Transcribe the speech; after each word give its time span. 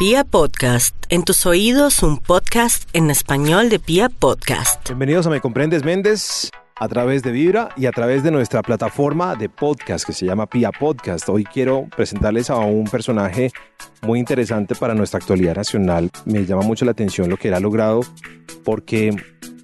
Pia 0.00 0.24
Podcast, 0.24 0.96
en 1.10 1.24
tus 1.24 1.44
oídos 1.44 2.02
un 2.02 2.16
podcast 2.16 2.88
en 2.94 3.10
español 3.10 3.68
de 3.68 3.78
Pia 3.78 4.08
Podcast. 4.08 4.88
Bienvenidos 4.88 5.26
a 5.26 5.28
Me 5.28 5.42
Comprendes 5.42 5.84
Méndez 5.84 6.50
a 6.74 6.88
través 6.88 7.22
de 7.22 7.32
Vibra 7.32 7.68
y 7.76 7.84
a 7.84 7.92
través 7.92 8.22
de 8.22 8.30
nuestra 8.30 8.62
plataforma 8.62 9.36
de 9.36 9.50
podcast 9.50 10.06
que 10.06 10.14
se 10.14 10.24
llama 10.24 10.46
Pia 10.46 10.72
Podcast. 10.72 11.28
Hoy 11.28 11.44
quiero 11.44 11.86
presentarles 11.94 12.48
a 12.48 12.56
un 12.56 12.84
personaje 12.84 13.52
muy 14.00 14.18
interesante 14.18 14.74
para 14.74 14.94
nuestra 14.94 15.18
actualidad 15.18 15.56
nacional. 15.56 16.08
Me 16.24 16.46
llama 16.46 16.62
mucho 16.62 16.86
la 16.86 16.92
atención 16.92 17.28
lo 17.28 17.36
que 17.36 17.48
él 17.48 17.54
ha 17.54 17.60
logrado 17.60 18.00
porque 18.64 19.14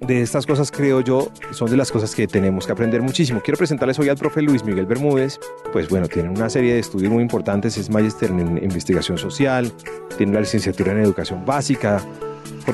de 0.01 0.21
estas 0.21 0.45
cosas 0.45 0.71
creo 0.71 1.01
yo 1.01 1.31
son 1.51 1.69
de 1.69 1.77
las 1.77 1.91
cosas 1.91 2.13
que 2.15 2.27
tenemos 2.27 2.65
que 2.65 2.71
aprender 2.71 3.01
muchísimo. 3.01 3.41
Quiero 3.43 3.57
presentarles 3.57 3.97
hoy 3.99 4.09
al 4.09 4.17
profe 4.17 4.41
Luis 4.41 4.63
Miguel 4.63 4.85
Bermúdez. 4.85 5.39
Pues 5.73 5.89
bueno, 5.89 6.07
tiene 6.07 6.29
una 6.29 6.49
serie 6.49 6.73
de 6.73 6.79
estudios 6.79 7.11
muy 7.11 7.23
importantes, 7.23 7.77
es 7.77 7.89
magister 7.89 8.29
en 8.31 8.57
investigación 8.63 9.17
social, 9.17 9.71
tiene 10.17 10.33
la 10.33 10.41
licenciatura 10.41 10.91
en 10.91 10.99
educación 10.99 11.45
básica, 11.45 12.01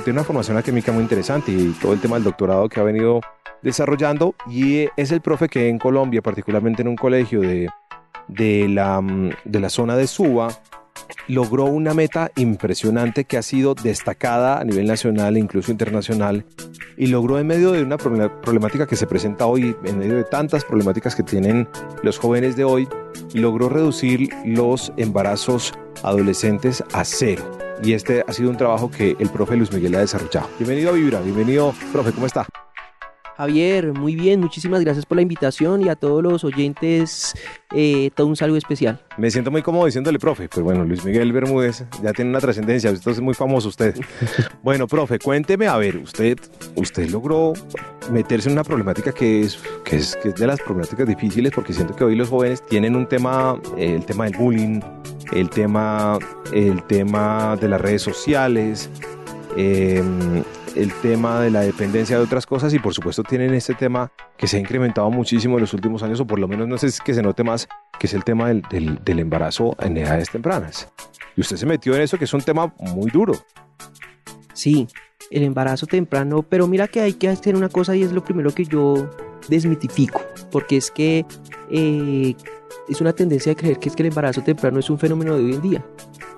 tiene 0.04 0.20
una 0.20 0.24
formación 0.24 0.58
académica 0.58 0.92
muy 0.92 1.04
interesante 1.04 1.52
y 1.52 1.76
todo 1.82 1.94
el 1.94 2.00
tema 2.00 2.16
del 2.16 2.24
doctorado 2.24 2.68
que 2.68 2.80
ha 2.80 2.84
venido 2.84 3.22
desarrollando 3.62 4.36
y 4.50 4.88
es 4.98 5.12
el 5.12 5.22
profe 5.22 5.48
que 5.48 5.70
en 5.70 5.80
Colombia, 5.80 6.22
particularmente 6.22 6.82
en 6.82 6.90
un 6.90 6.96
colegio 6.96 7.42
de, 7.42 7.70
de, 8.28 8.68
la, 8.68 9.02
de 9.46 9.60
la 9.60 9.70
zona 9.70 9.96
de 9.96 10.08
Suba, 10.08 10.50
logró 11.28 11.66
una 11.66 11.94
meta 11.94 12.32
impresionante 12.36 13.26
que 13.26 13.38
ha 13.38 13.42
sido 13.42 13.76
destacada 13.76 14.60
a 14.60 14.64
nivel 14.64 14.88
nacional 14.88 15.36
e 15.36 15.40
incluso 15.40 15.72
internacional 15.72 16.46
y 16.98 17.08
logró 17.08 17.40
en 17.40 17.48
medio 17.48 17.72
de 17.72 17.84
una 17.84 17.98
problemática 17.98 18.88
que 18.88 18.96
se 18.96 19.08
presenta 19.08 19.46
hoy, 19.46 19.76
en 19.84 19.98
medio 19.98 20.16
de 20.16 20.24
tantas 20.24 20.64
problemáticas 20.66 21.16
que 21.16 21.24
tienen 21.24 21.68
los 22.04 22.18
jóvenes 22.18 22.56
de 22.56 22.64
hoy, 22.64 22.88
logró 23.34 23.70
reducir 23.70 24.30
los 24.46 24.94
embarazos 24.98 25.74
adolescentes 26.04 26.84
a 26.94 27.04
cero. 27.04 27.44
Y 27.84 27.94
este 27.94 28.24
ha 28.28 28.34
sido 28.34 28.50
un 28.50 28.58
trabajo 28.58 28.90
que 28.90 29.16
el 29.20 29.30
profe 29.30 29.56
Luis 29.56 29.72
Miguel 29.72 29.96
ha 29.96 30.00
desarrollado. 30.00 30.48
Bienvenido 30.58 30.92
a 30.92 30.94
Vibra, 30.94 31.20
bienvenido, 31.22 31.74
profe, 31.92 32.12
¿cómo 32.12 32.28
está? 32.28 32.46
Javier, 33.44 33.92
muy 33.92 34.16
bien, 34.16 34.40
muchísimas 34.40 34.80
gracias 34.80 35.06
por 35.06 35.18
la 35.18 35.22
invitación 35.22 35.82
y 35.82 35.90
a 35.90 35.98
todos 35.98 36.24
los 36.24 36.46
oyentes 36.46 37.34
eh, 37.76 38.10
todo 38.16 38.28
un 38.28 38.38
saludo 38.38 38.58
especial. 38.58 39.02
Me 39.18 39.30
siento 39.32 39.52
muy 39.52 39.62
cómodo 39.62 39.86
diciéndole, 39.86 40.18
profe, 40.18 40.48
pues 40.48 40.64
bueno, 40.64 40.86
Luis 40.86 41.04
Miguel 41.04 41.34
Bermúdez 41.34 41.84
ya 42.02 42.14
tiene 42.14 42.30
una 42.30 42.40
trascendencia, 42.40 42.90
esto 42.90 43.12
es 43.12 43.20
muy 43.20 43.34
famoso 43.34 43.68
usted. 43.68 43.98
bueno, 44.64 44.88
profe, 44.88 45.20
cuénteme, 45.20 45.68
a 45.68 45.76
ver, 45.76 45.98
usted, 45.98 46.40
usted 46.78 47.10
logró 47.10 47.52
meterse 48.10 48.48
en 48.48 48.54
una 48.54 48.64
problemática 48.64 49.12
que 49.12 49.42
es, 49.42 49.60
que 49.84 49.98
es, 49.98 50.16
que 50.24 50.30
es 50.30 50.36
de 50.36 50.48
las 50.48 50.62
problemáticas 50.62 51.06
difíciles 51.06 51.52
porque 51.54 51.74
siento 51.74 51.98
que 51.98 52.06
hoy 52.06 52.16
los 52.16 52.30
jóvenes 52.30 52.66
tienen 52.66 52.96
un 52.96 53.08
tema, 53.08 53.60
eh, 53.78 53.96
el 53.96 54.06
tema 54.06 54.24
del 54.24 54.38
bullying, 54.38 54.80
el 55.34 55.50
tema, 55.50 56.18
el 56.54 56.82
tema 56.84 57.58
de 57.60 57.68
las 57.68 57.82
redes 57.82 58.04
sociales, 58.04 58.90
eh, 59.58 60.02
el 60.76 60.92
tema 61.02 61.40
de 61.42 61.52
la 61.52 61.62
dependencia 61.62 62.18
de 62.18 62.24
otras 62.24 62.46
cosas 62.46 62.74
y 62.74 62.80
por 62.80 62.94
supuesto 62.94 63.24
tienen 63.24 63.54
este 63.54 63.74
tema 63.74 64.12
que 64.38 64.48
se 64.48 64.58
ha 64.58 64.60
incrementado 64.60 65.10
muchísimo 65.12 65.56
en 65.56 65.62
los 65.62 65.74
últimos 65.74 66.04
años 66.04 66.20
o 66.20 66.28
por 66.28 66.40
lo 66.40 66.48
menos 66.48 66.68
no 66.68 66.76
es 66.76 67.00
que 67.00 67.14
se 67.14 67.22
note 67.22 67.44
más, 67.44 67.68
que 68.00 68.08
es 68.08 68.14
el 68.14 68.24
tema 68.24 68.48
del, 68.48 68.64
del, 69.04 69.20
embarazo 69.20 69.76
en 69.80 69.98
edades 69.98 70.30
tempranas. 70.30 70.90
Y 71.36 71.42
usted 71.42 71.58
se 71.58 71.66
metió 71.66 71.96
en 71.96 72.02
eso 72.02 72.18
que 72.18 72.26
es 72.26 72.34
un 72.34 72.42
tema 72.42 72.74
muy 72.80 73.10
duro. 73.12 73.34
Sí, 74.54 74.88
el 75.32 75.44
embarazo 75.44 75.88
temprano, 75.88 76.44
pero 76.44 76.68
mira 76.68 76.88
que 76.88 77.02
hay 77.02 77.14
que 77.14 77.30
hacer 77.30 77.56
una 77.56 77.70
cosa 77.70 77.96
y 77.96 78.04
es 78.04 78.12
lo 78.12 78.24
primero 78.24 78.52
que 78.54 78.66
yo 78.66 79.10
desmitifico, 79.48 80.22
porque 80.52 80.78
es 80.78 80.92
que 80.92 81.26
eh, 81.70 82.36
es 82.88 83.02
una 83.02 83.14
tendencia 83.14 83.52
de 83.52 83.56
creer 83.56 83.80
que 83.80 83.90
es 83.90 83.96
que 83.96 84.04
el 84.04 84.10
embarazo 84.10 84.42
temprano 84.42 84.80
es 84.80 84.90
un 84.90 85.00
fenómeno 85.00 85.36
de 85.36 85.44
hoy 85.44 85.54
en 85.54 85.62
día. 85.62 85.86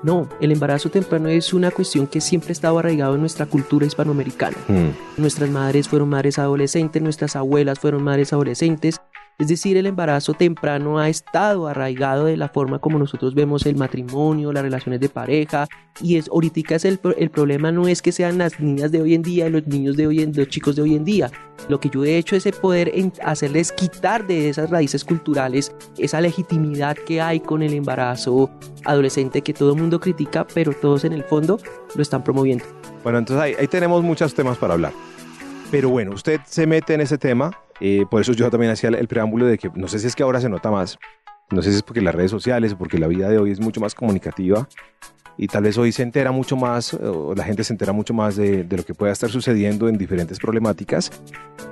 No, 0.04 0.30
el 0.40 0.52
embarazo 0.52 0.90
temprano 0.90 1.30
es 1.30 1.54
una 1.54 1.72
cuestión 1.72 2.08
que 2.08 2.22
siempre 2.22 2.50
ha 2.50 2.52
estado 2.52 2.78
arraigado 2.78 3.16
en 3.16 3.22
nuestra 3.22 3.46
cultura 3.46 3.86
hispanoamericana. 3.86 4.58
Mm. 4.68 5.22
Nuestras 5.22 5.50
madres 5.50 5.88
fueron 5.88 6.10
madres 6.10 6.38
adolescentes, 6.38 7.02
nuestras 7.02 7.36
abuelas 7.36 7.80
fueron 7.80 8.04
madres 8.04 8.32
adolescentes, 8.34 9.02
es 9.38 9.50
decir, 9.50 9.76
el 9.76 9.86
embarazo 9.86 10.34
temprano 10.34 10.98
ha 10.98 11.10
estado 11.10 11.68
arraigado 11.68 12.26
de 12.26 12.38
la 12.38 12.48
forma 12.48 12.80
como 12.80 12.98
nosotros 12.98 13.36
vemos 13.36 13.66
el 13.66 13.76
matrimonio, 13.76 14.54
las 14.54 14.64
relaciones 14.64 15.02
de 15.02 15.10
pareja. 15.10 15.68
Y 16.02 16.16
es, 16.16 16.30
ahorita 16.30 16.76
es 16.76 16.86
el, 16.86 17.00
el 17.18 17.30
problema 17.30 17.70
no 17.72 17.88
es 17.88 18.02
que 18.02 18.14
sean 18.14 18.38
las 18.38 18.60
niñas 18.62 18.94
de 18.94 19.02
hoy 19.02 19.14
en 19.14 19.22
día, 19.22 19.50
los 19.50 19.68
niños 19.68 19.98
de 19.98 20.08
hoy 20.08 20.22
en 20.22 20.32
los 20.34 20.48
chicos 20.48 20.78
de 20.78 20.84
hoy 20.84 20.96
en 20.96 21.04
día. 21.04 21.30
Lo 21.68 21.82
que 21.82 21.90
yo 21.90 22.06
he 22.06 22.18
hecho 22.18 22.38
es 22.38 22.46
poder 22.54 22.94
hacerles 23.24 23.74
quitar 23.74 24.26
de 24.26 24.48
esas 24.48 24.70
raíces 24.70 25.04
culturales 25.04 25.76
esa 25.98 26.22
legitimidad 26.22 26.96
que 26.96 27.20
hay 27.20 27.42
con 27.42 27.62
el 27.62 27.74
embarazo 27.74 28.50
adolescente 28.86 29.42
que 29.42 29.54
todo 29.54 29.74
el 29.74 29.82
mundo 29.82 30.00
critica, 30.00 30.48
pero 30.54 30.72
todos 30.72 31.04
en 31.04 31.12
el 31.12 31.24
fondo 31.24 31.60
lo 31.94 32.02
están 32.02 32.24
promoviendo. 32.24 32.64
Bueno, 33.04 33.20
entonces 33.20 33.58
ahí 33.60 33.68
tenemos 33.68 34.02
muchos 34.02 34.34
temas 34.34 34.58
para 34.58 34.76
hablar. 34.76 34.94
Pero 35.72 35.90
bueno, 35.90 36.12
usted 36.12 36.40
se 36.46 36.66
mete 36.68 36.94
en 36.94 37.02
ese 37.02 37.18
tema 37.18 37.52
eh, 37.80 38.06
por 38.10 38.22
eso 38.22 38.34
yo 38.34 38.50
también 38.50 38.72
hacía 38.72 38.90
el 38.90 39.08
preámbulo 39.08 39.46
de 39.46 39.58
que 39.58 39.70
no 39.76 39.88
sé 39.88 40.00
si 40.00 40.08
es 40.08 40.16
que 40.16 40.24
ahora 40.24 40.42
se 40.42 40.50
nota 40.50 40.72
más, 40.72 40.98
no 41.52 41.62
sé 41.62 41.72
si 41.72 41.78
es 41.78 41.84
porque 41.84 42.02
las 42.02 42.16
redes 42.16 42.32
sociales 42.32 42.74
o 42.74 42.78
porque 42.78 42.98
la 42.98 43.08
vida 43.08 43.30
de 43.30 43.38
hoy 43.38 43.52
es 43.52 43.60
mucho 43.60 43.80
más 43.80 43.94
comunicativa 43.94 44.68
y 45.38 45.48
tal 45.48 45.64
vez 45.64 45.78
hoy 45.78 45.92
se 45.92 46.04
entera 46.04 46.32
mucho 46.32 46.56
más, 46.56 46.94
o 46.94 47.34
la 47.36 47.44
gente 47.44 47.64
se 47.64 47.74
entera 47.74 47.92
mucho 47.92 48.14
más 48.14 48.36
de, 48.36 48.64
de, 48.64 48.78
lo 48.78 48.84
que 48.84 48.94
pueda 48.94 49.12
estar 49.12 49.30
sucediendo 49.30 49.90
en 49.90 49.98
diferentes 49.98 50.40
problemáticas. 50.40 51.12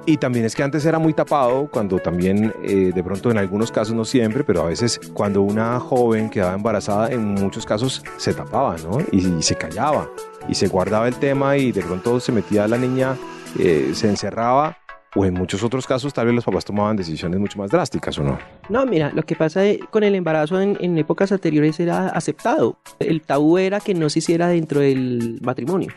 Y 0.06 0.18
también 0.18 0.46
es 0.46 0.56
que 0.56 0.64
antes 0.64 0.86
era 0.86 1.00
muy 1.00 1.14
tapado, 1.14 1.70
cuando 1.72 2.00
también, 2.00 2.54
eh, 2.64 2.92
de 2.94 3.04
pronto 3.04 3.32
en 3.32 3.38
algunos 3.38 3.72
casos, 3.72 3.96
no 3.96 4.04
siempre, 4.04 4.44
pero 4.44 4.64
a 4.64 4.66
veces 4.66 5.00
cuando 5.14 5.42
una 5.42 5.80
joven 5.80 6.30
quedaba 6.30 6.56
embarazada, 6.56 7.12
en 7.12 7.36
muchos 7.36 7.66
casos 7.66 8.04
se 8.18 8.34
tapaba, 8.34 8.76
¿no? 8.84 9.00
Y, 9.12 9.26
y 9.38 9.44
se 9.44 9.56
callaba, 9.56 10.10
y 10.50 10.56
se 10.56 10.68
guardaba 10.68 11.08
el 11.08 11.16
tema 11.16 11.56
y 11.58 11.72
de 11.72 11.82
pronto 11.84 12.20
se 12.20 12.34
metía 12.34 12.68
la 12.68 12.78
niña, 12.78 13.16
eh, 13.58 13.92
se 13.94 14.10
encerraba 14.10 14.78
o 15.16 15.26
en 15.26 15.34
muchos 15.34 15.64
otros 15.64 15.86
casos 15.88 16.14
tal 16.14 16.26
vez 16.26 16.36
los 16.36 16.44
papás 16.44 16.66
tomaban 16.66 16.96
decisiones 16.96 17.40
mucho 17.40 17.60
más 17.60 17.70
drásticas 17.70 18.18
o 18.20 18.24
no. 18.24 18.40
No, 18.70 18.86
mira, 18.86 19.12
lo 19.14 19.24
que 19.24 19.36
pasa 19.36 19.62
con 19.90 20.04
el 20.04 20.16
embarazo 20.16 20.60
en, 20.60 20.98
épocas 20.98 21.32
anteriores 21.32 21.80
era 21.80 22.10
aceptado. 22.10 22.78
El 23.00 23.22
tabú 23.22 23.58
era 23.58 23.80
que 23.80 23.94
no 23.94 24.10
se 24.10 24.20
hiciera 24.20 24.48
dentro 24.48 24.80
del 24.80 25.40
matrimonio. 25.42 25.90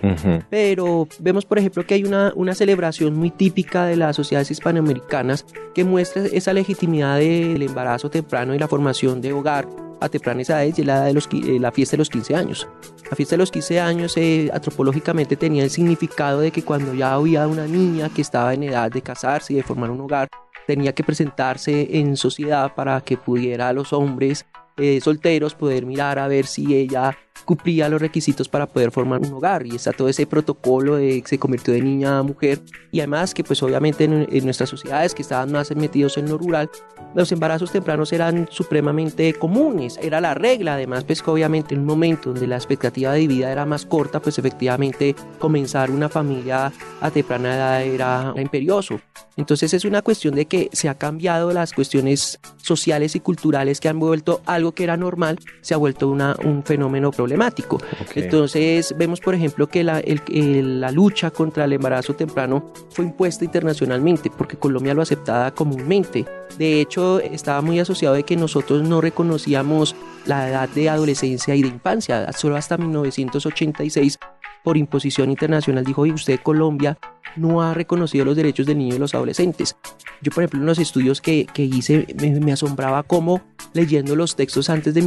Pero 0.51 1.09
vemos, 1.21 1.45
por 1.45 1.59
ejemplo, 1.59 1.85
que 1.85 1.95
hay 1.95 2.05
una, 2.05 2.33
una 2.35 2.55
celebración 2.55 3.15
muy 3.15 3.31
típica 3.31 3.87
de 3.87 3.97
las 3.97 4.17
sociedades 4.17 4.51
hispanoamericanas 4.51 5.47
que 5.75 5.85
muestra 5.85 6.25
esa 6.27 6.53
legitimidad 6.53 7.19
del 7.19 7.63
embarazo 7.63 8.11
temprano 8.11 8.55
y 8.55 8.59
la 8.59 8.69
formación 8.69 9.21
de 9.21 9.33
hogar 9.33 9.86
a 10.01 10.09
tempranas 10.09 10.51
edades 10.51 10.79
y 10.79 10.85
la, 10.85 11.05
de 11.05 11.15
los, 11.15 11.29
eh, 11.33 11.59
la 11.61 11.73
fiesta 11.73 11.93
de 11.93 11.99
los 11.99 12.11
15 12.11 12.35
años. 12.35 12.69
La 13.11 13.17
fiesta 13.17 13.35
de 13.35 13.39
los 13.39 13.51
15 13.51 13.81
años 13.81 14.17
eh, 14.17 14.51
antropológicamente 14.53 15.37
tenía 15.37 15.65
el 15.65 15.71
significado 15.71 16.41
de 16.41 16.51
que 16.51 16.63
cuando 16.63 16.95
ya 16.95 17.15
había 17.15 17.47
una 17.47 17.67
niña 17.67 18.09
que 18.09 18.23
estaba 18.23 18.55
en 18.55 18.65
edad 18.65 18.91
de 18.91 19.03
casarse 19.03 19.53
y 19.53 19.57
de 19.57 19.63
formar 19.63 19.91
un 19.91 20.01
hogar, 20.01 20.29
tenía 20.67 20.93
que 20.93 21.05
presentarse 21.05 21.99
en 21.99 22.17
sociedad 22.17 22.75
para 22.75 23.01
que 23.01 23.17
pudiera 23.17 23.73
los 23.73 23.93
hombres 23.93 24.47
eh, 24.77 25.01
solteros 25.01 25.55
poder 25.55 25.87
mirar 25.87 26.19
a 26.19 26.29
ver 26.29 26.47
si 26.47 26.75
ella 26.75 27.17
cumplía 27.45 27.89
los 27.89 28.01
requisitos 28.01 28.49
para 28.49 28.67
poder 28.67 28.91
formar 28.91 29.21
un 29.21 29.33
hogar. 29.33 29.67
Y 29.67 29.77
está 29.77 29.93
todo 29.93 30.09
ese 30.09 30.27
protocolo 30.27 30.97
de 30.97 31.21
que 31.23 31.29
se 31.29 31.39
convirtió 31.39 31.75
de 31.75 31.83
niña 31.83 32.19
a 32.19 32.23
mujer. 32.23 32.61
Y 32.91 33.01
además 33.01 33.35
que 33.35 33.45
pues 33.45 33.63
obviamente 33.63 34.05
en, 34.05 34.45
nuestras 34.45 34.71
sociedades 34.71 35.15
que 35.15 35.23
estaban 35.23 35.53
más 35.53 35.75
metidos 35.75 36.17
en 36.17 36.29
lo 36.29 36.39
rural 36.39 36.71
los 37.17 37.33
embarazos 37.33 37.73
tempranos 37.73 38.13
eran 38.13 38.47
supremamente 38.51 39.33
comunes, 39.33 39.99
era 40.03 40.21
la 40.21 40.35
regla, 40.35 40.75
además 40.75 41.05
pues 41.05 41.23
que 41.23 41.31
obviamente 41.31 41.75
en 41.75 41.81
un 41.81 41.87
momento 41.87 42.31
donde 42.31 42.47
la 42.47 42.57
expectativa 42.57 43.13
de 43.13 43.27
vida 43.27 43.51
era 43.51 43.65
más 43.65 43.87
corta, 43.87 44.21
pues 44.21 44.39
efectivamente 44.39 45.17
comenzar 45.39 45.91
una 45.91 46.11
familia 46.11 46.71
a 47.01 47.11
temprana 47.11 47.57
edad 47.57 47.83
era 47.83 48.35
imperioso. 48.37 49.01
Entonces 49.37 49.73
es 49.73 49.87
una 49.87 50.03
cuestión 50.03 50.35
de 50.35 50.45
que 50.45 50.69
se 50.73 50.91
ha 50.91 50.95
cambiado 50.95 51.53
las 51.53 51.73
cuestiones 51.73 52.39
sociales 52.59 53.17
y 53.17 53.21
culturales 53.21 53.81
que 53.81 53.89
han 53.89 53.99
vuelto 53.99 54.43
algo 54.45 54.73
que 54.73 54.85
era 54.85 54.99
normal, 54.99 55.39
se 55.63 55.73
ha 55.73 55.79
vuelto 55.79 56.09
una, 56.09 56.37
un 56.45 56.65
fenómeno 56.65 57.13
problemático. 57.27 57.81
Entonces 58.15 58.95
vemos, 58.97 59.21
por 59.21 59.35
ejemplo, 59.35 59.67
que 59.67 59.83
la, 59.83 60.01
la 60.29 60.91
lucha 60.93 61.33
contra 61.33 61.65
el 61.65 61.73
embarazo 61.73 62.15
temprano 62.15 62.71
fue 62.91 63.05
impuesta 63.05 63.45
internacionalmente 63.45 64.31
porque 64.31 64.57
Colombia 64.57 64.95
lo 64.95 65.03
aceptaba 65.03 65.51
comúnmente. 65.51 66.25
De 66.57 66.81
hecho, 66.81 67.19
estaba 67.19 67.61
muy 67.63 67.81
asociado 67.81 68.15
de 68.15 68.23
que 68.23 68.37
nosotros 68.37 68.89
no 68.89 69.01
reconocíamos 69.01 69.97
la 70.25 70.49
edad 70.49 70.69
de 70.69 70.89
adolescencia 70.89 71.55
y 71.57 71.63
de 71.63 71.69
infancia, 71.69 72.33
solo 72.33 72.57
hasta 72.57 72.77
1986 72.77 74.19
por 74.63 74.77
imposición 74.77 75.31
internacional 75.31 75.85
dijo, 75.85 76.03
oye, 76.03 76.13
usted 76.13 76.41
Colombia 76.43 76.99
no 77.37 77.63
ha 77.63 77.75
reconocido 77.75 78.25
los 78.25 78.37
derechos 78.37 78.67
del 78.67 78.79
niño 78.79 78.95
y 78.95 78.99
los 78.99 79.15
adolescentes. 79.15 79.77
Yo, 80.23 80.33
por 80.33 80.43
ejemplo, 80.43 80.61
en 80.61 80.67
los 80.67 80.79
estudios 80.79 81.21
que, 81.21 81.47
que 81.53 81.65
hice, 81.65 82.07
me, 82.41 82.53
asombraba 82.53 83.03
cómo 83.03 83.43
leyendo 83.75 84.17
los 84.17 84.37
textos 84.37 84.71
antes, 84.71 84.95
de 84.95 85.01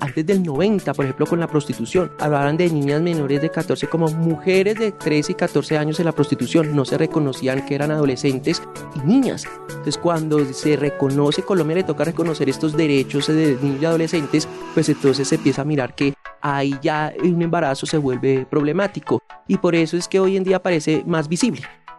antes 0.00 0.26
del 0.26 0.42
90, 0.42 0.94
por 0.94 1.04
ejemplo, 1.04 1.26
con 1.26 1.40
la 1.40 1.48
prostitución, 1.48 2.12
hablaban 2.20 2.56
de 2.56 2.70
niñas 2.70 3.02
menores 3.02 3.42
de 3.42 3.50
14 3.50 3.88
como 3.88 4.08
mujeres 4.08 4.78
de 4.78 4.92
13 4.92 5.32
y 5.32 5.34
14 5.34 5.78
años 5.78 5.98
en 5.98 6.06
la 6.06 6.12
prostitución. 6.12 6.76
No 6.76 6.84
se 6.84 6.98
reconocían 6.98 7.66
que 7.66 7.74
eran 7.74 7.90
adolescentes 7.90 8.62
y 8.94 9.00
niñas. 9.06 9.46
Entonces, 9.68 9.98
cuando 9.98 10.44
se 10.52 10.76
reconoce, 10.76 11.42
Colombia 11.42 11.76
le 11.76 11.82
toca 11.84 12.04
reconocer 12.04 12.48
estos 12.48 12.76
derechos 12.76 13.26
de 13.26 13.58
niños 13.60 13.82
y 13.82 13.86
adolescentes, 13.86 14.48
pues 14.74 14.88
entonces 14.88 15.26
se 15.26 15.34
empieza 15.36 15.62
a 15.62 15.64
mirar 15.64 15.94
que 15.94 16.14
ahí 16.40 16.76
ya 16.82 17.12
un 17.22 17.40
embarazo 17.40 17.86
se 17.86 17.98
vuelve 17.98 18.46
problemático. 18.48 19.22
Y 19.48 19.56
por 19.56 19.74
eso 19.74 19.96
es 19.96 20.08
que 20.08 20.20
hoy 20.20 20.36
en 20.36 20.44
día 20.44 20.62
parece 20.62 21.02
más 21.06 21.28
visible 21.28 21.53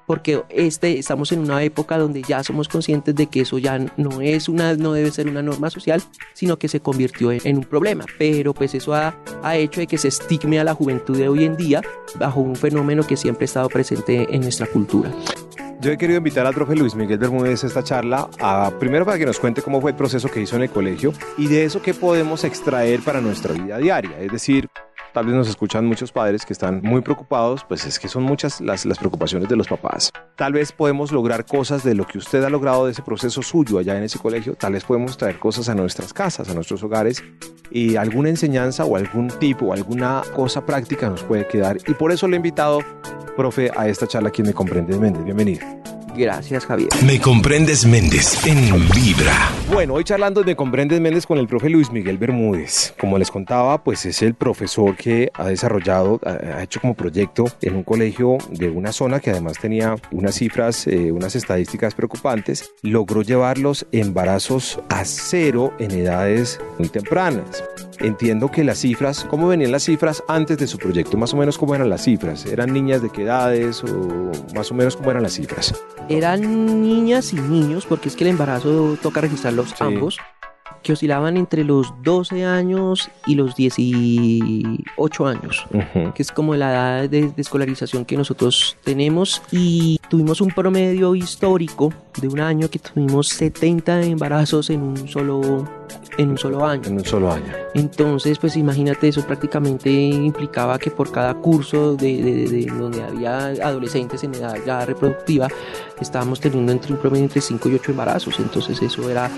porque 0.05 0.43
este, 0.49 0.99
estamos 0.99 1.31
en 1.31 1.39
una 1.39 1.63
época 1.63 1.97
donde 1.97 2.21
ya 2.21 2.43
somos 2.43 2.67
conscientes 2.67 3.15
de 3.15 3.27
que 3.27 3.41
eso 3.41 3.57
ya 3.57 3.79
no 3.97 4.21
es 4.21 4.49
una, 4.49 4.75
no 4.75 4.93
debe 4.93 5.11
ser 5.11 5.27
una 5.27 5.41
norma 5.41 5.69
social, 5.69 6.01
sino 6.33 6.57
que 6.57 6.67
se 6.67 6.79
convirtió 6.79 7.31
en, 7.31 7.57
un 7.57 7.63
problema. 7.63 8.05
Pero 8.17 8.53
pues 8.53 8.75
eso 8.75 8.93
ha, 8.93 9.17
ha, 9.43 9.55
hecho 9.55 9.79
de 9.79 9.87
que 9.87 9.97
se 9.97 10.09
estigme 10.09 10.59
a 10.59 10.63
la 10.63 10.73
juventud 10.73 11.17
de 11.17 11.27
hoy 11.27 11.45
en 11.45 11.57
día 11.57 11.81
bajo 12.19 12.39
un 12.39 12.55
fenómeno 12.55 13.03
que 13.03 13.17
siempre 13.17 13.45
ha 13.45 13.45
estado 13.45 13.69
presente 13.69 14.27
en 14.29 14.41
nuestra 14.41 14.67
cultura. 14.67 15.11
Yo 15.81 15.91
he 15.91 15.97
querido 15.97 16.17
invitar 16.17 16.47
al 16.47 16.53
profe 16.53 16.75
Luis 16.75 16.95
Miguel 16.95 17.17
Bermúdez 17.17 17.63
a 17.63 17.67
esta 17.67 17.83
charla, 17.83 18.29
a, 18.39 18.71
primero 18.79 19.05
para 19.05 19.17
que 19.17 19.25
nos 19.25 19.39
cuente 19.39 19.61
cómo 19.61 19.81
fue 19.81 19.91
el 19.91 19.97
proceso 19.97 20.29
que 20.29 20.41
hizo 20.41 20.55
en 20.55 20.63
el 20.63 20.69
colegio 20.69 21.13
y 21.37 21.47
de 21.47 21.65
eso 21.65 21.81
qué 21.81 21.93
podemos 21.93 22.43
extraer 22.43 23.01
para 23.01 23.21
nuestra 23.21 23.53
vida 23.53 23.77
diaria. 23.77 24.17
Es 24.19 24.31
decir, 24.31 24.69
tal 25.15 25.27
vez 25.27 25.35
nos 25.35 25.47
escuchan 25.47 25.85
muchos 25.85 26.11
padres 26.11 26.45
que 26.45 26.51
están 26.51 26.81
muy 26.83 26.99
preocupados, 26.99 27.63
pues 27.63 27.85
es 27.85 27.99
que 27.99 28.09
son 28.09 28.23
muchas 28.23 28.59
las, 28.59 28.85
las 28.85 28.99
preocupaciones 28.99 29.47
de 29.47 29.55
los 29.55 29.65
papás. 29.65 30.11
Tal 30.35 30.51
vez 30.51 30.73
podemos 30.73 31.13
lograr 31.13 31.45
cosas 31.45 31.85
de 31.85 31.95
lo 31.95 32.05
que 32.05 32.17
usted 32.17 32.43
ha 32.43 32.49
logrado 32.49 32.85
de 32.85 32.91
ese 32.91 33.01
proceso 33.01 33.41
suyo 33.41 33.77
allá 33.77 33.97
en 33.97 34.03
ese 34.03 34.19
colegio, 34.19 34.55
tal 34.55 34.73
vez 34.73 34.83
podemos 34.83 35.17
traer 35.17 35.39
cosas 35.39 35.69
a 35.69 35.73
nuestras 35.73 36.11
casas, 36.11 36.49
a 36.49 36.53
nuestros 36.53 36.83
hogares 36.83 37.23
y 37.71 37.95
alguna 37.95 38.27
enseñanza 38.27 38.83
o 38.83 38.97
algún 38.97 39.29
tipo 39.29 39.67
o 39.67 39.73
alguna 39.73 40.21
cosa 40.35 40.65
práctica 40.65 41.09
nos 41.09 41.23
puede 41.23 41.47
quedar. 41.47 41.77
Y 41.87 41.93
por 41.93 42.11
eso 42.11 42.27
le 42.27 42.35
he 42.35 42.37
invitado, 42.37 42.81
profe, 43.37 43.71
a 43.73 43.87
esta 43.87 44.07
charla 44.07 44.31
quien 44.31 44.47
me 44.47 44.53
comprende 44.53 44.99
Méndez. 44.99 45.23
Bienvenido. 45.23 45.65
Gracias, 46.17 46.65
Javier. 46.65 46.89
Me 47.05 47.19
comprendes 47.19 47.85
Méndez 47.85 48.45
en 48.45 48.71
Vibra. 48.89 49.51
Bueno, 49.71 49.95
hoy 49.95 50.03
charlando 50.03 50.41
de 50.41 50.55
Me 50.55 50.55
comprendes 50.55 51.01
Méndez 51.01 51.25
con 51.25 51.37
el 51.37 51.47
profe 51.47 51.69
Luis 51.69 51.91
Miguel 51.91 52.17
Bermúdez. 52.17 52.93
Como 52.97 53.17
les 53.17 53.29
contaba, 53.29 53.83
pues 53.83 54.05
es 54.05 54.21
el 54.21 54.33
profesor 54.33 54.95
que 54.95 55.29
ha 55.33 55.47
desarrollado, 55.47 56.21
ha 56.23 56.63
hecho 56.63 56.79
como 56.79 56.93
proyecto 56.93 57.45
en 57.61 57.75
un 57.75 57.83
colegio 57.83 58.37
de 58.51 58.69
una 58.69 58.93
zona 58.93 59.19
que 59.19 59.31
además 59.31 59.57
tenía 59.59 59.95
unas 60.11 60.35
cifras, 60.35 60.87
eh, 60.87 61.11
unas 61.11 61.35
estadísticas 61.35 61.93
preocupantes. 61.93 62.71
Logró 62.81 63.21
llevar 63.21 63.57
los 63.57 63.85
embarazos 63.91 64.79
a 64.87 65.03
cero 65.03 65.73
en 65.79 65.91
edades 65.91 66.59
muy 66.79 66.87
tempranas. 66.87 67.63
Entiendo 67.99 68.51
que 68.51 68.63
las 68.63 68.79
cifras, 68.79 69.25
¿cómo 69.29 69.47
venían 69.47 69.71
las 69.71 69.83
cifras 69.83 70.23
antes 70.27 70.57
de 70.57 70.67
su 70.67 70.77
proyecto? 70.77 71.17
Más 71.17 71.33
o 71.33 71.37
menos 71.37 71.57
cómo 71.57 71.75
eran 71.75 71.89
las 71.89 72.03
cifras. 72.03 72.45
¿Eran 72.45 72.73
niñas 72.73 73.01
de 73.01 73.09
qué 73.09 73.23
edades 73.23 73.83
o 73.83 74.31
más 74.53 74.71
o 74.71 74.73
menos 74.73 74.95
cómo 74.95 75.11
eran 75.11 75.23
las 75.23 75.33
cifras? 75.33 75.73
Eran 76.09 76.81
niñas 76.81 77.33
y 77.33 77.37
niños, 77.37 77.85
porque 77.85 78.09
es 78.09 78.15
que 78.15 78.23
el 78.23 78.31
embarazo 78.31 78.97
toca 79.01 79.21
registrarlos 79.21 79.73
ambos, 79.79 80.17
que 80.85 80.93
oscilaban 80.93 81.35
entre 81.35 81.63
los 81.63 81.91
12 82.03 82.45
años 82.45 83.09
y 83.25 83.33
los 83.33 83.55
18 83.55 85.27
años, 85.27 85.65
que 86.13 86.21
es 86.21 86.31
como 86.31 86.53
la 86.53 86.71
edad 86.71 87.09
de, 87.09 87.29
de, 87.31 87.41
escolarización 87.41 88.05
que 88.05 88.15
nosotros 88.15 88.77
tenemos. 88.83 89.41
Y 89.51 89.99
tuvimos 90.09 90.41
un 90.41 90.49
promedio 90.49 91.15
histórico 91.15 91.91
de 92.21 92.27
un 92.27 92.39
año 92.39 92.69
que 92.69 92.77
tuvimos 92.77 93.29
70 93.29 94.03
embarazos 94.03 94.69
en 94.69 94.83
un 94.83 95.07
solo 95.07 95.65
en 96.17 96.29
un 96.29 96.37
solo 96.37 96.65
año. 96.65 96.83
En 96.85 96.93
un 96.93 97.05
solo 97.05 97.31
año. 97.31 97.51
Entonces, 97.73 98.37
pues 98.39 98.55
imagínate, 98.55 99.07
eso 99.07 99.25
prácticamente 99.25 99.89
implicaba 99.91 100.77
que 100.79 100.91
por 100.91 101.11
cada 101.11 101.33
curso 101.33 101.95
de, 101.95 102.67
donde 102.77 103.03
había 103.03 103.47
adolescentes 103.47 104.23
en 104.23 104.35
edad 104.35 104.55
ya 104.65 104.85
reproductiva, 104.85 105.47
estábamos 105.99 106.39
teniendo 106.39 106.71
entre 106.71 106.93
un 106.93 106.99
promedio 106.99 107.25
entre 107.25 107.41
5 107.41 107.69
y 107.69 107.75
8 107.75 107.91
embarazos. 107.91 108.39
Entonces 108.39 108.81
eso 108.81 109.09
era 109.09 109.29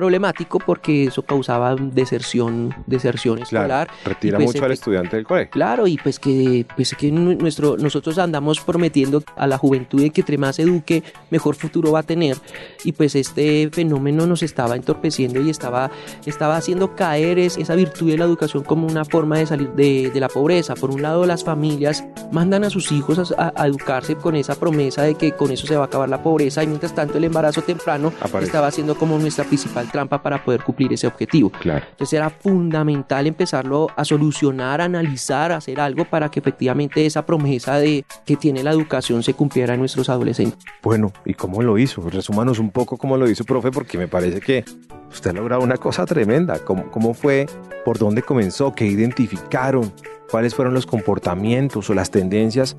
problemático 0.00 0.58
porque 0.58 1.04
eso 1.04 1.22
causaba 1.22 1.76
deserción, 1.76 2.74
deserción 2.86 3.42
escolar. 3.42 3.90
retira 4.02 4.38
pues, 4.38 4.54
mucho 4.54 4.64
al 4.64 4.72
estudiante 4.72 5.16
del 5.16 5.26
colegio. 5.26 5.50
Claro, 5.50 5.86
y 5.86 5.98
pues 5.98 6.18
que, 6.18 6.64
pues 6.74 6.94
que 6.94 7.12
nuestro, 7.12 7.76
nosotros 7.76 8.16
andamos 8.16 8.60
prometiendo 8.60 9.22
a 9.36 9.46
la 9.46 9.58
juventud 9.58 10.00
de 10.00 10.08
que 10.08 10.22
entre 10.22 10.38
más 10.38 10.58
eduque, 10.58 11.02
mejor 11.28 11.54
futuro 11.54 11.92
va 11.92 11.98
a 11.98 12.02
tener. 12.02 12.38
Y 12.82 12.92
pues 12.92 13.14
este 13.14 13.68
fenómeno 13.70 14.26
nos 14.26 14.42
estaba 14.42 14.74
entorpeciendo 14.74 15.38
y 15.42 15.50
estaba, 15.50 15.90
estaba 16.24 16.56
haciendo 16.56 16.96
caer 16.96 17.38
esa 17.38 17.74
virtud 17.74 18.10
de 18.10 18.16
la 18.16 18.24
educación 18.24 18.64
como 18.64 18.86
una 18.86 19.04
forma 19.04 19.36
de 19.36 19.44
salir 19.44 19.70
de, 19.72 20.10
la 20.14 20.28
pobreza. 20.28 20.74
Por 20.76 20.90
un 20.90 21.02
lado, 21.02 21.26
las 21.26 21.44
familias 21.44 22.04
mandan 22.32 22.64
a 22.64 22.70
sus 22.70 22.90
hijos 22.90 23.34
a, 23.36 23.66
educarse 23.66 24.16
con 24.16 24.34
esa 24.34 24.54
promesa 24.54 25.02
de 25.02 25.14
que 25.14 25.32
con 25.32 25.50
eso 25.50 25.66
se 25.66 25.76
va 25.76 25.82
a 25.82 25.86
acabar 25.86 26.08
la 26.08 26.22
pobreza 26.22 26.62
y 26.62 26.66
mientras 26.66 26.94
tanto 26.94 27.18
el 27.18 27.24
embarazo 27.24 27.62
temprano 27.62 28.12
estaba 28.40 28.70
siendo 28.70 28.94
como 28.94 29.18
nuestra 29.18 29.44
principal 29.44 29.89
trampa 29.90 30.22
para 30.22 30.44
poder 30.44 30.62
cumplir 30.62 30.92
ese 30.92 31.06
objetivo. 31.06 31.50
Claro. 31.50 31.84
Entonces 31.90 32.14
era 32.14 32.30
fundamental 32.30 33.26
empezarlo 33.26 33.88
a 33.96 34.04
solucionar, 34.04 34.80
a 34.80 34.84
analizar, 34.84 35.52
a 35.52 35.56
hacer 35.56 35.80
algo 35.80 36.04
para 36.04 36.30
que 36.30 36.40
efectivamente 36.40 37.04
esa 37.04 37.26
promesa 37.26 37.78
de 37.78 38.04
que 38.24 38.36
tiene 38.36 38.62
la 38.62 38.70
educación 38.70 39.22
se 39.22 39.34
cumpliera 39.34 39.74
en 39.74 39.80
nuestros 39.80 40.08
adolescentes. 40.08 40.58
Bueno, 40.82 41.12
¿y 41.24 41.34
cómo 41.34 41.62
lo 41.62 41.78
hizo? 41.78 42.08
Resúmanos 42.08 42.58
un 42.58 42.70
poco 42.70 42.96
cómo 42.96 43.16
lo 43.16 43.28
hizo, 43.28 43.44
profe, 43.44 43.70
porque 43.70 43.98
me 43.98 44.08
parece 44.08 44.40
que 44.40 44.64
usted 45.10 45.30
ha 45.30 45.34
logrado 45.34 45.62
una 45.62 45.76
cosa 45.76 46.06
tremenda. 46.06 46.58
¿Cómo, 46.58 46.90
cómo 46.90 47.14
fue? 47.14 47.46
¿Por 47.84 47.98
dónde 47.98 48.22
comenzó? 48.22 48.72
¿Qué 48.74 48.86
identificaron? 48.86 49.92
¿Cuáles 50.30 50.54
fueron 50.54 50.74
los 50.74 50.86
comportamientos 50.86 51.90
o 51.90 51.94
las 51.94 52.10
tendencias 52.10 52.76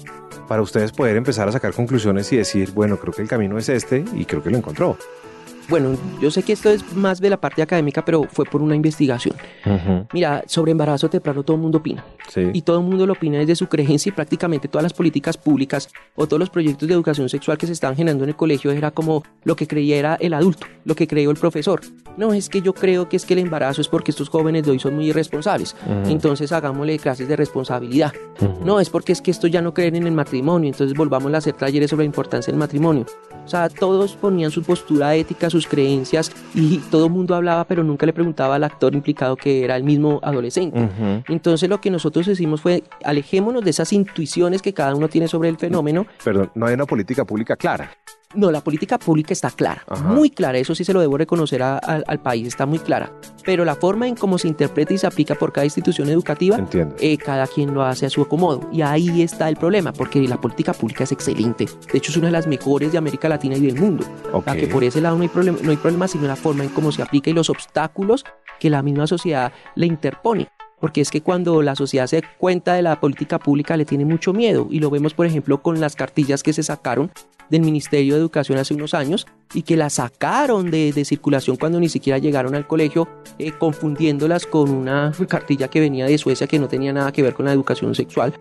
para 0.47 0.61
ustedes 0.61 0.93
poder 0.93 1.17
empezar 1.17 1.49
a 1.49 1.51
sacar 1.51 1.73
conclusiones 1.73 2.31
y 2.31 2.37
decir, 2.37 2.71
bueno, 2.71 2.97
creo 2.97 3.13
que 3.13 3.21
el 3.21 3.27
camino 3.27 3.57
es 3.57 3.67
este 3.67 4.05
y 4.13 4.23
creo 4.23 4.41
que 4.41 4.49
lo 4.49 4.57
encontró? 4.57 4.97
Bueno, 5.69 5.97
yo 6.21 6.31
sé 6.31 6.43
que 6.43 6.53
esto 6.53 6.69
es 6.69 6.93
más 6.95 7.19
de 7.21 7.29
la 7.29 7.37
parte 7.39 7.61
académica, 7.61 8.03
pero 8.03 8.23
fue 8.23 8.45
por 8.45 8.61
una 8.61 8.75
investigación. 8.75 9.35
Mira, 10.13 10.43
sobre 10.47 10.71
embarazo 10.71 11.09
temprano 11.09 11.43
todo 11.43 11.55
el 11.55 11.61
mundo 11.61 11.77
opina. 11.79 12.03
Y 12.53 12.61
todo 12.61 12.79
el 12.79 12.85
mundo 12.85 13.05
lo 13.05 13.13
opina 13.13 13.39
desde 13.39 13.55
su 13.55 13.67
creencia 13.67 14.09
y 14.09 14.13
prácticamente 14.13 14.67
todas 14.67 14.83
las 14.83 14.93
políticas 14.93 15.37
públicas 15.37 15.89
o 16.15 16.27
todos 16.27 16.39
los 16.39 16.49
proyectos 16.49 16.87
de 16.87 16.93
educación 16.93 17.29
sexual 17.29 17.57
que 17.57 17.67
se 17.67 17.73
estaban 17.73 17.95
generando 17.95 18.23
en 18.23 18.29
el 18.29 18.35
colegio 18.35 18.71
era 18.71 18.91
como 18.91 19.23
lo 19.43 19.55
que 19.55 19.67
creía 19.67 19.97
era 19.97 20.15
el 20.15 20.33
adulto, 20.33 20.67
lo 20.85 20.95
que 20.95 21.07
creyó 21.07 21.31
el 21.31 21.37
profesor. 21.37 21.81
No, 22.17 22.33
es 22.33 22.49
que 22.49 22.61
yo 22.61 22.73
creo 22.73 23.09
que 23.09 23.17
es 23.17 23.25
que 23.25 23.33
el 23.33 23.39
embarazo 23.39 23.81
es 23.81 23.87
porque 23.87 24.11
estos 24.11 24.29
jóvenes 24.29 24.65
de 24.65 24.71
hoy 24.71 24.79
son 24.79 24.95
muy 24.95 25.07
irresponsables. 25.07 25.75
Entonces 26.05 26.51
hagámosle 26.51 26.99
clases 26.99 27.27
de 27.27 27.35
responsabilidad. 27.35 28.13
No, 28.63 28.79
es 28.79 28.89
porque 28.89 29.11
es 29.11 29.21
que 29.21 29.31
estos 29.31 29.51
ya 29.51 29.61
no 29.61 29.73
creen 29.73 29.95
en 29.95 30.07
el 30.07 30.13
matrimonio. 30.13 30.69
Entonces 30.69 30.97
volvamos 30.97 31.33
a 31.33 31.37
hacer 31.37 31.53
talleres 31.53 31.89
sobre 31.89 32.03
la 32.03 32.07
importancia 32.07 32.51
del 32.51 32.59
matrimonio. 32.59 33.05
O 33.43 33.47
sea, 33.47 33.69
todos 33.69 34.15
ponían 34.15 34.51
su 34.51 34.63
postura 34.63 35.15
ética, 35.15 35.49
sus 35.51 35.67
creencias 35.67 36.31
y 36.55 36.77
todo 36.77 37.05
el 37.05 37.11
mundo 37.11 37.35
hablaba, 37.35 37.65
pero 37.65 37.83
nunca 37.83 38.05
le 38.05 38.13
preguntaba 38.13 38.55
al 38.55 38.63
actor 38.63 38.95
implicado 38.95 39.35
que 39.35 39.63
era 39.63 39.75
el 39.75 39.83
mismo 39.83 40.19
adolescente. 40.23 40.89
Entonces 41.27 41.69
lo 41.69 41.79
que 41.79 41.91
nosotros 41.91 42.27
hicimos 42.27 42.61
fue 42.61 42.83
alejémonos 43.03 43.63
de 43.63 43.69
esas 43.69 43.93
intuiciones 43.93 44.61
que 44.61 44.73
cada 44.73 44.95
uno 44.95 45.07
tiene 45.07 45.27
sobre 45.27 45.49
el 45.49 45.57
fenómeno. 45.57 46.05
Perdón, 46.23 46.51
no 46.55 46.65
hay 46.65 46.73
una 46.73 46.85
política 46.85 47.25
pública 47.25 47.55
clara. 47.55 47.91
No, 48.33 48.51
la 48.51 48.61
política 48.61 48.97
pública 48.97 49.33
está 49.33 49.49
clara, 49.51 49.83
muy 50.03 50.29
clara, 50.29 50.57
eso 50.57 50.73
sí 50.75 50.83
se 50.83 50.93
lo 50.93 51.01
debo 51.01 51.17
reconocer 51.17 51.61
al 51.61 52.19
país, 52.21 52.47
está 52.47 52.65
muy 52.65 52.79
clara. 52.79 53.11
Pero 53.45 53.65
la 53.65 53.75
forma 53.75 54.07
en 54.07 54.15
cómo 54.15 54.37
se 54.37 54.47
interpreta 54.47 54.93
y 54.93 54.97
se 54.97 55.07
aplica 55.07 55.35
por 55.35 55.51
cada 55.51 55.65
institución 55.65 56.09
educativa, 56.09 56.57
eh, 56.99 57.17
cada 57.17 57.47
quien 57.47 57.73
lo 57.73 57.83
hace 57.83 58.05
a 58.05 58.09
su 58.09 58.21
acomodo. 58.21 58.69
Y 58.71 58.81
ahí 58.81 59.21
está 59.21 59.49
el 59.49 59.55
problema, 59.55 59.91
porque 59.93 60.21
la 60.21 60.39
política 60.39 60.73
pública 60.73 61.03
es 61.03 61.11
excelente. 61.11 61.65
De 61.91 61.97
hecho, 61.97 62.11
es 62.11 62.17
una 62.17 62.27
de 62.27 62.33
las 62.33 62.47
mejores 62.47 62.91
de 62.91 62.97
América 62.97 63.27
Latina 63.29 63.57
y 63.57 63.61
del 63.61 63.79
mundo. 63.79 64.05
O 64.31 64.43
que 64.43 64.67
por 64.67 64.83
ese 64.83 65.01
lado 65.01 65.15
no 65.17 65.23
hay, 65.23 65.29
problema, 65.29 65.57
no 65.61 65.71
hay 65.71 65.77
problema, 65.77 66.07
sino 66.07 66.27
la 66.27 66.35
forma 66.35 66.63
en 66.63 66.69
cómo 66.69 66.91
se 66.91 67.01
aplica 67.01 67.29
y 67.29 67.33
los 67.33 67.49
obstáculos 67.49 68.23
que 68.59 68.69
la 68.69 68.81
misma 68.81 69.07
sociedad 69.07 69.51
le 69.75 69.87
interpone 69.87 70.49
porque 70.81 70.99
es 70.99 71.09
que 71.11 71.21
cuando 71.21 71.61
la 71.61 71.75
sociedad 71.75 72.07
se 72.07 72.23
cuenta 72.37 72.73
de 72.73 72.81
la 72.81 72.99
política 72.99 73.39
pública 73.39 73.77
le 73.77 73.85
tiene 73.85 74.03
mucho 74.03 74.33
miedo 74.33 74.67
y 74.69 74.79
lo 74.79 74.89
vemos 74.89 75.13
por 75.13 75.25
ejemplo 75.25 75.61
con 75.61 75.79
las 75.79 75.95
cartillas 75.95 76.43
que 76.43 76.51
se 76.51 76.63
sacaron 76.63 77.11
del 77.49 77.61
Ministerio 77.61 78.15
de 78.15 78.19
Educación 78.19 78.57
hace 78.57 78.73
unos 78.73 78.93
años 78.93 79.27
y 79.53 79.61
que 79.61 79.77
las 79.77 79.93
sacaron 79.93 80.71
de, 80.71 80.91
circulación 81.05 81.57
cuando 81.57 81.79
ni 81.79 81.89
siquiera 81.89 82.17
llegaron 82.17 82.55
al 82.55 82.65
colegio, 82.65 83.07
eh, 83.37 83.51
confundiéndolas 83.51 84.45
con 84.45 84.69
una 84.69 85.11
cartilla 85.27 85.67
que 85.67 85.81
venía 85.81 86.05
de 86.05 86.17
Suecia 86.17 86.47
que 86.47 86.59
no 86.59 86.67
tenía 86.67 86.93
nada 86.93 87.11
que 87.11 87.21
ver 87.21 87.33
con 87.33 87.45
la 87.45 87.51
educación 87.51 87.93
sexual. 87.93 88.33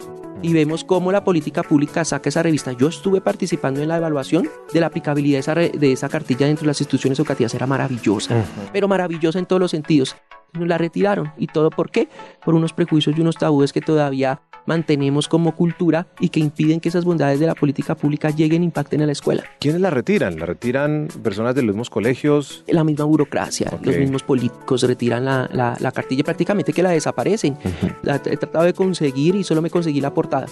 Y 0.42 0.54
vemos 0.54 0.84
cómo 0.84 1.12
la 1.12 1.22
política 1.22 1.62
pública 1.62 2.04
saca 2.04 2.28
esa 2.28 2.42
revista. 2.42 2.72
Yo 2.72 2.88
estuve 2.88 3.20
participando 3.20 3.82
en 3.82 3.88
la 3.88 3.98
evaluación 3.98 4.48
de 4.72 4.80
la 4.80 4.86
aplicabilidad 4.86 5.36
de 5.36 5.40
esa, 5.40 5.54
de 5.54 5.92
esa 5.92 6.08
cartilla 6.08 6.46
dentro 6.46 6.62
de 6.62 6.68
las 6.68 6.80
instituciones 6.80 7.18
educativas. 7.18 7.52
Era 7.54 7.66
maravillosa, 7.66 8.42
pero 8.72 8.88
maravillosa 8.88 9.38
en 9.38 9.46
todos 9.46 9.60
los 9.60 9.70
sentidos. 9.72 10.16
Nos 10.52 10.68
la 10.68 10.78
retiraron. 10.78 11.32
¿Y 11.36 11.46
todo 11.46 11.70
por 11.70 11.90
qué? 11.90 12.08
Por 12.44 12.54
unos 12.54 12.72
prejuicios 12.72 13.16
y 13.16 13.20
unos 13.20 13.36
tabúes 13.36 13.72
que 13.72 13.80
todavía 13.80 14.40
mantenemos 14.66 15.28
como 15.28 15.56
cultura 15.56 16.06
y 16.20 16.28
que 16.28 16.40
impiden 16.40 16.80
que 16.80 16.88
esas 16.88 17.04
bondades 17.04 17.40
de 17.40 17.46
la 17.46 17.54
política 17.54 17.94
pública 17.94 18.30
lleguen 18.30 18.62
e 18.62 18.66
impacten 18.66 19.02
a 19.02 19.06
la 19.06 19.12
escuela. 19.12 19.44
¿Quiénes 19.58 19.80
la 19.80 19.90
retiran? 19.90 20.38
¿La 20.38 20.46
retiran 20.46 21.08
personas 21.22 21.54
de 21.54 21.62
los 21.62 21.74
mismos 21.74 21.90
colegios? 21.90 22.64
La 22.68 22.84
misma 22.84 23.04
burocracia, 23.04 23.70
los 23.82 23.96
mismos 23.96 24.22
políticos 24.22 24.82
retiran 24.82 25.24
la, 25.24 25.48
la, 25.52 25.92
cartilla 25.92 26.24
prácticamente 26.24 26.72
que 26.72 26.82
la 26.82 26.90
desaparecen. 26.90 27.56
la, 28.02 28.16
he 28.16 28.36
tratado 28.36 28.64
de 28.64 28.72
conseguir 28.72 29.34
y 29.34 29.44
solo 29.44 29.62
me 29.62 29.70
conseguí 29.70 30.00
la 30.00 30.14
portada, 30.14 30.46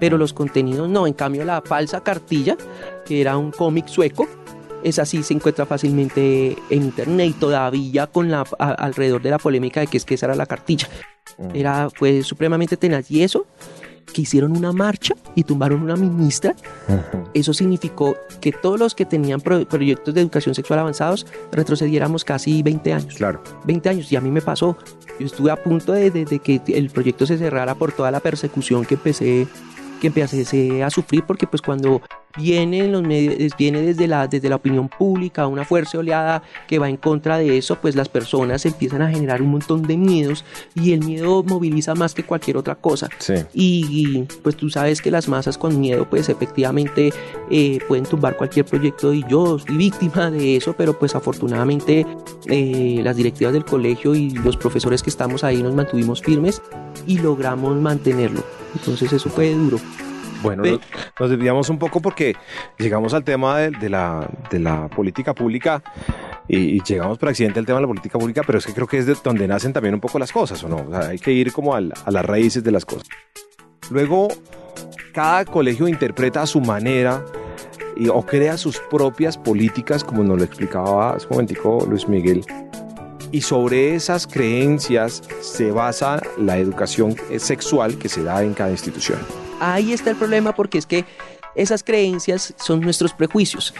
pero 0.00 0.18
los 0.18 0.32
contenidos 0.32 0.88
no. 0.88 1.06
En 1.06 1.14
cambio, 1.14 1.44
la 1.44 1.62
falsa 1.62 2.02
cartilla, 2.02 2.56
que 3.04 3.20
era 3.20 3.36
un 3.36 3.50
cómic 3.50 3.86
sueco, 3.86 4.26
es 4.84 4.98
así, 4.98 5.22
se 5.22 5.34
encuentra 5.34 5.66
fácilmente 5.66 6.56
en 6.70 6.82
internet 6.82 7.30
y 7.30 7.32
todavía 7.32 8.06
con 8.06 8.30
la 8.30 8.42
alrededor 8.58 9.22
de 9.22 9.30
la 9.30 9.38
polémica 9.38 9.80
de 9.80 9.86
que 9.86 9.96
es 9.96 10.04
que 10.04 10.14
esa 10.14 10.26
era 10.26 10.36
la 10.36 10.46
cartilla. 10.46 10.88
Mm. 11.38 11.56
Era, 11.56 11.88
fue 11.90 12.22
supremamente 12.22 12.76
tenaz. 12.76 13.10
Y 13.10 13.22
eso, 13.22 13.46
que 14.12 14.20
hicieron 14.20 14.54
una 14.54 14.72
marcha 14.72 15.14
y 15.34 15.44
tumbaron 15.44 15.82
una 15.82 15.96
ministra, 15.96 16.54
eso 17.34 17.54
significó 17.54 18.14
que 18.42 18.52
todos 18.52 18.78
los 18.78 18.94
que 18.94 19.06
tenían 19.06 19.40
proyectos 19.40 20.14
de 20.14 20.20
educación 20.20 20.54
sexual 20.54 20.80
avanzados 20.80 21.26
retrocediéramos 21.50 22.22
casi 22.22 22.62
20 22.62 22.92
años. 22.92 23.14
Claro. 23.14 23.42
20 23.64 23.88
años, 23.88 24.12
y 24.12 24.16
a 24.16 24.20
mí 24.20 24.30
me 24.30 24.42
pasó. 24.42 24.76
Yo 25.18 25.26
estuve 25.26 25.50
a 25.50 25.56
punto 25.56 25.92
de, 25.92 26.10
de 26.10 26.38
que 26.40 26.60
el 26.66 26.90
proyecto 26.90 27.24
se 27.26 27.38
cerrara 27.38 27.74
por 27.74 27.92
toda 27.92 28.10
la 28.10 28.20
persecución 28.20 28.84
que 28.84 28.96
empecé 28.96 29.48
que 30.00 30.08
empecé 30.08 30.82
a 30.82 30.90
sufrir 30.90 31.24
porque 31.24 31.46
pues 31.46 31.62
cuando 31.62 32.02
viene, 32.36 32.88
los 32.88 33.02
medios, 33.02 33.52
viene 33.56 33.80
desde, 33.80 34.08
la, 34.08 34.26
desde 34.26 34.48
la 34.48 34.56
opinión 34.56 34.88
pública 34.88 35.46
una 35.46 35.64
fuerza 35.64 35.98
oleada 35.98 36.42
que 36.66 36.78
va 36.78 36.88
en 36.88 36.96
contra 36.96 37.38
de 37.38 37.58
eso, 37.58 37.76
pues 37.80 37.94
las 37.94 38.08
personas 38.08 38.66
empiezan 38.66 39.02
a 39.02 39.10
generar 39.10 39.42
un 39.42 39.50
montón 39.50 39.82
de 39.82 39.96
miedos 39.96 40.44
y 40.74 40.92
el 40.92 41.04
miedo 41.04 41.42
moviliza 41.42 41.94
más 41.94 42.14
que 42.14 42.24
cualquier 42.24 42.56
otra 42.56 42.74
cosa. 42.74 43.08
Y, 43.52 44.24
pues 44.42 44.56
tú 44.56 44.70
sabes 44.70 45.00
que 45.00 45.10
las 45.10 45.28
masas 45.28 45.58
con 45.58 45.78
miedo 45.78 46.08
pues 46.08 46.28
efectivamente 46.28 47.12
eh, 47.50 47.78
pueden 47.86 48.04
tumbar 48.04 48.36
cualquier 48.36 48.66
proyecto 48.66 49.12
y 49.12 49.24
yo 49.28 49.58
fui 49.58 49.76
víctima 49.76 50.30
de 50.30 50.56
eso, 50.56 50.74
pero 50.76 50.98
pues 50.98 51.14
afortunadamente 51.14 52.06
eh, 52.46 53.00
las 53.02 53.16
directivas 53.16 53.52
del 53.52 53.64
colegio 53.64 54.14
y 54.14 54.30
los 54.30 54.56
profesores 54.56 55.02
que 55.02 55.10
estamos 55.10 55.44
ahí 55.44 55.62
nos 55.62 55.74
mantuvimos 55.74 56.20
firmes 56.20 56.62
y 57.06 57.18
logramos 57.18 57.76
mantenerlo. 57.76 58.63
Entonces 58.74 59.12
eso 59.12 59.30
fue 59.30 59.52
duro. 59.52 59.78
Bueno, 60.44 60.62
nos, 61.18 61.30
desviamos 61.30 61.70
un 61.70 61.78
poco 61.78 62.00
porque 62.00 62.36
llegamos 62.78 63.14
al 63.14 63.24
tema 63.24 63.60
de, 63.60 63.88
la, 63.88 64.28
de 64.50 64.58
la, 64.58 64.88
política 64.88 65.32
pública 65.32 65.82
y, 66.46 66.82
llegamos 66.82 67.16
por 67.16 67.30
accidente 67.30 67.58
al 67.58 67.64
tema 67.64 67.78
de 67.78 67.82
la 67.82 67.88
política 67.88 68.18
pública, 68.18 68.42
pero 68.46 68.58
es 68.58 68.66
que 68.66 68.74
creo 68.74 68.86
que 68.86 68.98
es 68.98 69.06
de 69.06 69.16
donde 69.24 69.48
nacen 69.48 69.72
también 69.72 69.94
un 69.94 70.02
poco 70.02 70.18
las 70.18 70.32
cosas, 70.32 70.62
¿o 70.62 70.68
no? 70.68 70.86
hay 70.94 71.18
que 71.18 71.32
ir 71.32 71.50
como 71.50 71.74
a, 71.74 71.80
las 71.80 72.26
raíces 72.26 72.62
de 72.62 72.70
las 72.72 72.84
cosas. 72.84 73.08
Luego, 73.90 74.28
cada 75.14 75.46
colegio 75.46 75.88
interpreta 75.88 76.42
a 76.42 76.46
su 76.46 76.60
manera 76.60 77.24
y, 77.96 78.08
o 78.08 78.20
crea 78.20 78.58
sus 78.58 78.78
propias 78.78 79.38
políticas, 79.38 80.04
como 80.04 80.22
nos 80.24 80.36
lo 80.36 80.44
explicaba 80.44 81.14
hace 81.14 81.26
un 81.26 81.32
momentico 81.32 81.86
Luis 81.88 82.06
Miguel. 82.06 82.44
Y 83.34 83.40
sobre 83.40 83.96
esas 83.96 84.28
creencias 84.28 85.20
se 85.40 85.72
basa 85.72 86.22
la 86.38 86.56
educación 86.56 87.16
sexual 87.38 87.98
que 87.98 88.08
se 88.08 88.22
da 88.22 88.44
en 88.44 88.54
cada 88.54 88.70
institución. 88.70 89.18
Ahí 89.58 89.92
está 89.92 90.10
el 90.10 90.16
problema 90.16 90.54
porque 90.54 90.78
es 90.78 90.86
que 90.86 91.04
esas 91.56 91.82
creencias 91.82 92.54
son 92.56 92.80
nuestros 92.80 93.12
prejuicios. 93.12 93.74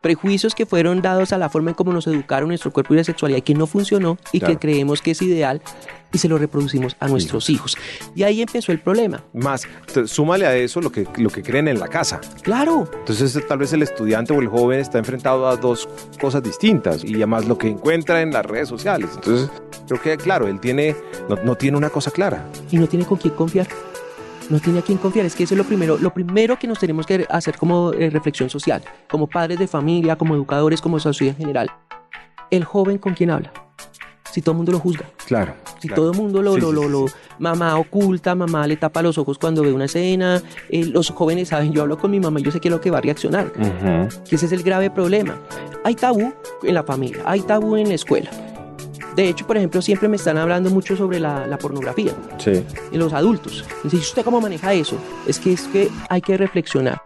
Prejuicios 0.00 0.56
que 0.56 0.66
fueron 0.66 1.02
dados 1.02 1.32
a 1.32 1.38
la 1.38 1.48
forma 1.48 1.70
en 1.70 1.76
cómo 1.76 1.92
nos 1.92 2.08
educaron 2.08 2.48
nuestro 2.48 2.72
cuerpo 2.72 2.94
y 2.94 2.96
la 2.96 3.04
sexualidad 3.04 3.44
que 3.44 3.54
no 3.54 3.68
funcionó 3.68 4.18
y 4.32 4.40
que 4.40 4.58
creemos 4.58 5.00
que 5.02 5.12
es 5.12 5.22
ideal 5.22 5.62
y 6.12 6.18
se 6.18 6.28
lo 6.28 6.38
reproducimos 6.38 6.96
a 7.00 7.08
nuestros 7.08 7.50
hijos. 7.50 7.76
Y 8.14 8.22
ahí 8.22 8.42
empezó 8.42 8.72
el 8.72 8.80
problema. 8.80 9.22
Más, 9.32 9.62
súmale 10.06 10.46
a 10.46 10.56
eso 10.56 10.80
lo 10.80 10.90
que, 10.90 11.06
lo 11.16 11.30
que 11.30 11.42
creen 11.42 11.68
en 11.68 11.78
la 11.78 11.88
casa. 11.88 12.20
Claro. 12.42 12.88
Entonces 13.00 13.38
tal 13.46 13.58
vez 13.58 13.72
el 13.72 13.82
estudiante 13.82 14.32
o 14.32 14.40
el 14.40 14.48
joven 14.48 14.80
está 14.80 14.98
enfrentado 14.98 15.48
a 15.48 15.56
dos 15.56 15.88
cosas 16.20 16.42
distintas 16.42 17.04
y 17.04 17.14
además 17.16 17.46
lo 17.46 17.58
que 17.58 17.68
encuentra 17.68 18.22
en 18.22 18.32
las 18.32 18.44
redes 18.44 18.68
sociales. 18.68 19.10
Entonces 19.14 19.50
creo 19.86 20.00
que, 20.00 20.16
claro, 20.16 20.46
él 20.46 20.60
tiene, 20.60 20.96
no, 21.28 21.36
no 21.36 21.54
tiene 21.54 21.76
una 21.76 21.90
cosa 21.90 22.10
clara. 22.10 22.44
Y 22.70 22.78
no 22.78 22.86
tiene 22.86 23.04
con 23.04 23.18
quién 23.18 23.34
confiar 23.34 23.68
no 24.50 24.58
tiene 24.58 24.80
a 24.80 24.82
quién 24.82 24.98
confiar. 24.98 25.24
Es 25.24 25.34
que 25.34 25.44
eso 25.44 25.54
es 25.54 25.58
lo 25.58 25.64
primero, 25.64 25.96
lo 25.96 26.12
primero 26.12 26.58
que 26.58 26.66
nos 26.66 26.78
tenemos 26.78 27.06
que 27.06 27.26
hacer 27.30 27.56
como 27.56 27.92
eh, 27.92 28.10
reflexión 28.10 28.50
social, 28.50 28.82
como 29.08 29.26
padres 29.26 29.58
de 29.58 29.66
familia, 29.66 30.16
como 30.16 30.34
educadores, 30.34 30.80
como 30.80 30.98
sociedad 30.98 31.34
en 31.38 31.40
general. 31.40 31.70
El 32.50 32.64
joven 32.64 32.98
con 32.98 33.14
quién 33.14 33.30
habla. 33.30 33.52
Si 34.30 34.42
todo 34.42 34.52
el 34.52 34.56
mundo 34.58 34.72
lo 34.72 34.78
juzga. 34.78 35.06
Claro. 35.26 35.54
Si 35.80 35.88
todo 35.88 36.12
el 36.12 36.16
mundo 36.16 36.42
lo, 36.42 36.56
lo, 36.56 36.72
lo, 36.72 37.06
mamá 37.38 37.76
oculta, 37.76 38.34
mamá 38.34 38.66
le 38.66 38.76
tapa 38.76 39.02
los 39.02 39.18
ojos 39.18 39.38
cuando 39.38 39.62
ve 39.62 39.72
una 39.72 39.86
escena, 39.86 40.42
eh, 40.68 40.84
los 40.84 41.10
jóvenes 41.10 41.48
saben, 41.48 41.72
yo 41.72 41.82
hablo 41.82 41.98
con 41.98 42.10
mi 42.10 42.20
mamá, 42.20 42.40
yo 42.40 42.50
sé 42.50 42.60
que 42.60 42.68
es 42.68 42.72
lo 42.72 42.80
que 42.80 42.90
va 42.90 42.98
a 42.98 43.00
reaccionar. 43.00 43.52
Que 43.52 44.36
ese 44.36 44.46
es 44.46 44.52
el 44.52 44.62
grave 44.62 44.90
problema. 44.90 45.36
Hay 45.84 45.94
tabú 45.94 46.32
en 46.62 46.74
la 46.74 46.84
familia, 46.84 47.22
hay 47.24 47.40
tabú 47.40 47.76
en 47.76 47.88
la 47.88 47.94
escuela 47.94 48.30
de 49.16 49.28
hecho, 49.28 49.46
por 49.46 49.56
ejemplo, 49.56 49.82
siempre 49.82 50.08
me 50.08 50.16
están 50.16 50.38
hablando 50.38 50.70
mucho 50.70 50.96
sobre 50.96 51.20
la, 51.20 51.58
pornografía 51.58 52.12
sí. 52.38 52.64
en 52.92 52.98
los 52.98 53.12
adultos. 53.12 53.64
¿Y 53.84 53.96
¿usted 53.96 54.24
cómo 54.24 54.40
maneja 54.40 54.72
eso? 54.72 54.96
Es 55.26 55.38
que, 55.38 55.52
es 55.52 55.62
que 55.68 55.90
hay 56.08 56.22
que 56.22 56.36
reflexionar. 56.36 57.02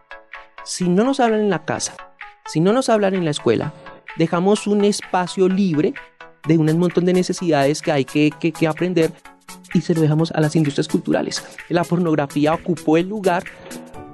Si 0.64 0.88
no 0.88 1.04
nos 1.04 1.20
hablan 1.20 1.40
en 1.40 1.50
la 1.50 1.64
casa, 1.64 1.94
si 2.46 2.60
no 2.60 2.72
nos 2.72 2.88
hablan 2.88 3.14
en 3.14 3.24
la 3.24 3.30
escuela, 3.30 3.72
dejamos 4.16 4.66
un 4.66 4.84
espacio 4.84 5.48
libre 5.48 5.94
de 6.46 6.58
un 6.58 6.78
montón 6.78 7.04
de 7.04 7.12
necesidades 7.12 7.80
que 7.82 7.92
hay 7.92 8.04
que, 8.04 8.30
que, 8.38 8.52
que 8.52 8.66
aprender 8.66 9.12
y 9.72 9.80
se 9.80 9.94
lo 9.94 10.00
dejamos 10.00 10.30
a 10.32 10.40
las 10.40 10.56
industrias 10.56 10.88
culturales. 10.88 11.44
La 11.68 11.84
pornografía 11.84 12.54
ocupó 12.54 12.96
el 12.96 13.08
lugar 13.08 13.44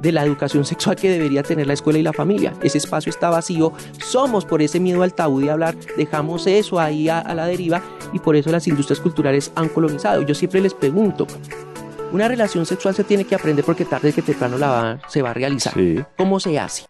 de 0.01 0.13
la 0.13 0.25
educación 0.25 0.65
sexual 0.65 0.97
que 0.97 1.11
debería 1.11 1.43
tener 1.43 1.67
la 1.67 1.75
escuela 1.75 1.99
y 1.99 2.03
la 2.03 2.13
familia. 2.13 2.55
Ese 2.63 2.79
espacio 2.79 3.11
está 3.11 3.31
vacío, 3.31 3.73
somos 4.03 4.45
por 4.45 4.63
ese 4.63 4.81
miedo 4.81 5.03
al 5.03 5.15
tabú 5.15 5.41
de 5.41 5.51
hablar, 5.51 5.77
dejamos 5.97 6.47
eso 6.47 6.81
ahí 6.81 7.09
a, 7.09 7.23
la 7.35 7.47
deriva 7.47 7.83
y 8.13 8.19
por 8.19 8.37
eso 8.37 8.51
las 8.51 8.67
industrias 8.67 9.01
culturales 9.01 9.53
han 9.55 9.69
colonizado. 9.69 10.23
Yo 10.23 10.35
siempre 10.35 10.61
les 10.61 10.75
pregunto, 10.75 11.27
una 12.13 12.29
relación 12.29 12.67
sexual 12.67 12.95
se 12.95 13.05
tiene 13.05 13.25
que 13.25 13.35
aprender 13.35 13.65
porque 13.65 13.85
tarde 13.85 14.13
que 14.13 14.23
temprano 14.23 14.57
la 14.59 14.71
va, 14.71 14.99
se 15.09 15.23
va 15.23 15.31
a 15.31 15.35
realizar. 15.35 15.75
¿Cómo 16.17 16.41
se 16.41 16.59
hace? 16.59 16.87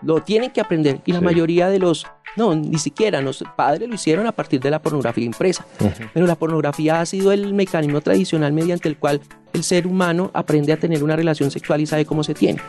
Lo 0.00 0.22
tienen 0.22 0.50
que 0.50 0.60
aprender 0.60 1.00
y 1.04 1.12
la 1.12 1.20
mayoría 1.20 1.68
de 1.68 1.78
los 1.78 2.06
no, 2.36 2.54
ni 2.54 2.78
siquiera. 2.78 3.20
Los 3.20 3.44
padres 3.56 3.88
lo 3.88 3.94
hicieron 3.94 4.26
a 4.26 4.32
partir 4.32 4.60
de 4.60 4.70
la 4.70 4.80
pornografía 4.80 5.24
impresa. 5.24 5.66
Pero 6.12 6.26
la 6.26 6.36
pornografía 6.36 7.00
ha 7.00 7.06
sido 7.06 7.32
el 7.32 7.54
mecanismo 7.54 8.00
tradicional 8.00 8.52
mediante 8.52 8.88
el 8.88 8.96
cual 8.96 9.20
el 9.52 9.64
ser 9.64 9.86
humano 9.86 10.30
aprende 10.32 10.72
a 10.72 10.78
tener 10.78 11.04
una 11.04 11.14
relación 11.14 11.50
sexual 11.50 11.80
y 11.80 11.86
sabe 11.86 12.06
cómo 12.06 12.24
se 12.24 12.32
tiene. 12.32 12.60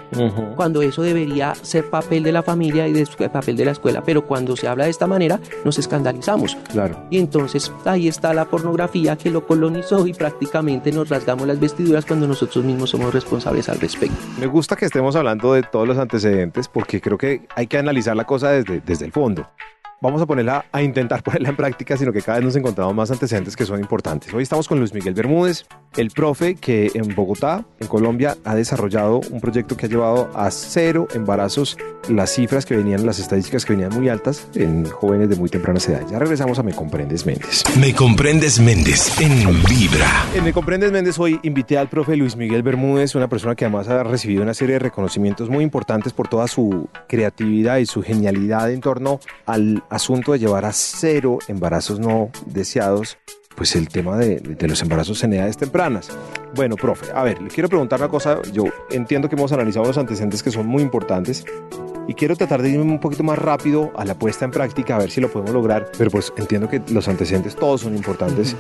Cuando 0.58 0.82
eso 0.82 1.02
debería 1.02 1.56
ser 1.56 1.90
papel 1.90 2.24
de 2.24 2.32
la 2.32 2.44
familia 2.44 2.88
y 2.88 2.94
de, 2.94 3.06
papel 3.30 3.56
de 3.56 3.66
la 3.66 3.72
escuela, 3.72 4.04
pero 4.04 4.26
cuando 4.26 4.58
se 4.58 4.68
habla 4.68 4.84
de 4.86 4.90
esta 4.90 5.08
manera 5.08 5.40
nos 5.64 5.80
escandalizamos. 5.80 6.58
Claro. 6.72 6.98
Y 7.10 7.20
entonces 7.20 7.72
ahí 7.86 8.10
está 8.10 8.34
la 8.34 8.46
pornografía 8.46 9.16
que 9.16 9.30
lo 9.30 9.46
colonizó 9.46 10.06
y 10.08 10.14
prácticamente 10.14 10.92
nos 10.92 11.08
rasgamos 11.08 11.48
las 11.48 11.60
vestiduras 11.60 12.06
cuando 12.06 12.28
nosotros 12.28 12.66
mismos 12.66 12.90
somos 12.90 13.14
responsables 13.14 13.70
al 13.70 13.80
respecto. 13.80 14.18
Me 14.40 14.48
gusta 14.48 14.76
que 14.76 14.86
estemos 14.86 15.16
hablando 15.16 15.54
de 15.54 15.64
todos 15.64 15.88
los 15.88 15.98
antecedentes 15.98 16.68
porque 16.68 17.00
creo 17.00 17.18
que 17.18 17.48
hay 17.56 17.68
que 17.68 17.78
analizar 17.78 18.16
la 18.16 18.26
cosa 18.26 18.50
desde, 18.50 18.82
desde 18.82 19.06
el 19.06 19.14
fondo 19.14 19.43
Abrazo. 19.44 19.73
Vamos 20.04 20.22
a 20.22 20.26
ponerla 20.26 20.66
a 20.72 20.84
intentar 20.84 21.24
ponerla 21.24 21.50
en 21.50 21.56
práctica, 21.56 21.96
sino 21.96 22.12
que 22.12 22.22
cada 22.22 22.38
vez 22.38 22.46
nos 22.46 22.56
encontramos 22.58 22.94
más 22.94 23.10
antecedentes 23.10 23.56
que 23.56 23.66
son 23.66 23.80
importantes. 23.80 24.34
Hoy 24.34 24.44
estamos 24.44 24.68
con 24.68 24.78
Luis 24.78 24.94
Miguel 24.94 25.14
Bermúdez, 25.14 25.66
el 25.96 26.12
profe 26.12 26.56
que 26.56 26.92
en 26.94 27.16
Bogotá, 27.16 27.66
en 27.80 27.88
Colombia, 27.88 28.36
ha 28.44 28.54
desarrollado 28.54 29.22
un 29.32 29.40
proyecto 29.40 29.78
que 29.78 29.86
ha 29.86 29.90
llevado 29.90 30.30
a 30.36 30.52
cero 30.52 31.08
embarazos 31.14 31.78
las 32.10 32.32
cifras 32.32 32.66
que 32.66 32.76
venían, 32.76 33.06
las 33.06 33.20
estadísticas 33.20 33.64
que 33.64 33.74
venían 33.74 33.94
muy 33.94 34.10
altas 34.10 34.48
en 34.56 34.86
jóvenes 34.86 35.30
de 35.30 35.38
muy 35.38 35.50
temprana 35.50 35.80
edad. 35.88 36.06
Ya 36.12 36.20
regresamos 36.20 36.60
a 36.60 36.64
Me 36.64 36.74
Comprendes 36.74 37.26
Méndez. 37.26 37.64
Me 37.80 37.94
Comprendes 37.94 38.60
Méndez 38.60 39.20
en 39.22 39.46
Vibra. 39.64 40.26
En 40.36 40.44
Me 40.44 40.52
Comprendes 40.52 40.92
Méndez 40.92 41.18
hoy 41.18 41.40
invité 41.44 41.78
al 41.78 41.88
profe 41.88 42.18
Luis 42.18 42.36
Miguel 42.36 42.62
Bermúdez, 42.62 43.16
una 43.16 43.30
persona 43.30 43.56
que 43.56 43.64
además 43.64 43.88
ha 43.88 44.04
recibido 44.04 44.44
una 44.44 44.54
serie 44.54 44.74
de 44.74 44.80
reconocimientos 44.80 45.50
muy 45.50 45.64
importantes 45.64 46.12
por 46.12 46.28
toda 46.28 46.48
su 46.48 46.90
creatividad 47.08 47.78
y 47.78 47.86
su 47.86 48.02
genialidad 48.02 48.70
en 48.70 48.82
torno 48.82 49.22
al 49.46 49.82
asunto 49.94 50.32
de 50.34 50.40
llevar 50.40 50.66
a 50.66 50.74
cero 50.74 51.40
embarazos 51.48 52.00
no 52.00 52.30
deseados, 52.48 53.18
pues 53.56 53.76
el 53.76 53.88
tema 53.88 54.18
de, 54.18 54.42
los 54.68 54.82
embarazos 54.82 55.24
en 55.24 55.34
edades 55.34 55.58
tempranas. 55.58 56.10
Bueno, 56.56 56.76
profe, 56.76 57.12
a 57.14 57.24
ver, 57.24 57.42
le 57.42 57.50
quiero 57.50 57.70
preguntar 57.70 58.00
una 58.00 58.10
cosa. 58.10 58.42
Yo 58.52 58.66
entiendo 58.90 59.30
que 59.30 59.36
hemos 59.36 59.52
analizado 59.52 59.86
los 59.86 59.98
antecedentes 59.98 60.42
que 60.42 60.52
son 60.52 60.68
muy 60.68 60.82
importantes 60.82 61.46
y 62.08 62.14
quiero 62.16 62.36
tratar 62.36 62.62
de 62.62 62.70
irme 62.70 62.84
un 62.84 63.00
poquito 63.00 63.24
más 63.24 63.38
rápido 63.38 63.92
a 63.96 64.06
la 64.06 64.16
puesta 64.16 64.46
en 64.46 64.52
práctica, 64.52 64.96
a 64.96 65.00
ver 65.00 65.12
si 65.12 65.22
lo 65.22 65.32
podemos 65.32 65.54
lograr. 65.54 65.92
Pero 65.98 66.10
pues 66.10 66.34
entiendo 66.38 66.68
que 66.68 66.82
los 66.90 67.08
antecedentes 67.08 67.56
todos 67.56 67.82
son 67.82 67.96
importantes. 67.96 68.56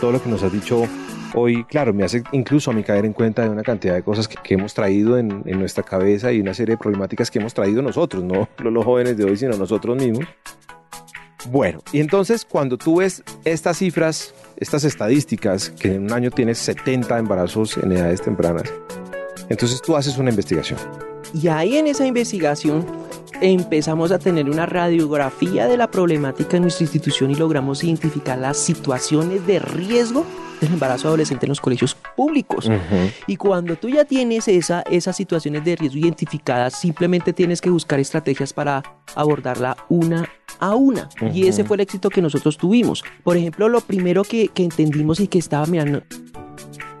Todo 0.00 0.12
lo 0.12 0.22
que 0.22 0.28
nos 0.28 0.42
has 0.42 0.52
dicho 0.52 0.86
hoy, 1.34 1.64
claro, 1.64 1.92
me 1.92 2.04
hace 2.04 2.22
incluso 2.32 2.70
a 2.70 2.74
mí 2.74 2.82
caer 2.82 3.04
en 3.04 3.12
cuenta 3.12 3.42
de 3.42 3.48
una 3.48 3.62
cantidad 3.62 3.94
de 3.94 4.02
cosas 4.02 4.28
que, 4.28 4.54
hemos 4.54 4.74
traído 4.74 5.18
en, 5.18 5.42
en, 5.44 5.58
nuestra 5.58 5.82
cabeza 5.82 6.32
y 6.32 6.40
una 6.40 6.54
serie 6.54 6.74
de 6.74 6.78
problemáticas 6.78 7.30
que 7.30 7.38
hemos 7.38 7.52
traído 7.52 7.82
nosotros, 7.82 8.22
no 8.22 8.48
los 8.58 8.84
jóvenes 8.84 9.16
de 9.16 9.24
hoy, 9.24 9.36
sino 9.36 9.56
nosotros 9.56 9.96
mismos. 9.96 10.26
Bueno, 11.50 11.80
y 11.92 12.00
entonces 12.00 12.44
cuando 12.44 12.76
tú 12.76 12.96
ves 12.96 13.22
estas 13.44 13.78
cifras, 13.78 14.34
estas 14.56 14.84
estadísticas, 14.84 15.70
que 15.70 15.94
en 15.94 16.04
un 16.04 16.12
año 16.12 16.30
tienes 16.30 16.58
70 16.58 17.18
embarazos 17.18 17.76
en 17.76 17.92
edades 17.92 18.22
tempranas, 18.22 18.72
entonces 19.48 19.80
tú 19.82 19.96
haces 19.96 20.18
una 20.18 20.30
investigación. 20.30 20.78
Y 21.34 21.48
ahí 21.48 21.76
en 21.76 21.86
esa 21.86 22.06
investigación 22.06 22.86
empezamos 23.40 24.12
a 24.12 24.18
tener 24.18 24.48
una 24.48 24.66
radiografía 24.66 25.66
de 25.66 25.76
la 25.76 25.90
problemática 25.90 26.56
en 26.56 26.64
nuestra 26.64 26.84
institución 26.84 27.30
y 27.30 27.34
logramos 27.34 27.84
identificar 27.84 28.38
las 28.38 28.56
situaciones 28.56 29.46
de 29.46 29.58
riesgo 29.58 30.24
del 30.60 30.72
embarazo 30.72 31.08
adolescente 31.08 31.46
en 31.46 31.50
los 31.50 31.60
colegios 31.60 31.94
públicos. 32.16 32.70
Y 33.26 33.36
cuando 33.36 33.76
tú 33.76 33.88
ya 33.88 34.04
tienes 34.04 34.48
esa, 34.48 34.82
esas 34.82 35.16
situaciones 35.16 35.64
de 35.64 35.76
riesgo 35.76 35.98
identificadas, 35.98 36.78
simplemente 36.78 37.32
tienes 37.32 37.60
que 37.60 37.70
buscar 37.70 38.00
estrategias 38.00 38.52
para 38.52 38.82
abordarla 39.14 39.76
una 39.88 40.28
a 40.58 40.74
una. 40.74 41.08
Y 41.34 41.46
ese 41.46 41.64
fue 41.64 41.76
el 41.76 41.82
éxito 41.82 42.08
que 42.08 42.22
nosotros 42.22 42.56
tuvimos. 42.56 43.04
Por 43.22 43.36
ejemplo, 43.36 43.68
lo 43.68 43.80
primero 43.80 44.24
que, 44.24 44.48
que 44.48 44.64
entendimos 44.64 45.20
y 45.20 45.28
que 45.28 45.38
estaba 45.38 45.66
mirando, 45.66 46.02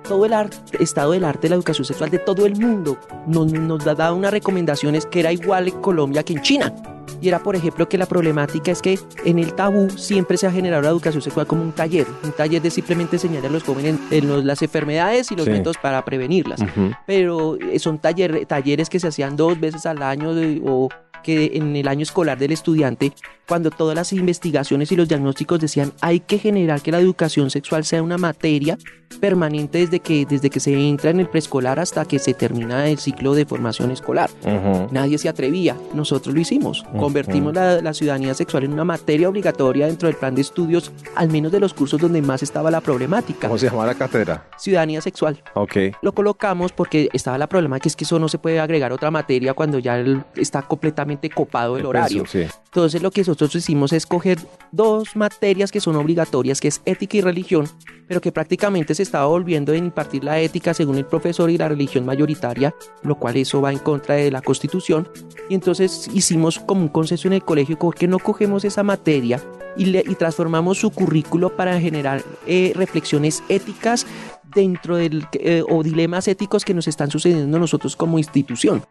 todo 0.06 0.26
el 0.26 0.32
estado 0.80 1.12
del 1.12 1.24
arte 1.24 1.42
de 1.42 1.48
la 1.50 1.56
educación 1.56 1.84
sexual 1.84 2.10
de 2.10 2.18
todo 2.18 2.46
el 2.46 2.56
mundo 2.56 2.98
nos, 3.26 3.52
nos 3.52 3.84
dado 3.84 4.14
unas 4.14 4.30
recomendaciones 4.30 5.06
que 5.06 5.20
era 5.20 5.32
igual 5.32 5.68
en 5.68 5.80
Colombia 5.80 6.22
que 6.22 6.34
en 6.34 6.42
China. 6.42 6.72
Y 7.20 7.28
era, 7.28 7.42
por 7.42 7.56
ejemplo, 7.56 7.88
que 7.88 7.96
la 7.96 8.06
problemática 8.06 8.70
es 8.70 8.82
que 8.82 8.98
en 9.24 9.38
el 9.38 9.54
tabú 9.54 9.88
siempre 9.90 10.36
se 10.36 10.46
ha 10.46 10.50
generado 10.50 10.82
la 10.82 10.90
educación 10.90 11.22
sexual 11.22 11.46
como 11.46 11.62
un 11.62 11.72
taller, 11.72 12.06
un 12.22 12.32
taller 12.32 12.60
de 12.60 12.70
simplemente 12.70 13.16
enseñar 13.16 13.46
a 13.46 13.48
los 13.48 13.62
jóvenes 13.62 13.98
las 14.10 14.60
enfermedades 14.62 15.30
y 15.32 15.36
los 15.36 15.46
métodos 15.46 15.78
para 15.78 16.04
prevenirlas. 16.04 16.60
Pero 17.06 17.56
eh, 17.56 17.78
son 17.78 17.98
talleres 17.98 18.90
que 18.90 19.00
se 19.00 19.08
hacían 19.08 19.36
dos 19.36 19.58
veces 19.58 19.86
al 19.86 20.02
año 20.02 20.32
o 20.64 20.88
que 21.26 21.50
en 21.54 21.74
el 21.74 21.88
año 21.88 22.04
escolar 22.04 22.38
del 22.38 22.52
estudiante, 22.52 23.12
cuando 23.48 23.72
todas 23.72 23.96
las 23.96 24.12
investigaciones 24.12 24.92
y 24.92 24.96
los 24.96 25.08
diagnósticos 25.08 25.58
decían 25.58 25.92
hay 26.00 26.20
que 26.20 26.38
generar 26.38 26.80
que 26.80 26.92
la 26.92 27.00
educación 27.00 27.50
sexual 27.50 27.84
sea 27.84 28.00
una 28.00 28.16
materia 28.16 28.78
permanente 29.20 29.78
desde 29.78 30.00
que, 30.00 30.24
desde 30.24 30.50
que 30.50 30.60
se 30.60 30.72
entra 30.74 31.10
en 31.10 31.20
el 31.20 31.28
preescolar 31.28 31.80
hasta 31.80 32.04
que 32.04 32.18
se 32.18 32.34
termina 32.34 32.88
el 32.88 32.98
ciclo 32.98 33.34
de 33.34 33.44
formación 33.44 33.90
escolar. 33.90 34.30
Nadie 34.92 35.18
se 35.18 35.28
atrevía, 35.28 35.76
nosotros 35.94 36.34
lo 36.34 36.40
hicimos. 36.40 36.84
Convertimos 36.96 37.54
la, 37.54 37.94
ciudadanía 37.94 38.34
sexual 38.34 38.64
en 38.64 38.74
una 38.74 38.84
materia 38.84 39.28
obligatoria 39.28 39.86
dentro 39.86 40.08
del 40.08 40.16
plan 40.16 40.34
de 40.34 40.42
estudios, 40.42 40.92
al 41.16 41.28
menos 41.30 41.50
de 41.50 41.60
los 41.60 41.74
cursos 41.74 42.00
donde 42.00 42.22
más 42.22 42.42
estaba 42.42 42.70
la 42.70 42.80
problemática. 42.80 43.48
¿Cómo 43.48 43.58
se 43.58 43.68
llama 43.68 43.86
la 43.86 43.94
cátedra? 43.94 44.44
Ciudadanía 44.58 45.00
sexual. 45.00 45.42
Ok. 45.54 45.76
Lo 46.02 46.12
colocamos 46.12 46.72
porque 46.72 47.08
estaba 47.12 47.38
la 47.38 47.48
problemática, 47.48 47.88
es 47.88 47.96
que 47.96 48.04
eso 48.04 48.18
no 48.18 48.28
se 48.28 48.38
puede 48.38 48.60
agregar 48.60 48.92
otra 48.92 49.10
materia 49.10 49.54
cuando 49.54 49.78
ya 49.78 50.04
está 50.36 50.62
completamente 50.62 51.15
copado 51.30 51.76
el, 51.76 51.86
horario. 51.86 52.24
Entonces 52.32 53.02
lo 53.02 53.10
que 53.10 53.20
nosotros 53.20 53.54
hicimos 53.54 53.92
es 53.92 54.06
coger 54.06 54.38
dos 54.70 55.16
materias 55.16 55.72
que 55.72 55.80
son 55.80 55.96
obligatorias, 55.96 56.60
que 56.60 56.68
es 56.68 56.82
ética 56.84 57.16
y 57.16 57.20
religión, 57.20 57.68
pero 58.06 58.20
que 58.20 58.32
prácticamente 58.32 58.94
se 58.94 59.02
estaba 59.02 59.26
volviendo 59.26 59.72
a 59.72 59.76
impartir 59.76 60.24
la 60.24 60.38
ética 60.40 60.74
según 60.74 60.96
el 60.96 61.06
profesor 61.06 61.50
y 61.50 61.58
la 61.58 61.68
religión 61.68 62.04
mayoritaria, 62.04 62.74
lo 63.02 63.16
cual 63.16 63.36
eso 63.36 63.60
va 63.60 63.72
en 63.72 63.78
contra 63.78 64.16
de 64.16 64.30
la 64.30 64.42
constitución. 64.42 65.08
Y 65.48 65.54
entonces 65.54 66.08
hicimos 66.12 66.58
como 66.58 66.82
un 66.82 66.88
consenso 66.88 67.28
en 67.28 67.34
el 67.34 67.44
colegio, 67.44 67.78
¿por 67.78 67.94
qué 67.94 68.06
no 68.06 68.18
cogemos 68.18 68.64
esa 68.64 68.82
materia 68.82 69.40
y, 69.76 69.86
le, 69.86 70.04
y 70.06 70.14
transformamos 70.14 70.78
su 70.78 70.90
currículo 70.90 71.56
para 71.56 71.80
generar 71.80 72.22
eh, 72.46 72.72
reflexiones 72.74 73.42
éticas 73.48 74.06
dentro 74.54 74.96
del, 74.96 75.26
eh, 75.34 75.62
o 75.68 75.82
dilemas 75.82 76.28
éticos 76.28 76.64
que 76.64 76.74
nos 76.74 76.88
están 76.88 77.10
sucediendo 77.10 77.58
nosotros 77.58 77.96
como 77.96 78.18
institución? 78.18 78.82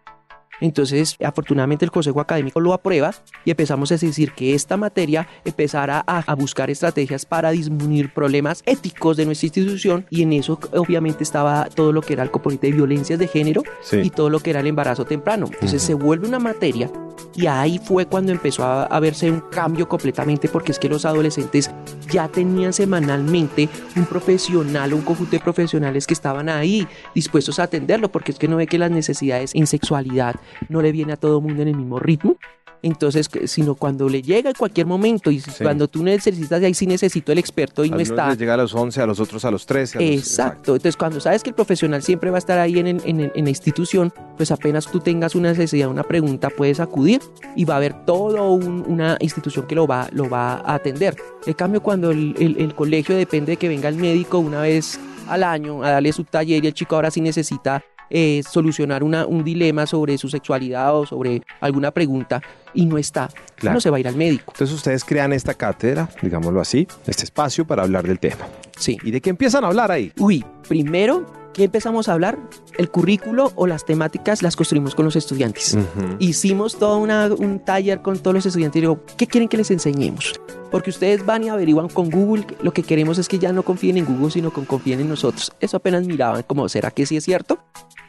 Entonces, 0.61 1.17
afortunadamente 1.23 1.85
el 1.85 1.91
Consejo 1.91 2.21
Académico 2.21 2.59
lo 2.59 2.73
aprueba 2.73 3.13
y 3.43 3.51
empezamos 3.51 3.91
a 3.91 3.97
decir 3.97 4.31
que 4.33 4.53
esta 4.53 4.77
materia 4.77 5.27
empezara 5.43 6.03
a, 6.05 6.35
buscar 6.35 6.69
estrategias 6.69 7.25
para 7.25 7.51
disminuir 7.51 8.13
problemas 8.13 8.61
éticos 8.65 9.17
de 9.17 9.25
nuestra 9.25 9.47
institución 9.47 10.05
y 10.09 10.23
en 10.23 10.33
eso 10.33 10.59
obviamente 10.73 11.23
estaba 11.23 11.65
todo 11.73 11.93
lo 11.93 12.01
que 12.01 12.13
era 12.13 12.23
el 12.23 12.31
componente 12.31 12.67
de 12.67 12.73
violencias 12.73 13.17
de 13.19 13.27
género 13.27 13.63
y 13.91 14.09
todo 14.09 14.29
lo 14.29 14.39
que 14.39 14.49
era 14.49 14.59
el 14.59 14.67
embarazo 14.67 15.05
temprano. 15.05 15.47
Entonces 15.51 15.81
se 15.81 15.93
vuelve 15.93 16.27
una 16.27 16.39
materia 16.39 16.91
y 17.35 17.47
ahí 17.47 17.79
fue 17.83 18.05
cuando 18.05 18.31
empezó 18.31 18.63
a, 18.63 18.99
verse 18.99 19.29
un 19.29 19.41
cambio 19.41 19.87
completamente 19.89 20.47
porque 20.47 20.71
es 20.71 20.79
que 20.79 20.87
los 20.87 21.05
adolescentes 21.05 21.69
ya 22.09 22.27
tenían 22.27 22.71
semanalmente 22.71 23.67
un 23.95 24.05
profesional, 24.05 24.93
un 24.93 25.01
conjunto 25.01 25.31
de 25.31 25.39
profesionales 25.41 26.07
que 26.07 26.13
estaban 26.13 26.47
ahí 26.47 26.87
dispuestos 27.13 27.59
a 27.59 27.63
atenderlo 27.63 28.09
porque 28.09 28.31
es 28.31 28.39
que 28.39 28.47
no 28.47 28.55
ve 28.55 28.67
que 28.67 28.77
las 28.77 28.91
necesidades 28.91 29.53
en 29.53 29.67
sexualidad 29.67 30.35
no 30.69 30.81
le 30.81 30.91
viene 30.91 31.13
a 31.13 31.17
todo 31.17 31.41
mundo 31.41 31.61
en 31.61 31.69
el 31.69 31.75
mismo 31.75 31.99
ritmo. 31.99 32.37
Entonces, 32.85 33.27
sino 33.45 33.73
cuando 33.73 34.07
le 34.07 34.21
llega 34.21 34.51
en 34.51 34.55
cualquier 34.55 34.85
momento 34.85 35.31
y 35.31 35.41
cuando 35.59 35.87
tú 35.87 36.03
necesitas, 36.03 36.61
ahí 36.61 36.75
sí 36.75 36.85
necesito 36.85 37.31
el 37.31 37.39
experto 37.39 37.83
y 37.83 37.89
no 37.89 37.97
está. 37.97 38.29
Les 38.29 38.37
llega 38.37 38.53
a 38.53 38.57
los 38.57 38.75
11, 38.75 39.01
a 39.01 39.07
los 39.07 39.19
otros 39.19 39.43
a 39.43 39.49
los 39.49 39.65
13. 39.65 40.13
exacto. 40.13 40.75
Entonces, 40.75 40.95
cuando 40.95 41.19
sabes 41.19 41.41
que 41.41 41.49
el 41.49 41.55
profesional 41.55 42.03
siempre 42.03 42.29
va 42.29 42.37
a 42.37 42.39
estar 42.39 42.59
ahí 42.59 42.77
en, 42.77 42.87
en, 42.87 43.43
la 43.43 43.49
institución, 43.49 44.13
pues 44.37 44.51
apenas 44.51 44.85
tú 44.85 44.99
tengas 44.99 45.33
una 45.33 45.49
necesidad, 45.49 45.89
una 45.89 46.03
pregunta, 46.03 46.51
puedes 46.51 46.79
acudir 46.79 47.21
y 47.55 47.65
va 47.65 47.73
a 47.73 47.77
haber 47.77 48.05
toda 48.05 48.43
una 48.43 49.17
institución 49.19 49.65
que 49.65 49.73
lo 49.73 49.87
va, 49.87 50.07
lo 50.11 50.29
va 50.29 50.57
a 50.57 50.75
atender. 50.75 51.15
En 51.47 51.53
cambio, 51.53 51.81
cuando 51.81 52.11
el, 52.11 52.35
el 52.37 52.75
colegio 52.75 53.15
depende 53.15 53.53
de 53.53 53.57
que 53.57 53.67
venga 53.67 53.89
el 53.89 53.95
médico 53.95 54.37
una 54.37 54.61
vez 54.61 54.99
al 55.27 55.43
año 55.43 55.83
a 55.83 55.89
darle 55.89 56.13
su 56.13 56.23
taller 56.23 56.63
y 56.63 56.67
el 56.67 56.73
chico 56.75 56.95
ahora 56.95 57.09
sí 57.09 57.19
necesita 57.19 57.83
eh, 58.09 58.41
solucionar 58.49 59.03
una, 59.03 59.25
un 59.25 59.43
dilema 59.43 59.85
sobre 59.85 60.17
su 60.17 60.29
sexualidad 60.29 60.95
o 60.95 61.05
sobre 61.05 61.41
alguna 61.61 61.91
pregunta 61.91 62.41
y 62.73 62.85
no 62.85 62.97
está, 62.97 63.29
no 63.63 63.79
se 63.79 63.89
va 63.89 63.97
a 63.97 63.99
ir 63.99 64.07
al 64.07 64.15
médico. 64.15 64.51
Entonces 64.53 64.75
ustedes 64.75 65.03
crean 65.03 65.33
esta 65.33 65.53
cátedra, 65.53 66.09
digámoslo 66.21 66.61
así, 66.61 66.87
este 67.07 67.23
espacio 67.23 67.65
para 67.65 67.83
hablar 67.83 68.05
del 68.05 68.19
tema. 68.19 68.45
Sí. 68.77 68.97
¿Y 69.03 69.11
de 69.11 69.21
qué 69.21 69.29
empiezan 69.29 69.63
a 69.63 69.67
hablar 69.67 69.91
ahí? 69.91 70.11
Uy, 70.17 70.43
primero 70.67 71.25
¿qué 71.55 71.63
empezamos 71.63 72.09
a 72.09 72.13
hablar? 72.13 72.37
El 72.77 72.89
currículo 72.89 73.53
o 73.55 73.65
las 73.65 73.85
temáticas 73.85 74.43
las 74.43 74.57
construimos 74.57 74.93
con 74.93 75.05
los 75.05 75.15
estudiantes. 75.15 75.77
Hicimos 76.19 76.77
todo 76.77 76.97
un 76.97 77.59
taller 77.59 78.01
con 78.01 78.19
todos 78.19 78.33
los 78.33 78.45
estudiantes 78.45 78.79
y 78.79 78.81
digo, 78.81 78.99
¿qué 79.15 79.25
quieren 79.25 79.47
que 79.47 79.55
les 79.55 79.71
enseñemos? 79.71 80.39
Porque 80.69 80.89
ustedes 80.89 81.25
van 81.25 81.45
y 81.45 81.49
averiguan 81.49 81.87
con 81.87 82.09
Google, 82.09 82.45
lo 82.61 82.73
que 82.73 82.83
queremos 82.83 83.17
es 83.19 83.29
que 83.29 83.39
ya 83.39 83.53
no 83.53 83.63
confíen 83.63 83.97
en 83.97 84.05
Google, 84.05 84.31
sino 84.31 84.51
que 84.51 84.65
confíen 84.65 84.99
en 84.99 85.07
nosotros. 85.07 85.53
Eso 85.61 85.77
apenas 85.77 86.05
miraban 86.05 86.43
como, 86.43 86.67
¿será 86.67 86.91
que 86.91 87.05
sí 87.05 87.15
es 87.15 87.23
cierto? 87.23 87.59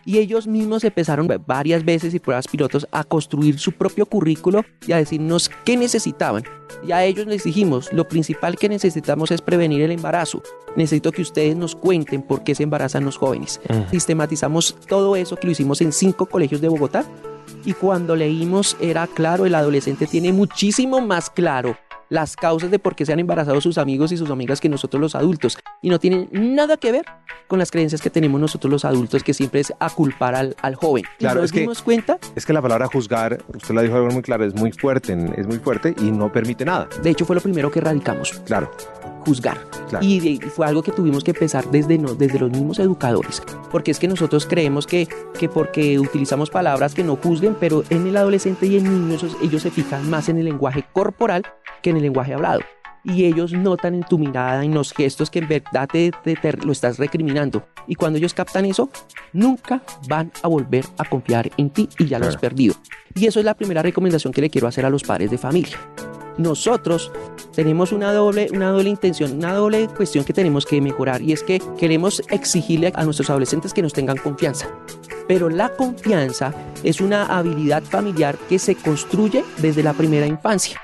Y 0.07 0.19
ellos 0.19 0.47
mismos 0.47 0.85
empezaron 0.85 1.29
varias 1.47 1.85
veces 1.85 2.15
y 2.15 2.21
pruebas 2.21 2.47
pilotos 2.47 2.87
a 2.93 3.05
construir 3.05 3.59
su 3.59 3.73
propio 3.73 4.07
currículo 4.07 4.65
y 4.87 4.93
a 4.93 4.99
decirnos 4.99 5.51
qué 5.65 5.77
necesitaban. 5.77 6.45
Y 6.87 6.93
a 6.93 7.05
ellos 7.05 7.27
les 7.27 7.43
dijimos, 7.43 7.93
lo 7.93 8.07
principal 8.09 8.57
que 8.57 8.69
necesitamos 8.69 9.33
es 9.33 9.43
prevenir 9.43 9.83
el 9.83 9.91
embarazo. 9.91 10.43
Necesito 10.77 11.11
que 11.11 11.23
ustedes 11.23 11.57
nos 11.57 11.75
cuenten 11.75 12.23
por 12.23 12.45
qué 12.45 12.55
se 12.55 12.63
embarazan 12.63 13.05
los 13.05 13.19
jóvenes. 13.19 13.61
Sistematizamos 13.91 14.77
todo 14.89 15.17
eso 15.17 15.37
que 15.37 15.49
lo 15.49 15.53
hicimos 15.53 15.81
en 15.81 15.93
cinco 15.93 16.27
colegios 16.27 16.61
de 16.61 16.69
Bogotá. 16.69 17.05
Y 17.65 17.73
cuando 17.73 18.15
leímos 18.15 18.77
era 18.81 19.09
claro, 19.09 19.45
el 19.45 19.55
adolescente 19.57 20.07
tiene 20.07 20.33
muchísimo 20.33 21.01
más 21.01 21.31
claro 21.31 21.77
las 22.09 22.37
causas 22.37 22.71
de 22.71 22.79
por 22.79 22.95
qué 22.95 23.07
se 23.07 23.13
han 23.13 23.19
embarazado 23.19 23.61
sus 23.61 23.79
amigos 23.79 24.13
y 24.13 24.17
sus 24.17 24.31
amigas 24.31 24.61
que 24.61 24.69
nosotros 24.69 25.01
los 25.01 25.15
adultos. 25.15 25.59
Y 25.83 25.91
no 25.91 25.99
tienen 25.99 26.29
nada 26.33 26.77
que 26.77 26.93
ver 26.93 27.05
con 27.49 27.59
las 27.59 27.71
creencias 27.71 28.01
que 28.01 28.11
tenemos 28.11 28.41
nosotros 28.41 28.71
los 28.71 28.85
adultos, 28.85 29.23
que 29.23 29.35
siempre 29.35 29.61
es 29.61 29.73
a 29.79 29.91
culpar 29.91 30.35
al, 30.35 30.57
al 30.63 30.75
joven. 30.75 31.05
Claro, 31.19 31.41
nos 31.41 31.51
es 31.51 31.53
dimos 31.53 31.83
cuenta. 31.83 32.19
Es 32.35 32.45
que 32.47 32.53
la 32.53 32.63
palabra 32.63 32.87
juzgar, 32.87 33.43
usted 33.55 33.75
la 33.75 33.83
dijo 33.83 33.97
algo 33.97 34.11
muy 34.11 34.23
claro, 34.23 34.45
es 34.45 34.55
muy 34.55 34.73
fuerte, 34.73 35.17
es 35.37 35.47
muy 35.47 35.59
fuerte 35.59 35.95
y 35.99 36.11
no 36.11 36.33
permite 36.33 36.65
nada. 36.65 36.89
De 37.03 37.11
hecho, 37.11 37.25
fue 37.25 37.37
lo 37.37 37.43
primero 37.43 37.71
que 37.71 37.79
erradicamos. 37.79 38.33
Claro 38.47 38.71
juzgar. 39.27 39.59
Y, 40.01 40.39
fue 40.39 40.67
algo 40.67 40.83
que 40.83 40.93
tuvimos 40.93 41.25
que 41.25 41.33
empezar 41.33 41.69
desde, 41.71 41.99
desde 41.99 42.39
los 42.39 42.51
mismos 42.51 42.79
educadores, 42.79 43.43
porque 43.73 43.91
es 43.91 43.99
que 43.99 44.07
nosotros 44.07 44.47
creemos 44.47 44.87
que, 44.87 45.09
que 45.39 45.49
porque 45.49 45.99
utilizamos 45.99 46.49
palabras 46.49 46.95
que 46.95 47.03
no 47.03 47.17
juzguen, 47.17 47.57
pero 47.59 47.83
en 47.91 48.07
el 48.07 48.17
adolescente 48.17 48.67
y 48.67 48.77
en 48.77 48.85
niños 48.85 49.27
ellos 49.43 49.63
se 49.63 49.71
fijan 49.73 50.09
más 50.09 50.29
en 50.29 50.39
el 50.39 50.45
lenguaje 50.45 50.85
corporal 50.93 51.43
que 51.83 51.91
en 51.91 51.97
el 51.97 52.03
lenguaje 52.03 52.35
hablado. 52.35 52.61
Y 53.05 53.25
ellos 53.25 53.53
notan 53.53 53.95
en 53.95 54.03
tu 54.03 54.19
mirada, 54.19 54.65
en 54.65 54.75
los 54.75 54.93
gestos 54.93 55.31
que 55.31 55.39
en 55.39 55.47
verdad 55.47 55.89
te, 55.89 56.11
lo 56.65 56.73
estás 56.73 56.99
recriminando. 56.99 57.69
Y 57.87 57.95
cuando 57.95 58.19
ellos 58.19 58.35
captan 58.35 58.65
eso, 58.65 58.91
nunca 59.33 59.81
van 60.09 60.33
a 60.43 60.49
volver 60.49 60.85
a 60.99 61.05
confiar 61.05 61.51
en 61.57 61.71
ti 61.71 61.89
y 61.99 62.07
ya 62.07 62.19
lo 62.19 62.27
has 62.27 62.37
perdido. 62.37 62.75
Y 63.15 63.27
eso 63.27 63.39
es 63.39 63.45
la 63.45 63.55
primera 63.55 63.83
recomendación 63.83 64.33
que 64.33 64.41
le 64.41 64.51
quiero 64.51 64.67
hacer 64.67 64.85
a 64.85 64.91
los 64.91 65.05
padres 65.05 65.31
de 65.31 65.39
familia 65.39 65.79
nosotros 66.39 67.11
tenemos 67.55 67.93
una 67.93 68.13
doble, 68.13 68.49
una 68.53 68.71
doble 68.71 68.91
intención, 68.91 69.33
una 69.33 69.55
doble 69.55 69.89
cuestión 69.89 70.25
que 70.25 70.33
tenemos 70.33 70.67
que 70.67 70.81
mejorar 70.81 71.23
y 71.23 71.33
es 71.33 71.43
que 71.43 71.61
queremos 71.79 72.23
exigirle 72.31 72.93
a 72.95 73.05
nuestros 73.05 73.31
adolescentes 73.31 73.73
que 73.73 73.83
nos 73.83 73.93
tengan 73.93 74.17
confianza. 74.17 74.69
Pero 75.29 75.49
la 75.49 75.71
confianza 75.71 76.53
es 76.85 77.01
una 77.01 77.27
habilidad 77.27 77.83
familiar 77.83 78.37
que 78.49 78.59
se 78.59 78.75
construye 78.77 79.45
desde 79.59 79.83
la 79.83 79.93
primera 79.93 80.27
infancia. 80.27 80.81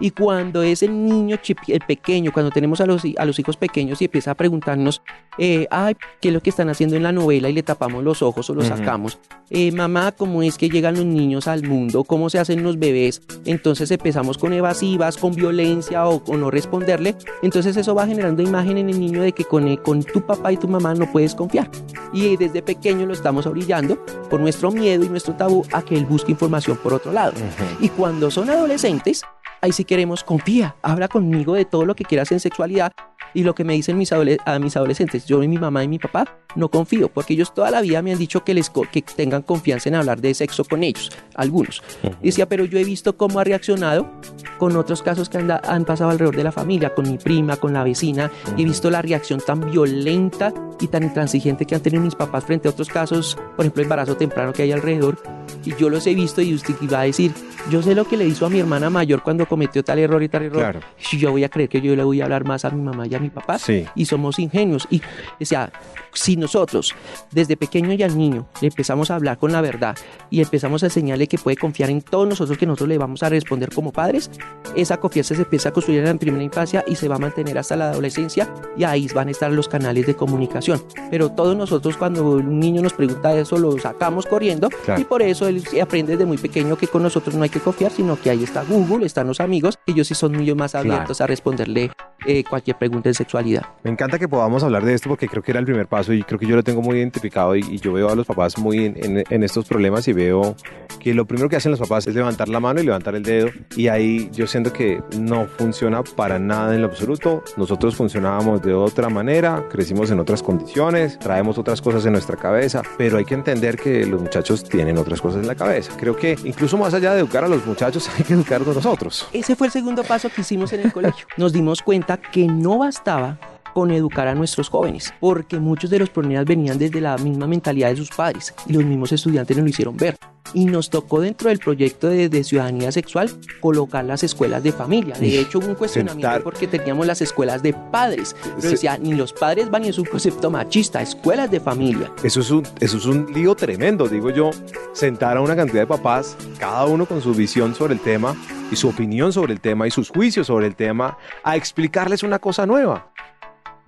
Y 0.00 0.10
cuando 0.10 0.62
es 0.62 0.82
el 0.82 1.04
niño, 1.04 1.38
el 1.68 1.80
pequeño, 1.80 2.32
cuando 2.32 2.50
tenemos 2.50 2.80
a 2.80 2.86
los, 2.86 3.02
a 3.16 3.24
los 3.24 3.38
hijos 3.38 3.56
pequeños 3.56 4.00
y 4.00 4.06
empieza 4.06 4.32
a 4.32 4.34
preguntarnos, 4.34 5.02
eh, 5.38 5.66
ay, 5.70 5.96
¿qué 6.20 6.28
es 6.28 6.34
lo 6.34 6.40
que 6.40 6.50
están 6.50 6.68
haciendo 6.68 6.96
en 6.96 7.02
la 7.02 7.12
novela? 7.12 7.48
Y 7.48 7.52
le 7.52 7.62
tapamos 7.62 8.02
los 8.02 8.22
ojos 8.22 8.48
o 8.50 8.54
los 8.54 8.66
sacamos. 8.66 9.18
Eh, 9.50 9.72
mamá, 9.72 10.12
¿cómo 10.12 10.42
es 10.42 10.58
que 10.58 10.68
llegan 10.68 10.96
los 10.96 11.04
niños 11.04 11.48
al 11.48 11.62
mundo? 11.62 12.04
¿Cómo 12.04 12.30
se 12.30 12.38
hacen 12.38 12.62
los 12.62 12.78
bebés? 12.78 13.22
Entonces 13.44 13.90
empezamos 13.90 14.38
con 14.38 14.52
evasivas, 14.52 15.16
con 15.16 15.34
violencia 15.34 16.06
o, 16.06 16.22
con 16.22 16.40
no 16.40 16.50
responderle. 16.50 17.14
Entonces 17.42 17.76
eso 17.76 17.94
va 17.94 18.06
generando 18.06 18.42
imagen 18.42 18.78
en 18.78 18.90
el 18.90 18.98
niño 18.98 19.22
de 19.22 19.32
que 19.32 19.44
con, 19.44 19.76
con 19.76 20.02
tu 20.02 20.24
papá 20.24 20.52
y 20.52 20.56
tu 20.56 20.68
mamá 20.68 20.94
no 20.94 21.10
puedes 21.10 21.34
confiar. 21.34 21.70
Y 22.12 22.36
desde 22.36 22.62
pequeño 22.62 23.06
lo 23.06 23.12
estamos 23.12 23.46
orillando 23.46 24.04
por 24.30 24.40
nuestro 24.40 24.70
miedo 24.70 25.04
y 25.04 25.08
nuestro 25.08 25.34
tabú 25.34 25.64
a 25.72 25.82
que 25.82 25.96
él 25.96 26.06
busque 26.06 26.32
información 26.32 26.76
por 26.82 26.94
otro 26.94 27.12
lado. 27.12 27.32
Y 27.80 27.88
cuando 27.88 28.30
son 28.30 28.50
adolescentes, 28.50 29.22
ahí 29.60 29.72
sí 29.72 29.84
queremos, 29.84 30.24
confía, 30.24 30.76
habla 30.82 31.08
conmigo 31.08 31.54
de 31.54 31.64
todo 31.64 31.84
lo 31.84 31.94
que 31.94 32.04
quieras 32.04 32.32
en 32.32 32.40
sexualidad, 32.40 32.92
y 33.34 33.42
lo 33.42 33.54
que 33.54 33.64
me 33.64 33.74
dicen 33.74 33.98
mis 33.98 34.12
a 34.12 34.58
mis 34.58 34.76
adolescentes, 34.76 35.26
yo 35.26 35.42
y 35.42 35.48
mi 35.48 35.58
mamá 35.58 35.84
y 35.84 35.88
mi 35.88 35.98
papá, 35.98 36.38
no 36.54 36.70
confío, 36.70 37.08
porque 37.08 37.34
ellos 37.34 37.52
toda 37.52 37.70
la 37.70 37.82
vida 37.82 38.00
me 38.00 38.12
han 38.12 38.18
dicho 38.18 38.44
que, 38.44 38.54
les 38.54 38.70
que 38.70 39.02
tengan 39.02 39.42
confianza 39.42 39.90
en 39.90 39.94
hablar 39.94 40.22
de 40.22 40.32
sexo 40.32 40.64
con 40.64 40.82
ellos, 40.82 41.10
algunos. 41.34 41.82
Y 42.22 42.26
decía, 42.26 42.48
pero 42.48 42.64
yo 42.64 42.78
he 42.78 42.84
visto 42.84 43.16
cómo 43.18 43.38
ha 43.38 43.44
reaccionado 43.44 44.10
con 44.56 44.74
otros 44.76 45.02
casos 45.02 45.28
que 45.28 45.36
han 45.36 45.84
pasado 45.84 46.10
alrededor 46.10 46.34
de 46.34 46.44
la 46.44 46.52
familia, 46.52 46.94
con 46.94 47.10
mi 47.10 47.18
prima, 47.18 47.56
con 47.56 47.74
la 47.74 47.84
vecina, 47.84 48.30
y 48.56 48.62
he 48.62 48.64
visto 48.64 48.90
la 48.90 49.02
reacción 49.02 49.40
tan 49.46 49.70
violenta 49.70 50.54
y 50.80 50.86
tan 50.86 51.02
intransigente 51.02 51.66
que 51.66 51.74
han 51.74 51.82
tenido 51.82 52.02
mis 52.02 52.14
papás 52.14 52.44
frente 52.44 52.68
a 52.68 52.70
otros 52.70 52.88
casos, 52.88 53.36
por 53.54 53.66
ejemplo, 53.66 53.82
embarazo 53.82 54.16
temprano 54.16 54.54
que 54.54 54.62
hay 54.62 54.72
alrededor, 54.72 55.18
y 55.62 55.74
yo 55.76 55.90
los 55.90 56.06
he 56.06 56.14
visto 56.14 56.40
y 56.40 56.54
usted 56.54 56.74
iba 56.80 57.00
a 57.00 57.04
decir, 57.04 57.32
yo 57.70 57.82
sé 57.82 57.94
lo 57.94 58.06
que 58.06 58.16
le 58.16 58.26
hizo 58.26 58.46
a 58.46 58.50
mi 58.50 58.58
hermana 58.58 58.90
mayor 58.90 59.22
cuando 59.22 59.46
cometió 59.46 59.82
tal 59.82 59.98
error 59.98 60.22
y 60.22 60.28
tal 60.28 60.44
error, 60.44 60.60
claro. 60.60 60.80
yo 61.12 61.30
voy 61.30 61.44
a 61.44 61.48
creer 61.48 61.68
que 61.68 61.80
yo 61.80 61.94
le 61.96 62.04
voy 62.04 62.20
a 62.20 62.24
hablar 62.24 62.44
más 62.44 62.64
a 62.64 62.70
mi 62.70 62.82
mamá 62.82 63.06
y 63.06 63.14
a 63.14 63.18
mi 63.18 63.30
papá, 63.30 63.58
y 63.94 64.06
somos 64.06 64.38
ingenios, 64.38 64.86
y 64.90 65.00
o 65.40 65.44
sea, 65.44 65.70
si 66.12 66.36
nosotros 66.36 66.94
desde 67.30 67.56
pequeño 67.56 67.92
y 67.92 68.02
al 68.02 68.16
niño 68.16 68.48
le 68.60 68.68
empezamos 68.68 69.10
a 69.10 69.16
hablar 69.16 69.38
con 69.38 69.52
la 69.52 69.60
verdad 69.60 69.96
y 70.30 70.40
empezamos 70.40 70.82
a 70.82 70.86
enseñarle 70.86 71.26
que 71.26 71.38
puede 71.38 71.56
confiar 71.56 71.90
en 71.90 72.02
todos 72.02 72.26
nosotros, 72.28 72.56
que 72.58 72.66
nosotros 72.66 72.88
le 72.88 72.98
vamos 72.98 73.22
a 73.22 73.28
responder 73.28 73.72
como 73.72 73.92
padres, 73.92 74.30
esa 74.74 74.98
confianza 74.98 75.34
se 75.34 75.42
empieza 75.42 75.68
a 75.68 75.72
construir 75.72 76.00
en 76.00 76.06
la 76.06 76.14
primera 76.14 76.42
infancia 76.42 76.84
y 76.86 76.96
se 76.96 77.08
va 77.08 77.16
a 77.16 77.18
mantener 77.18 77.58
hasta 77.58 77.76
la 77.76 77.90
adolescencia. 77.90 78.52
Y 78.76 78.84
ahí 78.84 79.08
van 79.14 79.28
a 79.28 79.30
estar 79.30 79.50
los 79.52 79.68
canales 79.68 80.06
de 80.06 80.14
comunicación. 80.14 80.82
Pero 81.10 81.30
todos 81.30 81.56
nosotros 81.56 81.96
cuando 81.96 82.30
un 82.30 82.58
niño 82.58 82.82
nos 82.82 82.92
pregunta 82.92 83.36
eso 83.36 83.58
lo 83.58 83.78
sacamos 83.78 84.26
corriendo. 84.26 84.68
Y 84.96 85.04
por 85.04 85.22
eso 85.22 85.48
él 85.48 85.64
aprende 85.80 86.12
desde 86.12 86.26
muy 86.26 86.38
pequeño 86.38 86.76
que 86.76 86.88
con 86.88 87.02
nosotros 87.02 87.34
no 87.34 87.42
hay 87.42 87.50
que 87.58 87.64
confiar, 87.64 87.90
sino 87.90 88.20
que 88.20 88.30
ahí 88.30 88.44
está 88.44 88.62
Google, 88.64 89.06
están 89.06 89.26
los 89.26 89.40
amigos, 89.40 89.78
ellos 89.86 90.06
sí 90.08 90.14
son 90.14 90.32
muy 90.32 90.54
más 90.54 90.74
abiertos 90.74 91.20
a 91.20 91.26
responderle 91.26 91.90
eh, 92.26 92.44
cualquier 92.44 92.76
pregunta 92.76 93.08
de 93.08 93.14
sexualidad. 93.14 93.64
Me 93.82 93.90
encanta 93.90 94.18
que 94.18 94.28
podamos 94.28 94.62
hablar 94.62 94.84
de 94.84 94.94
esto 94.94 95.08
porque 95.08 95.28
creo 95.28 95.42
que 95.42 95.52
era 95.52 95.60
el 95.60 95.66
primer 95.66 95.86
paso 95.86 96.12
y 96.12 96.22
creo 96.22 96.38
que 96.38 96.46
yo 96.46 96.56
lo 96.56 96.62
tengo 96.62 96.82
muy 96.82 96.98
identificado 96.98 97.54
y, 97.56 97.76
yo 97.78 97.92
veo 97.92 98.08
a 98.08 98.16
los 98.16 98.26
papás 98.26 98.58
muy 98.58 98.86
en, 98.86 99.42
estos 99.44 99.66
problemas 99.66 100.08
y 100.08 100.12
veo 100.12 100.56
que 100.98 101.14
lo 101.14 101.26
primero 101.26 101.48
que 101.48 101.56
hacen 101.56 101.70
los 101.70 101.78
papás 101.78 102.06
es 102.06 102.14
levantar 102.14 102.48
la 102.48 102.58
mano 102.58 102.80
y 102.80 102.84
levantar 102.84 103.14
el 103.14 103.22
dedo 103.22 103.48
y 103.76 103.88
ahí 103.88 104.30
yo 104.32 104.46
siento 104.46 104.72
que 104.72 105.02
no 105.18 105.46
funciona 105.46 106.02
para 106.02 106.38
nada 106.38 106.74
en 106.74 106.82
lo 106.82 106.88
absoluto. 106.88 107.44
Nosotros 107.56 107.94
funcionábamos 107.94 108.62
de 108.62 108.74
otra 108.74 109.08
manera, 109.08 109.66
crecimos 109.70 110.10
en 110.10 110.18
otras 110.18 110.42
condiciones, 110.42 111.18
traemos 111.18 111.58
otras 111.58 111.80
cosas 111.80 112.06
en 112.06 112.12
nuestra 112.12 112.36
cabeza, 112.36 112.82
pero 112.98 113.18
hay 113.18 113.24
que 113.24 113.34
entender 113.34 113.76
que 113.76 114.06
los 114.06 114.20
muchachos 114.20 114.64
tienen 114.64 114.98
otras 114.98 115.20
cosas 115.20 115.42
en 115.42 115.46
la 115.46 115.54
cabeza. 115.54 115.92
Creo 115.98 116.16
que 116.16 116.36
incluso 116.44 116.76
más 116.76 116.94
allá 116.94 117.12
de 117.12 117.20
educar 117.20 117.44
a 117.44 117.48
los 117.48 117.64
muchachos 117.66 118.10
hay 118.16 118.24
que 118.24 118.34
educarnos 118.34 118.74
nosotros. 118.74 119.28
Ese 119.32 119.54
fue 119.54 119.68
el 119.68 119.72
segundo 119.72 120.02
paso 120.02 120.28
que 120.28 120.40
hicimos 120.40 120.72
en 120.72 120.80
el 120.80 120.92
colegio. 120.92 121.26
Nos 121.36 121.52
dimos 121.52 121.82
cuenta 121.82 122.15
que 122.16 122.46
no 122.46 122.78
bastaba 122.78 123.38
con 123.76 123.90
educar 123.90 124.26
a 124.26 124.34
nuestros 124.34 124.70
jóvenes, 124.70 125.12
porque 125.20 125.58
muchos 125.60 125.90
de 125.90 125.98
los 125.98 126.08
problemas 126.08 126.46
venían 126.46 126.78
desde 126.78 126.98
la 126.98 127.18
misma 127.18 127.46
mentalidad 127.46 127.90
de 127.90 127.96
sus 127.96 128.08
padres 128.08 128.54
y 128.66 128.72
los 128.72 128.82
mismos 128.82 129.12
estudiantes 129.12 129.54
nos 129.54 129.64
lo 129.64 129.68
hicieron 129.68 129.98
ver. 129.98 130.16
Y 130.54 130.64
nos 130.64 130.88
tocó 130.88 131.20
dentro 131.20 131.50
del 131.50 131.58
proyecto 131.58 132.08
de, 132.08 132.42
ciudadanía 132.42 132.90
sexual 132.90 133.28
colocar 133.60 134.02
las 134.06 134.22
escuelas 134.22 134.62
de 134.62 134.72
familia. 134.72 135.14
De 135.18 135.40
hecho, 135.40 135.58
hubo 135.58 135.66
un 135.66 135.74
cuestionamiento 135.74 136.42
porque 136.42 136.66
teníamos 136.66 137.06
las 137.06 137.20
escuelas 137.20 137.62
de 137.62 137.74
padres. 137.74 138.34
Pero 138.56 138.70
decía, 138.70 138.96
ni 138.96 139.12
los 139.12 139.34
padres 139.34 139.68
van 139.70 139.84
y 139.84 139.88
es 139.88 139.98
un 139.98 140.06
concepto 140.06 140.50
machista, 140.50 141.02
escuelas 141.02 141.50
de 141.50 141.60
familia. 141.60 142.10
Eso 142.22 142.40
es, 142.40 142.50
un, 142.50 142.62
eso 142.80 142.96
es 142.96 143.04
un 143.04 143.30
lío 143.34 143.54
tremendo, 143.56 144.08
digo 144.08 144.30
yo. 144.30 144.52
Sentar 144.94 145.36
a 145.36 145.42
una 145.42 145.54
cantidad 145.54 145.82
de 145.82 145.86
papás, 145.86 146.34
cada 146.58 146.86
uno 146.86 147.04
con 147.04 147.20
su 147.20 147.34
visión 147.34 147.74
sobre 147.74 147.92
el 147.92 148.00
tema 148.00 148.34
y 148.70 148.76
su 148.76 148.88
opinión 148.88 149.34
sobre 149.34 149.52
el 149.52 149.60
tema 149.60 149.86
y 149.86 149.90
sus 149.90 150.08
juicios 150.08 150.46
sobre 150.46 150.66
el 150.66 150.76
tema, 150.76 151.18
a 151.42 151.56
explicarles 151.56 152.22
una 152.22 152.38
cosa 152.38 152.64
nueva. 152.64 153.10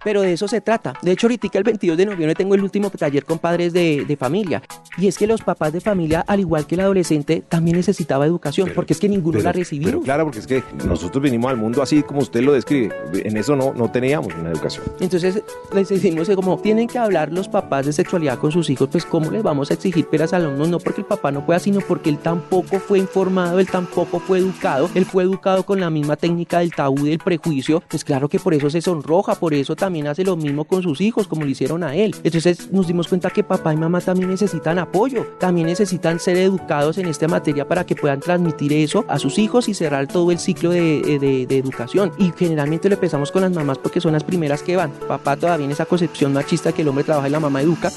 Pero 0.04 0.22
de 0.22 0.32
eso 0.32 0.48
se 0.48 0.60
trata. 0.60 0.94
De 1.02 1.12
hecho, 1.12 1.26
ahorita 1.26 1.48
el 1.58 1.64
22 1.64 1.96
de 1.96 2.06
noviembre 2.06 2.34
tengo 2.34 2.54
el 2.54 2.62
último 2.62 2.90
taller 2.90 3.24
con 3.24 3.38
padres 3.38 3.72
de, 3.72 4.04
de 4.06 4.16
familia. 4.16 4.62
Y 4.96 5.08
es 5.08 5.16
que 5.16 5.26
los 5.26 5.42
papás 5.42 5.72
de 5.72 5.80
familia, 5.80 6.24
al 6.26 6.40
igual 6.40 6.66
que 6.66 6.74
el 6.74 6.82
adolescente, 6.82 7.42
también 7.48 7.76
necesitaba 7.76 8.26
educación, 8.26 8.72
porque 8.74 8.92
es 8.92 9.00
que 9.00 9.08
ninguno 9.08 9.40
la 9.40 9.52
recibió. 9.52 9.88
Pero 9.88 10.00
claro, 10.00 10.24
porque 10.24 10.40
es 10.40 10.46
que 10.46 10.62
nosotros 10.84 11.22
venimos 11.22 11.50
al 11.50 11.56
mundo 11.56 11.82
así 11.82 12.02
como 12.02 12.20
usted 12.20 12.42
lo 12.42 12.52
describe. 12.52 12.94
En 13.12 13.36
eso 13.36 13.56
no, 13.56 13.72
no 13.72 13.90
teníamos 13.90 14.34
una 14.34 14.50
educación. 14.50 14.84
Entonces 15.00 15.42
les 15.74 15.88
decimos 15.88 16.28
que 16.28 16.34
como 16.34 16.58
tienen 16.58 16.88
que 16.88 16.98
hablar 16.98 17.32
los 17.32 17.48
papás 17.48 17.86
de 17.86 17.92
sexualidad 17.92 18.38
con 18.38 18.52
sus 18.52 18.70
hijos, 18.70 18.88
pues 18.90 19.04
¿cómo 19.04 19.30
les 19.30 19.42
vamos 19.42 19.70
a 19.70 19.74
exigir 19.74 20.06
peras 20.06 20.32
a 20.32 20.36
alumnos? 20.36 20.68
No 20.68 20.78
porque 20.78 21.02
el 21.02 21.06
papá 21.06 21.30
no 21.30 21.44
pueda, 21.44 21.58
sino 21.58 21.80
porque 21.80 22.10
él 22.10 22.18
tampoco 22.18 22.78
fue 22.80 22.98
informado, 22.98 23.58
él 23.58 23.68
tampoco 23.68 24.20
fue 24.20 24.38
educado, 24.38 24.90
él 24.94 25.04
fue 25.04 25.22
educado 25.22 25.64
con 25.64 25.80
la 25.80 25.90
misma 25.90 26.16
técnica 26.16 26.60
del 26.60 26.72
tabú 26.72 27.04
del 27.04 27.18
prejuicio. 27.18 27.82
Pues 27.88 28.04
claro 28.04 28.28
que 28.28 28.38
por 28.38 28.54
eso 28.54 28.70
se 28.70 28.80
sonroja, 28.80 29.34
por 29.34 29.54
eso 29.54 29.76
también 29.76 29.87
también 29.88 30.06
hace 30.06 30.22
lo 30.22 30.36
mismo 30.36 30.64
con 30.64 30.82
sus 30.82 31.00
hijos, 31.00 31.26
como 31.26 31.44
lo 31.44 31.48
hicieron 31.48 31.82
a 31.82 31.94
él. 31.94 32.14
Entonces 32.22 32.70
nos 32.70 32.86
dimos 32.86 33.08
cuenta 33.08 33.30
que 33.30 33.42
papá 33.42 33.72
y 33.72 33.76
mamá 33.78 34.02
también 34.02 34.28
necesitan 34.28 34.78
apoyo, 34.78 35.24
también 35.40 35.66
necesitan 35.66 36.20
ser 36.20 36.36
educados 36.36 36.98
en 36.98 37.06
esta 37.06 37.26
materia 37.26 37.66
para 37.66 37.86
que 37.86 37.96
puedan 37.96 38.20
transmitir 38.20 38.70
eso 38.74 39.06
a 39.08 39.18
sus 39.18 39.38
hijos 39.38 39.66
y 39.66 39.72
cerrar 39.72 40.06
todo 40.06 40.30
el 40.30 40.38
ciclo 40.38 40.72
de, 40.72 41.46
de, 41.48 41.58
educación. 41.58 42.12
Y 42.18 42.32
generalmente 42.36 42.90
lo 42.90 42.96
empezamos 42.96 43.32
con 43.32 43.40
las 43.40 43.50
mamás 43.50 43.78
porque 43.78 43.98
son 43.98 44.12
las 44.12 44.24
primeras 44.24 44.62
que 44.62 44.76
van. 44.76 44.90
Papá 44.90 45.38
todavía 45.38 45.64
en 45.64 45.72
esa 45.72 45.86
concepción 45.86 46.34
machista 46.34 46.72
que 46.72 46.82
el 46.82 46.88
hombre 46.88 47.04
trabaja 47.04 47.28
y 47.28 47.30
la 47.30 47.40
mamá 47.40 47.62
educa. 47.62 47.90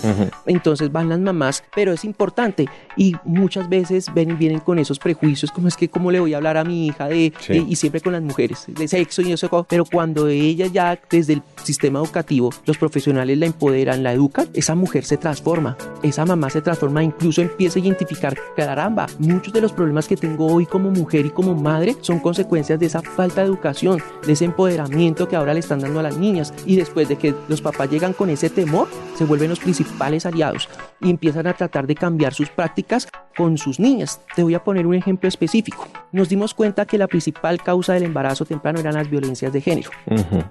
Entonces 0.45 0.93
van 0.93 1.09
las 1.09 1.19
mamás, 1.19 1.61
pero 1.75 1.91
es 1.91 2.05
importante. 2.05 2.69
Y 2.95 3.15
muchas 3.25 3.67
veces 3.67 4.05
ven, 4.15 4.37
vienen 4.37 4.61
con 4.61 4.79
esos 4.79 4.97
prejuicios, 4.97 5.51
como 5.51 5.67
es 5.67 5.75
que 5.75 5.89
cómo 5.89 6.09
le 6.09 6.21
voy 6.21 6.33
a 6.33 6.37
hablar 6.37 6.55
a 6.55 6.63
mi 6.63 6.87
hija 6.87 7.09
de, 7.09 7.33
y 7.49 7.75
siempre 7.75 7.99
con 7.99 8.13
las 8.13 8.21
mujeres, 8.21 8.63
de 8.67 8.87
sexo 8.87 9.21
y 9.23 9.33
eso. 9.33 9.65
Pero 9.67 9.83
cuando 9.83 10.29
ella 10.29 10.67
ya 10.67 10.97
desde 11.09 11.33
el 11.33 11.41
sistema 11.61 11.80
sistema 11.81 11.97
educativo, 11.97 12.51
los 12.67 12.77
profesionales 12.77 13.39
la 13.39 13.47
empoderan, 13.47 14.03
la 14.03 14.13
educan, 14.13 14.47
esa 14.53 14.75
mujer 14.75 15.03
se 15.03 15.17
transforma, 15.17 15.75
esa 16.03 16.25
mamá 16.25 16.51
se 16.51 16.61
transforma, 16.61 17.03
incluso 17.03 17.41
empieza 17.41 17.79
a 17.79 17.81
identificar, 17.81 18.37
caramba, 18.55 19.07
muchos 19.17 19.51
de 19.51 19.61
los 19.61 19.73
problemas 19.73 20.07
que 20.07 20.15
tengo 20.15 20.45
hoy 20.45 20.67
como 20.67 20.91
mujer 20.91 21.25
y 21.25 21.31
como 21.31 21.55
madre 21.55 21.95
son 22.01 22.19
consecuencias 22.19 22.79
de 22.79 22.85
esa 22.85 23.01
falta 23.01 23.41
de 23.41 23.47
educación, 23.47 23.99
de 24.23 24.33
ese 24.33 24.45
empoderamiento 24.45 25.27
que 25.27 25.35
ahora 25.35 25.55
le 25.55 25.61
están 25.61 25.79
dando 25.79 26.01
a 26.01 26.03
las 26.03 26.17
niñas 26.17 26.53
y 26.67 26.75
después 26.75 27.09
de 27.09 27.15
que 27.15 27.33
los 27.47 27.63
papás 27.63 27.89
llegan 27.89 28.13
con 28.13 28.29
ese 28.29 28.51
temor, 28.51 28.87
se 29.15 29.25
vuelven 29.25 29.49
los 29.49 29.59
principales 29.59 30.27
aliados 30.27 30.69
y 31.01 31.09
empiezan 31.09 31.47
a 31.47 31.53
tratar 31.53 31.87
de 31.87 31.95
cambiar 31.95 32.35
sus 32.35 32.49
prácticas 32.49 33.07
con 33.35 33.57
sus 33.57 33.79
niñas. 33.79 34.21
Te 34.35 34.43
voy 34.43 34.53
a 34.53 34.63
poner 34.63 34.85
un 34.85 34.93
ejemplo 34.93 35.27
específico. 35.27 35.87
Nos 36.11 36.29
dimos 36.29 36.53
cuenta 36.53 36.85
que 36.85 36.99
la 36.99 37.07
principal 37.07 37.59
causa 37.61 37.93
del 37.93 38.03
embarazo 38.03 38.45
temprano 38.45 38.79
eran 38.79 38.93
las 38.93 39.09
violencias 39.09 39.51
de 39.51 39.61
género, 39.61 39.89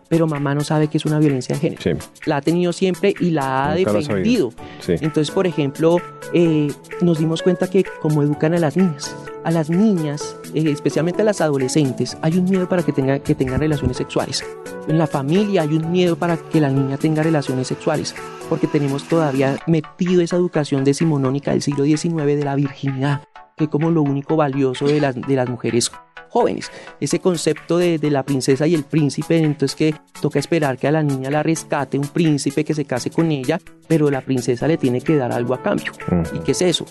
pero 0.08 0.26
mamá 0.26 0.56
no 0.56 0.62
sabe 0.62 0.88
que 0.88 0.98
es 0.98 1.04
una 1.04 1.19
violencia 1.20 1.54
de 1.56 1.76
género. 1.76 2.00
La 2.26 2.38
ha 2.38 2.40
tenido 2.40 2.72
siempre 2.72 3.14
y 3.20 3.30
la 3.30 3.70
ha 3.70 3.74
defendido. 3.74 4.52
Entonces, 4.88 5.30
por 5.30 5.46
ejemplo, 5.46 5.98
eh, 6.32 6.72
nos 7.00 7.18
dimos 7.18 7.42
cuenta 7.42 7.68
que 7.68 7.84
como 8.00 8.22
educan 8.22 8.54
a 8.54 8.58
las 8.58 8.76
niñas, 8.76 9.14
a 9.44 9.50
las 9.50 9.70
niñas, 9.70 10.36
eh, 10.54 10.70
especialmente 10.70 11.22
a 11.22 11.24
las 11.24 11.40
adolescentes, 11.40 12.16
hay 12.22 12.38
un 12.38 12.44
miedo 12.44 12.68
para 12.68 12.82
que, 12.82 12.92
tenga, 12.92 13.18
que 13.18 13.34
tengan 13.34 13.60
relaciones 13.60 13.96
sexuales. 13.96 14.44
En 14.88 14.98
la 14.98 15.06
familia 15.06 15.62
hay 15.62 15.74
un 15.74 15.90
miedo 15.90 16.16
para 16.16 16.36
que 16.36 16.60
la 16.60 16.70
niña 16.70 16.96
tenga 16.96 17.22
relaciones 17.22 17.68
sexuales, 17.68 18.14
porque 18.48 18.66
tenemos 18.66 19.04
todavía 19.04 19.58
metido 19.66 20.20
esa 20.20 20.36
educación 20.36 20.84
decimonónica 20.84 21.52
del 21.52 21.62
siglo 21.62 21.84
XIX 21.84 22.26
de 22.26 22.44
la 22.44 22.54
virginidad, 22.54 23.22
que 23.56 23.64
es 23.64 23.70
como 23.70 23.90
lo 23.90 24.02
único 24.02 24.36
valioso 24.36 24.86
de 24.86 25.00
las, 25.00 25.14
de 25.14 25.36
las 25.36 25.48
mujeres 25.48 25.90
jóvenes. 26.30 26.70
Ese 27.00 27.18
concepto 27.18 27.76
de, 27.76 27.98
la 28.10 28.22
princesa 28.22 28.66
y 28.66 28.74
el 28.74 28.84
príncipe, 28.84 29.38
entonces 29.38 29.76
que 29.76 29.94
toca 30.20 30.38
esperar 30.38 30.78
que 30.78 30.88
a 30.88 30.92
la 30.92 31.02
niña 31.02 31.30
la 31.30 31.42
rescate 31.42 31.98
un 31.98 32.08
príncipe 32.08 32.64
que 32.64 32.74
se 32.74 32.84
case 32.84 33.10
con 33.10 33.30
ella, 33.30 33.60
pero 33.86 34.10
la 34.10 34.20
princesa 34.20 34.66
le 34.66 34.76
tiene 34.76 35.00
que 35.00 35.16
dar 35.16 35.32
algo 35.32 35.54
a 35.54 35.62
cambio. 35.62 35.92
¿Y 36.34 36.38
qué 36.40 36.52
es 36.52 36.62
eso? 36.62 36.86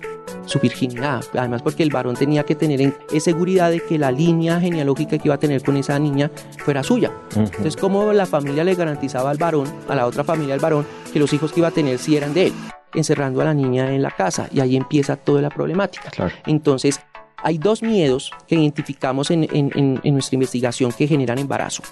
Su 0.46 0.60
virginidad. 0.60 1.24
Además 1.34 1.62
porque 1.62 1.84
el 1.84 1.90
varón 1.90 2.16
tenía 2.16 2.44
que 2.44 2.56
tener 2.56 2.82
en, 2.82 2.94
seguridad 3.20 3.72
de 3.72 3.82
que 3.82 3.98
la 3.98 4.12
línea 4.12 4.60
genealógica 4.60 5.18
que 5.18 5.28
iba 5.28 5.36
a 5.36 5.40
tener 5.40 5.64
con 5.64 5.78
esa 5.78 5.98
niña 6.00 6.32
fuera 6.60 6.84
suya. 6.84 7.12
Entonces, 7.36 7.76
como 7.76 8.14
la 8.14 8.26
familia 8.26 8.64
le 8.64 8.76
garantizaba 8.76 9.30
al 9.30 9.38
varón, 9.38 9.68
a 9.88 9.96
la 9.96 10.06
otra 10.06 10.24
familia 10.24 10.54
del 10.54 10.62
varón, 10.62 10.86
que 11.12 11.20
los 11.20 11.34
hijos 11.34 11.52
que 11.52 11.60
iba 11.60 11.70
a 11.70 11.72
tener 11.72 11.98
sí 11.98 12.16
eran 12.16 12.34
de 12.34 12.48
él? 12.48 12.54
encerrando 12.94 13.42
a 13.42 13.46
la 13.46 13.54
niña 13.54 13.94
en 13.94 14.02
la 14.02 14.12
casa 14.12 14.48
y 14.52 14.60
ahí 14.60 14.76
empieza 14.76 15.16
toda 15.16 15.42
la 15.42 15.50
problemática. 15.50 16.12
Entonces, 16.46 17.00
hay 17.44 17.58
dos 17.58 17.82
miedos 17.82 18.32
que 18.48 18.56
identificamos 18.56 19.32
en, 19.32 19.48
nuestra 20.04 20.36
investigación 20.36 20.92
que 20.92 21.08
generan 21.08 21.40
embarazo. 21.40 21.84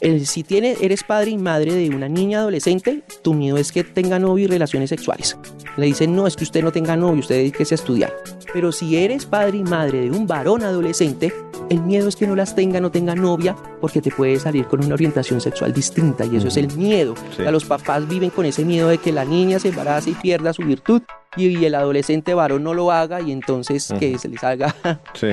El, 0.00 0.26
si 0.26 0.42
tiene, 0.42 0.76
eres 0.80 1.04
padre 1.04 1.30
y 1.30 1.38
madre 1.38 1.74
de 1.74 1.90
una 1.90 2.08
niña 2.08 2.40
adolescente, 2.40 3.02
tu 3.22 3.34
miedo 3.34 3.56
es 3.56 3.72
que 3.72 3.84
tenga 3.84 4.18
novio 4.18 4.44
y 4.44 4.48
relaciones 4.48 4.90
sexuales. 4.90 5.36
Le 5.76 5.86
dicen, 5.86 6.14
no, 6.14 6.26
es 6.26 6.36
que 6.36 6.44
usted 6.44 6.62
no 6.62 6.72
tenga 6.72 6.96
novio, 6.96 7.20
usted 7.20 7.36
dedíquese 7.36 7.74
a 7.74 7.76
estudiar. 7.76 8.12
Pero 8.52 8.72
si 8.72 8.96
eres 8.96 9.26
padre 9.26 9.58
y 9.58 9.62
madre 9.62 10.00
de 10.00 10.10
un 10.10 10.26
varón 10.26 10.62
adolescente, 10.62 11.32
El 11.70 11.82
miedo 11.82 12.08
es 12.08 12.16
que 12.16 12.26
no 12.26 12.34
las 12.34 12.56
tenga, 12.56 12.80
no 12.80 12.90
tenga 12.90 13.14
novia, 13.14 13.54
porque 13.80 14.02
te 14.02 14.10
puede 14.10 14.40
salir 14.40 14.66
con 14.66 14.84
una 14.84 14.94
orientación 14.94 15.40
sexual 15.40 15.72
distinta 15.72 16.24
y 16.24 16.34
eso 16.34 16.48
es 16.48 16.56
el 16.56 16.76
miedo. 16.76 17.14
O 17.30 17.32
sea, 17.36 17.52
los 17.52 17.64
papás 17.64 18.08
viven 18.08 18.30
con 18.30 18.44
ese 18.44 18.64
miedo 18.64 18.88
de 18.88 18.98
que 18.98 19.12
la 19.12 19.24
niña 19.24 19.60
se 19.60 19.68
embarace 19.68 20.10
y 20.10 20.14
pierda 20.14 20.52
su 20.52 20.64
virtud 20.64 21.02
y, 21.36 21.64
el 21.64 21.74
adolescente 21.74 22.34
varón 22.34 22.64
no 22.64 22.74
lo 22.74 22.90
haga 22.90 23.20
y 23.20 23.32
entonces 23.32 23.92
que 23.98 24.18
se 24.18 24.28
les 24.28 24.42
haga 24.42 24.74
sí. 25.14 25.28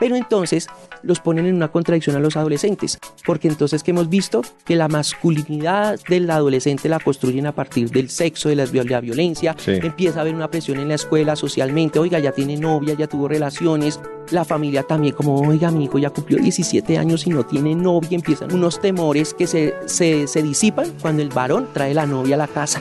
Pero 0.00 0.16
entonces 0.16 0.66
los 1.02 1.20
ponen 1.20 1.44
en 1.44 1.54
una 1.54 1.68
contradicción 1.68 2.16
a 2.16 2.20
los 2.20 2.36
adolescentes, 2.38 2.98
porque 3.26 3.48
entonces 3.48 3.82
que 3.82 3.90
hemos 3.90 4.08
visto 4.08 4.40
que 4.64 4.74
la 4.74 4.88
masculinidad 4.88 6.00
del 6.08 6.30
adolescente 6.30 6.88
la 6.88 6.98
construyen 6.98 7.46
a 7.46 7.52
partir 7.52 7.90
del 7.90 8.08
sexo, 8.08 8.48
de 8.48 8.56
la, 8.56 9.00
violencia, 9.00 9.54
empieza 9.66 10.18
a 10.18 10.22
haber 10.22 10.34
una 10.34 10.50
presión 10.50 10.80
en 10.80 10.88
la 10.88 10.94
escuela 10.94 11.36
socialmente, 11.36 11.98
oiga, 11.98 12.18
ya 12.18 12.32
tiene 12.32 12.56
novia, 12.56 12.94
ya 12.94 13.08
tuvo 13.08 13.28
relaciones, 13.28 14.00
la 14.30 14.46
familia 14.46 14.84
también 14.84 15.14
como, 15.14 15.34
oiga, 15.34 15.70
mi 15.70 15.84
hijo 15.84 15.98
ya 15.98 16.08
cumplió 16.08 16.38
17 16.38 16.96
años 16.96 17.26
y 17.26 17.30
no 17.30 17.44
tiene 17.44 17.74
novia, 17.74 18.16
empiezan 18.16 18.54
unos 18.54 18.80
temores 18.80 19.34
que 19.34 19.46
se, 19.46 19.74
se, 19.84 20.26
se 20.26 20.42
disipan 20.42 20.94
cuando 21.02 21.20
el 21.20 21.28
varón 21.28 21.68
trae 21.74 21.92
la 21.92 22.06
novia 22.06 22.36
a 22.36 22.38
la 22.38 22.48
casa. 22.48 22.80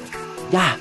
Ya, 0.54 0.78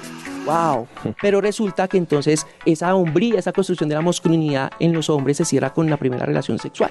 wow. 0.48 0.87
Pero 1.20 1.40
resulta 1.40 1.88
que 1.88 1.98
entonces 1.98 2.46
esa 2.64 2.94
hombría, 2.94 3.38
esa 3.38 3.52
construcción 3.52 3.88
de 3.88 3.94
la 3.94 4.02
masculinidad 4.02 4.72
en 4.80 4.92
los 4.92 5.11
hombres 5.11 5.37
se 5.37 5.44
cierra 5.44 5.72
con 5.72 5.88
la 5.88 5.96
primera 5.96 6.26
relación 6.26 6.58
sexual 6.58 6.90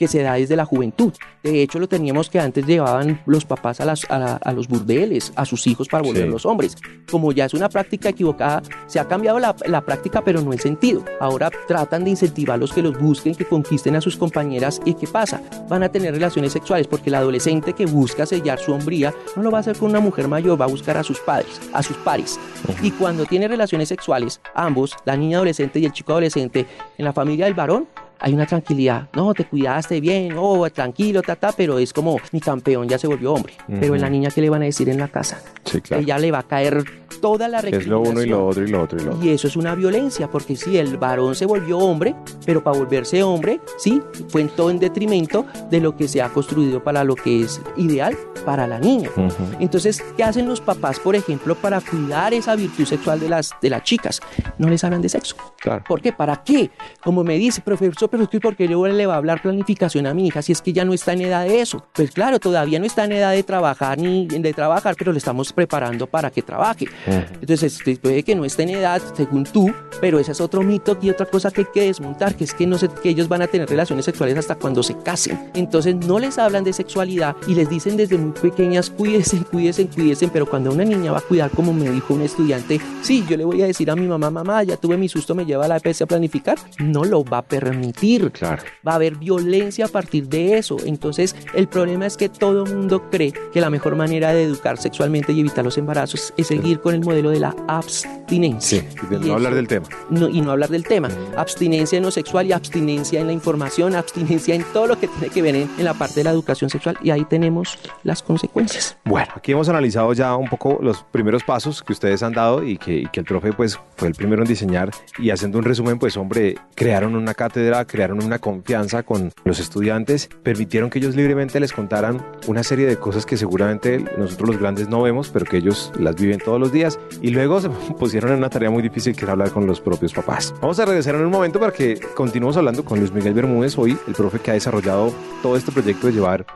que 0.00 0.08
se 0.08 0.22
da 0.22 0.32
desde 0.32 0.56
la 0.56 0.64
juventud. 0.64 1.12
De 1.42 1.62
hecho, 1.62 1.78
lo 1.78 1.86
teníamos 1.86 2.30
que 2.30 2.40
antes 2.40 2.64
llevaban 2.66 3.20
los 3.26 3.44
papás 3.44 3.82
a, 3.82 3.84
las, 3.84 4.06
a, 4.08 4.52
los 4.52 4.66
burdeles, 4.66 5.30
a 5.36 5.44
sus 5.44 5.66
hijos 5.66 5.88
para 5.88 6.02
volver 6.02 6.26
los 6.26 6.46
hombres. 6.46 6.74
Como 7.10 7.32
ya 7.32 7.44
es 7.44 7.52
una 7.52 7.68
práctica 7.68 8.08
equivocada, 8.08 8.62
se 8.86 8.98
ha 8.98 9.06
cambiado 9.06 9.38
la, 9.38 9.54
la, 9.66 9.82
práctica, 9.82 10.22
pero 10.24 10.40
no 10.40 10.54
el 10.54 10.60
sentido. 10.60 11.04
Ahora 11.20 11.50
tratan 11.68 12.04
de 12.04 12.10
incentivarlos 12.10 12.72
que 12.72 12.80
los 12.80 12.98
busquen, 12.98 13.34
que 13.34 13.44
conquisten 13.44 13.94
a 13.94 14.00
sus 14.00 14.16
compañeras. 14.16 14.80
¿Y 14.86 14.94
qué 14.94 15.06
pasa? 15.06 15.42
Van 15.68 15.82
a 15.82 15.90
tener 15.90 16.14
relaciones 16.14 16.54
sexuales 16.54 16.86
porque 16.86 17.10
el 17.10 17.16
adolescente 17.16 17.74
que 17.74 17.84
busca 17.84 18.24
sellar 18.24 18.58
su 18.58 18.72
hombría 18.72 19.12
no 19.36 19.42
lo 19.42 19.50
va 19.50 19.58
a 19.58 19.60
hacer 19.60 19.76
con 19.76 19.90
una 19.90 20.00
mujer 20.00 20.28
mayor, 20.28 20.58
va 20.58 20.64
a 20.64 20.68
buscar 20.68 20.96
a 20.96 21.02
sus 21.02 21.20
padres, 21.20 21.60
a 21.74 21.82
sus 21.82 21.98
pares. 21.98 22.40
Y 22.82 22.90
cuando 22.92 23.26
tiene 23.26 23.48
relaciones 23.48 23.90
sexuales, 23.90 24.40
ambos, 24.54 24.96
la 25.04 25.14
niña 25.18 25.36
adolescente 25.36 25.78
y 25.78 25.84
el 25.84 25.92
chico 25.92 26.12
adolescente, 26.12 26.66
en 26.96 27.04
la 27.04 27.12
familia 27.12 27.44
del 27.44 27.54
varón, 27.54 27.86
hay 28.20 28.34
una 28.34 28.46
tranquilidad. 28.46 29.08
No, 29.14 29.32
te 29.34 29.44
cuidaste 29.44 30.00
bien, 30.00 30.34
oh, 30.36 30.68
tranquilo, 30.70 31.22
tata, 31.22 31.52
pero 31.56 31.78
es 31.78 31.92
como 31.92 32.18
mi 32.32 32.40
campeón 32.40 32.88
ya 32.88 32.98
se 32.98 33.06
volvió 33.06 33.32
hombre. 33.32 33.54
Pero 33.66 33.94
en 33.94 34.00
la 34.00 34.10
niña, 34.10 34.30
¿qué 34.30 34.40
le 34.40 34.50
van 34.50 34.62
a 34.62 34.66
decir 34.66 34.88
en 34.88 34.98
la 34.98 35.08
casa? 35.08 35.42
Sí, 35.64 35.80
claro. 35.80 36.02
Ella 36.02 36.18
le 36.18 36.30
va 36.30 36.40
a 36.40 36.42
caer 36.42 36.84
toda 37.20 37.48
la 37.48 37.60
Es 37.60 37.86
lo 37.86 38.00
uno 38.00 38.22
y 38.22 38.26
lo 38.26 38.46
otro 38.46 38.64
y 38.64 38.68
lo 38.68 38.82
otro 38.82 39.00
y 39.00 39.04
lo 39.04 39.12
otro. 39.12 39.24
Y 39.24 39.30
eso 39.30 39.46
es 39.46 39.56
una 39.56 39.74
violencia, 39.74 40.28
porque 40.30 40.56
si 40.56 40.78
el 40.78 40.96
varón 40.96 41.34
se 41.34 41.46
volvió 41.46 41.78
hombre, 41.78 42.14
pero 42.44 42.62
para 42.62 42.78
volverse 42.78 43.22
hombre, 43.22 43.60
sí, 43.78 44.00
fue 44.28 44.42
en 44.42 44.48
todo 44.48 44.70
en 44.70 44.78
detrimento 44.78 45.46
de 45.70 45.80
lo 45.80 45.96
que 45.96 46.08
se 46.08 46.22
ha 46.22 46.28
construido 46.30 46.82
para 46.82 47.04
lo 47.04 47.14
que 47.14 47.42
es 47.42 47.60
ideal 47.76 48.16
para 48.44 48.66
la 48.66 48.78
niña. 48.78 49.10
Entonces, 49.58 50.02
¿qué 50.16 50.24
hacen 50.24 50.48
los 50.48 50.60
papás, 50.60 50.98
por 50.98 51.14
ejemplo, 51.14 51.54
para 51.54 51.80
cuidar 51.80 52.32
esa 52.34 52.56
virtud 52.56 52.84
sexual 52.84 53.20
de 53.20 53.28
las, 53.28 53.52
de 53.60 53.70
las 53.70 53.82
chicas? 53.82 54.20
No 54.58 54.68
les 54.68 54.82
hablan 54.84 55.02
de 55.02 55.08
sexo. 55.08 55.36
Claro. 55.58 55.84
¿Por 55.86 56.00
qué? 56.00 56.12
¿Para 56.12 56.42
qué? 56.42 56.70
Como 57.02 57.22
me 57.22 57.36
dice, 57.36 57.60
profesor, 57.60 58.08
pero 58.08 58.24
es 58.24 58.28
que 58.28 58.40
porque 58.40 58.66
luego 58.66 58.88
le 58.88 59.06
va 59.06 59.14
a 59.14 59.18
hablar 59.18 59.42
planificación 59.42 60.06
a 60.06 60.14
mi 60.14 60.26
hija 60.26 60.42
si 60.42 60.52
es 60.52 60.62
que 60.62 60.72
ya 60.72 60.84
no 60.84 60.92
está 60.92 61.12
en 61.12 61.22
edad 61.22 61.44
de 61.44 61.60
eso. 61.60 61.84
Pues 61.92 62.10
claro, 62.10 62.38
todavía 62.38 62.78
no 62.78 62.86
está 62.86 63.04
en 63.04 63.12
edad 63.12 63.32
de 63.32 63.42
trabajar 63.42 63.98
ni 63.98 64.26
de 64.26 64.52
trabajar, 64.52 64.94
pero 64.98 65.12
le 65.12 65.18
estamos 65.18 65.52
preparando 65.52 66.06
para 66.06 66.30
que 66.30 66.42
trabaje. 66.42 66.86
Entonces, 67.10 67.76
este, 67.76 67.96
puede 67.96 68.22
que 68.22 68.34
no 68.34 68.44
esté 68.44 68.64
en 68.64 68.70
edad, 68.70 69.02
según 69.16 69.44
tú, 69.44 69.72
pero 70.00 70.18
ese 70.18 70.32
es 70.32 70.40
otro 70.40 70.62
mito 70.62 70.96
y 71.00 71.10
otra 71.10 71.26
cosa 71.26 71.50
que 71.50 71.62
hay 71.62 71.66
que 71.72 71.82
desmontar, 71.82 72.34
que 72.34 72.44
es 72.44 72.54
que, 72.54 72.66
no 72.66 72.78
sé, 72.78 72.88
que 73.02 73.10
ellos 73.10 73.28
van 73.28 73.42
a 73.42 73.46
tener 73.46 73.68
relaciones 73.68 74.04
sexuales 74.04 74.36
hasta 74.38 74.54
cuando 74.54 74.82
se 74.82 74.96
casen. 74.98 75.50
Entonces, 75.54 75.94
no 75.96 76.18
les 76.18 76.38
hablan 76.38 76.64
de 76.64 76.72
sexualidad 76.72 77.36
y 77.46 77.54
les 77.54 77.68
dicen 77.68 77.96
desde 77.96 78.18
muy 78.18 78.32
pequeñas, 78.32 78.90
cuídense, 78.90 79.38
cuídense, 79.50 79.86
cuídense, 79.88 80.28
pero 80.28 80.46
cuando 80.46 80.72
una 80.72 80.84
niña 80.84 81.12
va 81.12 81.18
a 81.18 81.22
cuidar, 81.22 81.50
como 81.50 81.72
me 81.72 81.90
dijo 81.90 82.14
un 82.14 82.22
estudiante, 82.22 82.80
sí, 83.02 83.24
yo 83.28 83.36
le 83.36 83.44
voy 83.44 83.62
a 83.62 83.66
decir 83.66 83.90
a 83.90 83.96
mi 83.96 84.06
mamá, 84.06 84.30
mamá, 84.30 84.62
ya 84.62 84.76
tuve 84.76 84.96
mi 84.96 85.08
susto, 85.08 85.34
me 85.34 85.44
lleva 85.44 85.64
a 85.64 85.68
la 85.68 85.76
EPS 85.76 86.02
a 86.02 86.06
planificar, 86.06 86.58
no 86.78 87.04
lo 87.04 87.24
va 87.24 87.38
a 87.38 87.42
permitir. 87.42 88.30
Claro. 88.32 88.62
Va 88.86 88.92
a 88.92 88.94
haber 88.96 89.16
violencia 89.16 89.86
a 89.86 89.88
partir 89.88 90.28
de 90.28 90.58
eso. 90.58 90.76
Entonces, 90.84 91.34
el 91.54 91.68
problema 91.68 92.06
es 92.06 92.16
que 92.16 92.28
todo 92.28 92.64
el 92.64 92.74
mundo 92.74 93.10
cree 93.10 93.32
que 93.52 93.60
la 93.60 93.70
mejor 93.70 93.96
manera 93.96 94.32
de 94.32 94.44
educar 94.44 94.78
sexualmente 94.78 95.32
y 95.32 95.40
evitar 95.40 95.64
los 95.64 95.78
embarazos 95.78 96.32
es 96.36 96.46
seguir 96.46 96.80
con 96.80 96.94
el 96.94 96.99
modelo 97.00 97.30
de 97.30 97.40
la 97.40 97.54
abstinencia. 97.68 98.80
Sí, 98.80 98.86
y 99.10 99.26
no 99.26 99.34
hablar 99.34 99.54
del 99.54 99.68
tema. 99.68 99.86
No, 100.08 100.28
y 100.28 100.40
no 100.40 100.52
hablar 100.52 100.70
del 100.70 100.84
tema. 100.84 101.08
Abstinencia 101.36 101.96
en 101.96 102.04
lo 102.04 102.10
sexual 102.10 102.46
y 102.46 102.52
abstinencia 102.52 103.20
en 103.20 103.26
la 103.26 103.32
información, 103.32 103.94
abstinencia 103.94 104.54
en 104.54 104.64
todo 104.72 104.86
lo 104.86 104.98
que 104.98 105.08
tiene 105.08 105.28
que 105.28 105.42
ver 105.42 105.56
en, 105.56 105.70
la 105.78 105.94
parte 105.94 106.20
de 106.20 106.24
la 106.24 106.30
educación 106.30 106.70
sexual. 106.70 106.96
Y 107.02 107.10
ahí 107.10 107.24
tenemos 107.24 107.78
las 108.04 108.22
consecuencias. 108.22 108.96
Bueno, 109.04 109.32
aquí 109.34 109.52
hemos 109.52 109.68
analizado 109.68 110.12
ya 110.12 110.36
un 110.36 110.48
poco 110.48 110.78
los 110.82 111.02
primeros 111.02 111.42
pasos 111.44 111.82
que 111.82 111.92
ustedes 111.92 112.22
han 112.22 112.32
dado 112.32 112.64
y 112.64 112.76
que, 112.76 112.98
y 112.98 113.06
que 113.06 113.20
el 113.20 113.26
profe 113.26 113.52
pues 113.52 113.78
fue 113.96 114.08
el 114.08 114.14
primero 114.14 114.42
en 114.42 114.48
diseñar 114.48 114.90
y 115.18 115.30
haciendo 115.30 115.58
un 115.58 115.64
resumen 115.64 115.98
pues 115.98 116.16
hombre, 116.16 116.56
crearon 116.74 117.16
una 117.16 117.34
cátedra, 117.34 117.84
crearon 117.84 118.22
una 118.22 118.38
confianza 118.38 119.02
con 119.02 119.32
los 119.44 119.58
estudiantes, 119.58 120.28
permitieron 120.42 120.90
que 120.90 120.98
ellos 120.98 121.14
libremente 121.16 121.60
les 121.60 121.72
contaran 121.72 122.24
una 122.46 122.62
serie 122.62 122.86
de 122.86 122.96
cosas 122.96 123.26
que 123.26 123.36
seguramente 123.36 124.04
nosotros 124.18 124.50
los 124.50 124.58
grandes 124.58 124.88
no 124.88 125.02
vemos, 125.02 125.30
pero 125.30 125.44
que 125.44 125.58
ellos 125.58 125.92
las 125.98 126.16
viven 126.16 126.38
todos 126.38 126.60
los 126.60 126.72
días 126.72 126.89
y 127.20 127.30
luego 127.30 127.60
se 127.60 127.68
pusieron 127.98 128.32
en 128.32 128.38
una 128.38 128.50
tarea 128.50 128.70
muy 128.70 128.82
difícil 128.82 129.14
que 129.14 129.24
es 129.24 129.30
hablar 129.30 129.50
con 129.50 129.66
los 129.66 129.80
propios 129.80 130.12
papás. 130.12 130.54
Vamos 130.60 130.78
a 130.80 130.86
regresar 130.86 131.14
en 131.14 131.24
un 131.24 131.30
momento 131.30 131.60
para 131.60 131.72
que 131.72 132.00
continuemos 132.14 132.56
hablando 132.56 132.84
con 132.84 132.98
Luis 132.98 133.12
Miguel 133.12 133.34
Bermúdez, 133.34 133.78
hoy 133.78 133.98
el 134.06 134.14
profe 134.14 134.38
que 134.38 134.50
ha 134.50 134.54
desarrollado 134.54 135.12
todo 135.42 135.56
este 135.56 135.72
proyecto 135.72 136.06
de 136.06 136.12
llevar 136.12 136.46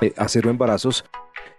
eh, 0.00 0.12
a 0.16 0.28
cero 0.28 0.50
embarazos 0.50 1.04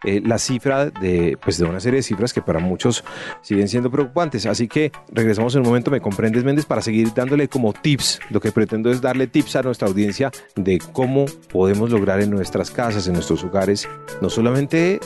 eh, 0.04 0.22
la 0.24 0.38
cifra 0.38 0.90
de, 0.90 1.38
pues 1.44 1.58
de 1.58 1.66
una 1.66 1.80
serie 1.80 1.98
de 1.98 2.04
cifras 2.04 2.34
que 2.34 2.42
para 2.42 2.60
muchos 2.60 3.04
siguen 3.42 3.68
siendo 3.68 3.92
preocupantes. 3.92 4.46
Así 4.46 4.68
que 4.68 4.92
regresamos 5.12 5.56
en 5.56 5.62
un 5.62 5.68
momento, 5.68 5.92
me 5.92 6.02
comprendes 6.02 6.44
Méndez, 6.44 6.66
para 6.66 6.82
seguir 6.82 7.14
dándole 7.14 7.48
como 7.48 7.74
tips. 7.74 8.20
Lo 8.30 8.40
que 8.40 8.52
pretendo 8.52 8.92
es 8.92 9.02
darle 9.02 9.28
tips 9.28 9.58
a 9.58 9.64
nuestra 9.64 9.88
audiencia 9.88 10.32
de 10.56 10.80
cómo 10.94 11.26
podemos 11.52 11.90
lograr 11.90 12.22
en 12.22 12.30
nuestras 12.30 12.72
casas, 12.72 13.08
en 13.08 13.14
nuestros 13.14 13.44
hogares, 13.44 13.88
no 14.22 14.30
solamente 14.30 15.00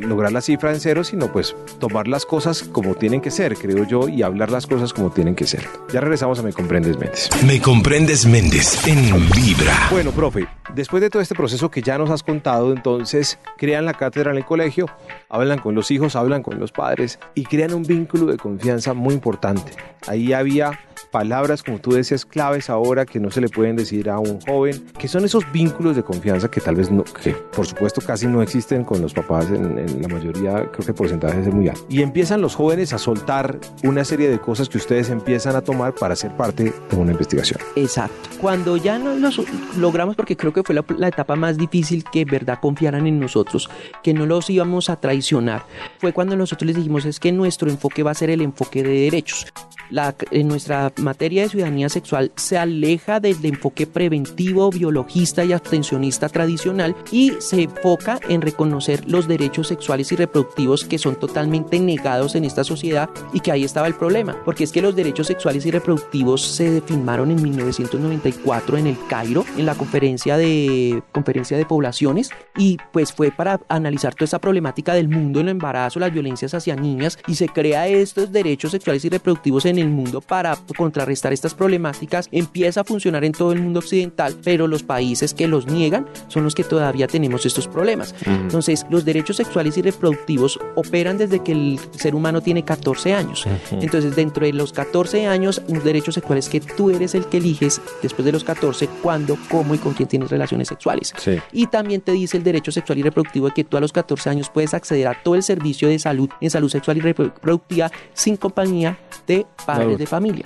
lograr 0.00 0.32
la 0.32 0.40
cifra 0.40 0.72
en 0.72 0.80
cero, 0.80 1.04
sino 1.04 1.32
pues 1.32 1.56
tomar 1.78 2.08
las 2.08 2.26
cosas 2.26 2.62
como 2.62 2.94
tienen 2.94 3.20
que 3.20 3.30
ser, 3.30 3.56
creo 3.56 3.84
yo, 3.84 4.08
y 4.08 4.22
hablar 4.22 4.50
las 4.50 4.66
cosas 4.66 4.92
como 4.92 5.10
tienen 5.10 5.34
que 5.34 5.46
ser. 5.46 5.66
Ya 5.92 6.00
regresamos 6.00 6.38
a 6.38 6.42
Me 6.42 6.52
Comprendes 6.52 6.98
Méndez. 6.98 7.30
Me 7.46 7.60
Comprendes 7.60 8.26
Méndez 8.26 8.86
en 8.86 9.10
Vibra. 9.30 9.88
Bueno, 9.90 10.12
profe, 10.12 10.46
después 10.74 11.00
de 11.00 11.10
todo 11.10 11.22
este 11.22 11.34
proceso 11.34 11.70
que 11.70 11.82
ya 11.82 11.98
nos 11.98 12.10
has 12.10 12.22
contado, 12.22 12.72
entonces 12.72 13.38
crean 13.56 13.84
la 13.84 13.94
cátedra 13.94 14.19
en 14.28 14.36
el 14.36 14.44
colegio, 14.44 14.86
hablan 15.28 15.58
con 15.58 15.74
los 15.74 15.90
hijos, 15.90 16.16
hablan 16.16 16.42
con 16.42 16.58
los 16.60 16.72
padres 16.72 17.18
y 17.34 17.44
crean 17.44 17.74
un 17.74 17.82
vínculo 17.82 18.26
de 18.26 18.36
confianza 18.36 18.94
muy 18.94 19.14
importante. 19.14 19.72
Ahí 20.06 20.32
había 20.32 20.78
palabras, 21.10 21.62
como 21.62 21.78
tú 21.78 21.92
decías, 21.92 22.24
claves 22.24 22.70
ahora 22.70 23.04
que 23.04 23.20
no 23.20 23.30
se 23.30 23.40
le 23.40 23.48
pueden 23.48 23.76
decir 23.76 24.08
a 24.08 24.18
un 24.18 24.40
joven, 24.40 24.84
que 24.98 25.08
son 25.08 25.24
esos 25.24 25.50
vínculos 25.52 25.96
de 25.96 26.02
confianza 26.02 26.50
que 26.50 26.60
tal 26.60 26.76
vez 26.76 26.90
no, 26.90 27.04
que 27.04 27.32
por 27.32 27.66
supuesto 27.66 28.00
casi 28.00 28.26
no 28.26 28.42
existen 28.42 28.84
con 28.84 29.02
los 29.02 29.12
papás 29.12 29.46
en, 29.50 30.00
la 30.00 30.08
mayoría, 30.08 30.54
creo 30.70 30.84
que 30.84 30.92
el 30.92 30.94
porcentaje 30.94 31.40
es 31.40 31.52
muy 31.52 31.68
alto. 31.68 31.84
Y 31.88 32.02
empiezan 32.02 32.40
los 32.40 32.54
jóvenes 32.54 32.92
a 32.92 32.98
soltar 32.98 33.58
una 33.82 34.04
serie 34.04 34.28
de 34.28 34.38
cosas 34.38 34.68
que 34.68 34.78
ustedes 34.78 35.10
empiezan 35.10 35.56
a 35.56 35.62
tomar 35.62 35.94
para 35.94 36.16
ser 36.16 36.36
parte 36.36 36.72
de 36.90 36.96
una 36.96 37.12
investigación. 37.12 37.60
Exacto. 37.76 38.30
Cuando 38.40 38.76
ya 38.76 38.98
no 38.98 39.14
los 39.16 39.40
logramos, 39.76 40.16
porque 40.16 40.36
creo 40.36 40.52
que 40.52 40.62
fue 40.62 40.74
la, 40.74 40.84
la 40.96 41.08
etapa 41.08 41.36
más 41.36 41.56
difícil 41.56 42.04
que 42.04 42.24
verdad 42.24 42.58
confiaran 42.60 43.06
en 43.06 43.18
nosotros, 43.20 43.68
que 44.02 44.14
no 44.14 44.26
los 44.26 44.48
íbamos 44.50 44.90
a 44.90 44.96
traicionar, 44.96 45.64
fue 45.98 46.12
cuando 46.12 46.36
nosotros 46.36 46.66
les 46.66 46.76
dijimos 46.76 47.04
es 47.04 47.20
que 47.20 47.32
nuestro 47.32 47.70
enfoque 47.70 48.02
va 48.02 48.12
a 48.12 48.14
ser 48.14 48.30
el 48.30 48.40
enfoque 48.40 48.82
de 48.82 48.90
derechos 48.90 49.46
la, 49.90 50.14
en 50.30 50.48
nuestra 50.48 50.92
materia 50.96 51.42
de 51.42 51.48
ciudadanía 51.48 51.88
sexual 51.88 52.32
se 52.36 52.58
aleja 52.58 53.20
del 53.20 53.44
enfoque 53.44 53.86
preventivo, 53.86 54.70
biologista 54.70 55.44
y 55.44 55.52
abstencionista 55.52 56.28
tradicional 56.28 56.94
y 57.10 57.32
se 57.38 57.62
enfoca 57.62 58.18
en 58.28 58.40
reconocer 58.40 59.08
los 59.08 59.28
derechos 59.28 59.68
sexuales 59.68 60.12
y 60.12 60.16
reproductivos 60.16 60.84
que 60.84 60.98
son 60.98 61.16
totalmente 61.16 61.78
negados 61.78 62.34
en 62.34 62.44
esta 62.44 62.64
sociedad 62.64 63.10
y 63.32 63.40
que 63.40 63.52
ahí 63.52 63.64
estaba 63.64 63.86
el 63.86 63.94
problema, 63.94 64.36
porque 64.44 64.64
es 64.64 64.72
que 64.72 64.82
los 64.82 64.96
derechos 64.96 65.26
sexuales 65.26 65.66
y 65.66 65.70
reproductivos 65.70 66.42
se 66.42 66.80
firmaron 66.80 67.30
en 67.30 67.42
1994 67.42 68.78
en 68.78 68.86
el 68.86 68.96
Cairo, 69.08 69.44
en 69.56 69.66
la 69.66 69.74
conferencia 69.74 70.36
de, 70.36 71.02
conferencia 71.12 71.56
de 71.56 71.66
poblaciones 71.66 72.30
y 72.56 72.78
pues 72.92 73.12
fue 73.12 73.30
para 73.30 73.60
analizar 73.68 74.14
toda 74.14 74.24
esa 74.24 74.38
problemática 74.40 74.94
del 74.94 75.08
mundo 75.08 75.40
el 75.40 75.48
embarazo, 75.48 76.00
las 76.00 76.12
violencias 76.12 76.54
hacia 76.54 76.76
niñas 76.76 77.18
y 77.26 77.34
se 77.34 77.48
crea 77.48 77.88
estos 77.88 78.32
derechos 78.32 78.72
sexuales 78.72 79.04
y 79.04 79.08
reproductivos 79.08 79.66
en 79.66 79.78
el 79.80 79.88
mundo 79.88 80.20
para 80.20 80.56
contrarrestar 80.76 81.32
estas 81.32 81.54
problemáticas 81.54 82.28
empieza 82.32 82.82
a 82.82 82.84
funcionar 82.84 83.24
en 83.24 83.32
todo 83.32 83.52
el 83.52 83.60
mundo 83.60 83.80
occidental, 83.80 84.36
pero 84.42 84.66
los 84.66 84.82
países 84.82 85.34
que 85.34 85.48
los 85.48 85.66
niegan 85.66 86.06
son 86.28 86.44
los 86.44 86.54
que 86.54 86.64
todavía 86.64 87.06
tenemos 87.06 87.46
estos 87.46 87.68
problemas. 87.68 88.14
Entonces, 88.26 88.86
los 88.90 89.04
derechos 89.04 89.36
sexuales 89.36 89.76
y 89.78 89.82
reproductivos 89.82 90.58
operan 90.74 91.18
desde 91.18 91.40
que 91.40 91.52
el 91.52 91.78
ser 91.96 92.14
humano 92.14 92.40
tiene 92.40 92.64
14 92.64 93.14
años. 93.14 93.46
Entonces, 93.70 94.16
dentro 94.16 94.46
de 94.46 94.52
los 94.52 94.72
14 94.72 95.26
años, 95.26 95.62
un 95.68 95.82
derecho 95.82 96.12
sexual 96.12 96.38
es 96.38 96.48
que 96.48 96.60
tú 96.60 96.90
eres 96.90 97.14
el 97.14 97.26
que 97.26 97.38
eliges 97.38 97.80
después 98.02 98.24
de 98.24 98.32
los 98.32 98.44
14 98.44 98.88
cuándo, 99.02 99.36
cómo 99.50 99.74
y 99.74 99.78
con 99.78 99.94
quién 99.94 100.08
tienes 100.08 100.30
relaciones 100.30 100.68
sexuales. 100.68 101.12
Y 101.52 101.66
también 101.66 102.00
te 102.00 102.12
dice 102.12 102.36
el 102.36 102.44
derecho 102.44 102.72
sexual 102.72 102.98
y 102.98 103.02
reproductivo 103.02 103.46
de 103.46 103.54
que 103.54 103.64
tú 103.64 103.76
a 103.76 103.80
los 103.80 103.92
14 103.92 104.30
años 104.30 104.50
puedes 104.50 104.74
acceder 104.74 105.08
a 105.08 105.22
todo 105.22 105.34
el 105.34 105.42
servicio 105.42 105.88
de 105.88 105.98
salud 105.98 106.28
en 106.40 106.50
salud 106.50 106.68
sexual 106.68 106.98
y 106.98 107.00
reproductiva 107.00 107.90
sin 108.14 108.36
compañía 108.36 108.98
de 109.26 109.46
padres 109.78 109.98
de 109.98 110.06
familia. 110.06 110.42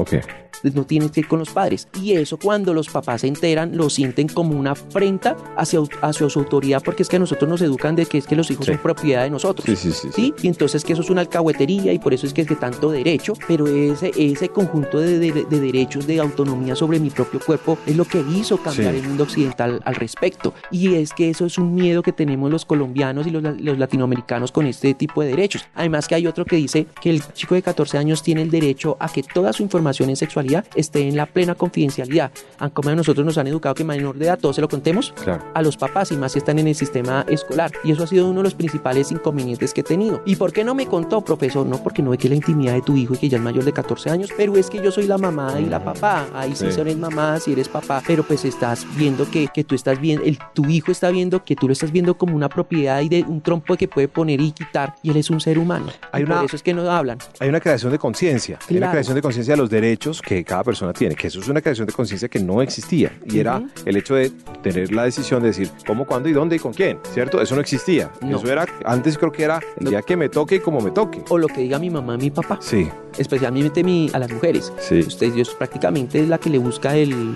No 0.72 0.84
tienes 0.84 1.10
que 1.10 1.20
ir 1.20 1.28
con 1.28 1.38
los 1.38 1.50
padres. 1.50 1.88
Y 2.00 2.12
eso 2.12 2.38
cuando 2.38 2.72
los 2.72 2.88
papás 2.88 3.22
se 3.22 3.26
enteran, 3.26 3.76
lo 3.76 3.90
sienten 3.90 4.28
como 4.28 4.58
una 4.58 4.72
afrenta 4.72 5.36
hacia, 5.56 5.80
hacia 6.00 6.30
su 6.30 6.38
autoridad, 6.38 6.82
porque 6.82 7.02
es 7.02 7.08
que 7.08 7.16
a 7.16 7.18
nosotros 7.18 7.48
nos 7.48 7.60
educan 7.62 7.96
de 7.96 8.06
que 8.06 8.18
es 8.18 8.26
que 8.26 8.36
los 8.36 8.50
hijos 8.50 8.66
son 8.66 8.78
propiedad 8.78 9.24
de 9.24 9.30
nosotros. 9.30 9.78
Sí, 9.78 9.92
sí, 9.92 10.08
sí, 10.12 10.34
Y 10.42 10.48
entonces 10.48 10.84
que 10.84 10.92
eso 10.94 11.02
es 11.02 11.10
una 11.10 11.20
alcahuetería 11.20 11.92
y 11.92 11.98
por 11.98 12.14
eso 12.14 12.26
es 12.26 12.32
que 12.32 12.42
es 12.42 12.48
de 12.48 12.56
tanto 12.56 12.90
derecho, 12.90 13.34
pero 13.46 13.66
ese, 13.66 14.12
ese 14.16 14.48
conjunto 14.48 14.98
de, 15.00 15.18
de, 15.18 15.60
derechos 15.60 16.06
de 16.06 16.20
autonomía 16.20 16.74
sobre 16.76 16.98
mi 16.98 17.10
propio 17.10 17.40
cuerpo 17.40 17.78
es 17.86 17.96
lo 17.96 18.04
que 18.04 18.24
hizo 18.34 18.58
cambiar 18.58 18.94
el 18.94 19.02
mundo 19.02 19.24
occidental 19.24 19.80
al 19.84 19.94
respecto. 19.94 20.54
Y 20.70 20.94
es 20.94 21.12
que 21.12 21.30
eso 21.30 21.46
es 21.46 21.58
un 21.58 21.74
miedo 21.74 22.02
que 22.02 22.12
tenemos 22.12 22.50
los 22.50 22.64
colombianos 22.64 23.26
y 23.26 23.30
los, 23.30 23.42
los 23.42 23.78
latinoamericanos 23.78 24.52
con 24.52 24.66
este 24.66 24.94
tipo 24.94 25.22
de 25.22 25.28
derechos. 25.28 25.66
Además 25.74 26.08
que 26.08 26.14
hay 26.14 26.26
otro 26.26 26.44
que 26.44 26.56
dice 26.56 26.86
que 27.00 27.10
el 27.10 27.22
chico 27.32 27.54
de 27.54 27.62
14 27.62 27.98
años 27.98 28.22
tiene 28.22 28.42
el 28.42 28.50
derecho 28.50 28.96
a 29.00 29.08
que 29.08 29.22
toda 29.22 29.52
su 29.52 29.62
información 29.62 30.10
en 30.10 30.16
sexualidad 30.16 30.53
esté 30.74 31.08
en 31.08 31.16
la 31.16 31.26
plena 31.26 31.54
confidencialidad. 31.54 32.30
Como 32.72 32.90
a 32.90 32.94
nosotros 32.94 33.24
nos 33.24 33.38
han 33.38 33.46
educado 33.46 33.74
que 33.74 33.84
menor 33.84 34.16
de 34.16 34.26
edad 34.26 34.38
todo 34.38 34.52
se 34.52 34.60
lo 34.60 34.68
contemos 34.68 35.14
a 35.54 35.62
los 35.62 35.76
papás 35.76 36.12
y 36.12 36.16
más 36.16 36.32
si 36.32 36.38
están 36.38 36.58
en 36.58 36.68
el 36.68 36.74
sistema 36.74 37.24
escolar. 37.28 37.72
Y 37.82 37.92
eso 37.92 38.04
ha 38.04 38.06
sido 38.06 38.28
uno 38.28 38.40
de 38.40 38.44
los 38.44 38.54
principales 38.54 39.10
inconvenientes 39.10 39.72
que 39.72 39.80
he 39.80 39.84
tenido. 39.84 40.22
¿Y 40.24 40.36
por 40.36 40.52
qué 40.52 40.64
no 40.64 40.74
me 40.74 40.86
contó, 40.86 41.22
profesor? 41.22 41.66
No, 41.66 41.82
porque 41.82 42.02
no 42.02 42.10
ve 42.10 42.18
que 42.18 42.28
la 42.28 42.34
intimidad 42.34 42.74
de 42.74 42.82
tu 42.82 42.96
hijo 42.96 43.14
y 43.14 43.18
que 43.18 43.28
ya 43.28 43.38
es 43.38 43.42
mayor 43.42 43.64
de 43.64 43.72
14 43.72 44.10
años, 44.10 44.30
pero 44.36 44.56
es 44.56 44.70
que 44.70 44.82
yo 44.82 44.90
soy 44.90 45.06
la 45.06 45.18
mamá 45.18 45.60
y 45.60 45.66
la 45.66 45.78
mm. 45.78 45.84
papá. 45.84 46.26
Ahí 46.34 46.54
sí, 46.54 46.66
eres 46.66 46.96
mamá, 46.96 47.40
si 47.40 47.52
eres 47.52 47.68
papá, 47.68 48.02
pero 48.06 48.22
pues 48.22 48.44
estás 48.44 48.86
viendo 48.96 49.28
que, 49.30 49.48
que 49.48 49.64
tú 49.64 49.74
estás 49.74 50.00
viendo, 50.00 50.24
el, 50.24 50.38
tu 50.52 50.66
hijo 50.66 50.92
está 50.92 51.10
viendo 51.10 51.44
que 51.44 51.56
tú 51.56 51.66
lo 51.66 51.72
estás 51.72 51.92
viendo 51.92 52.16
como 52.16 52.36
una 52.36 52.48
propiedad 52.48 53.00
y 53.00 53.08
de 53.08 53.22
un 53.22 53.40
trompo 53.40 53.76
que 53.76 53.88
puede 53.88 54.08
poner 54.08 54.40
y 54.40 54.52
quitar 54.52 54.94
y 55.02 55.10
él 55.10 55.16
es 55.16 55.30
un 55.30 55.40
ser 55.40 55.58
humano. 55.58 55.86
Hay 56.12 56.24
una, 56.24 56.36
por 56.36 56.44
eso 56.46 56.56
es 56.56 56.62
que 56.62 56.74
no 56.74 56.90
hablan. 56.90 57.18
Hay 57.40 57.48
una 57.48 57.60
creación 57.60 57.92
de 57.92 57.98
conciencia, 57.98 58.58
hay 58.68 58.76
una 58.76 58.90
creación 58.90 59.14
de 59.14 59.22
conciencia 59.22 59.54
de 59.54 59.58
los 59.58 59.70
derechos 59.70 60.20
que 60.20 60.43
cada 60.44 60.64
persona 60.64 60.92
tiene, 60.92 61.14
que 61.14 61.28
eso 61.28 61.40
es 61.40 61.48
una 61.48 61.60
creación 61.60 61.86
de 61.86 61.92
conciencia 61.92 62.28
que 62.28 62.38
no 62.38 62.62
existía 62.62 63.12
y 63.26 63.38
era 63.38 63.62
el 63.84 63.96
hecho 63.96 64.14
de 64.14 64.30
tener 64.62 64.92
la 64.92 65.04
decisión 65.04 65.42
de 65.42 65.48
decir 65.48 65.70
cómo, 65.86 66.06
cuándo 66.06 66.28
y 66.28 66.32
dónde 66.32 66.56
y 66.56 66.58
con 66.58 66.72
quién, 66.72 66.98
¿cierto? 67.12 67.40
Eso 67.40 67.54
no 67.54 67.60
existía. 67.60 68.10
Eso 68.28 68.50
era, 68.50 68.66
antes 68.84 69.18
creo 69.18 69.32
que 69.32 69.44
era 69.44 69.60
el 69.78 69.88
día 69.88 70.02
que 70.02 70.16
me 70.16 70.28
toque 70.28 70.56
y 70.56 70.60
como 70.60 70.80
me 70.80 70.90
toque. 70.90 71.22
O 71.28 71.38
lo 71.38 71.46
que 71.48 71.60
diga 71.62 71.78
mi 71.78 71.90
mamá 71.90 72.16
mi 72.16 72.30
papá. 72.30 72.58
Sí. 72.60 72.88
Especialmente 73.18 73.82
mi, 73.82 74.10
a 74.12 74.18
las 74.18 74.30
mujeres. 74.30 74.72
Sí. 74.78 75.00
Usted, 75.00 75.32
Dios 75.32 75.54
prácticamente 75.54 76.20
es 76.20 76.28
la 76.28 76.38
que 76.38 76.50
le 76.50 76.58
busca 76.58 76.96
el, 76.96 77.34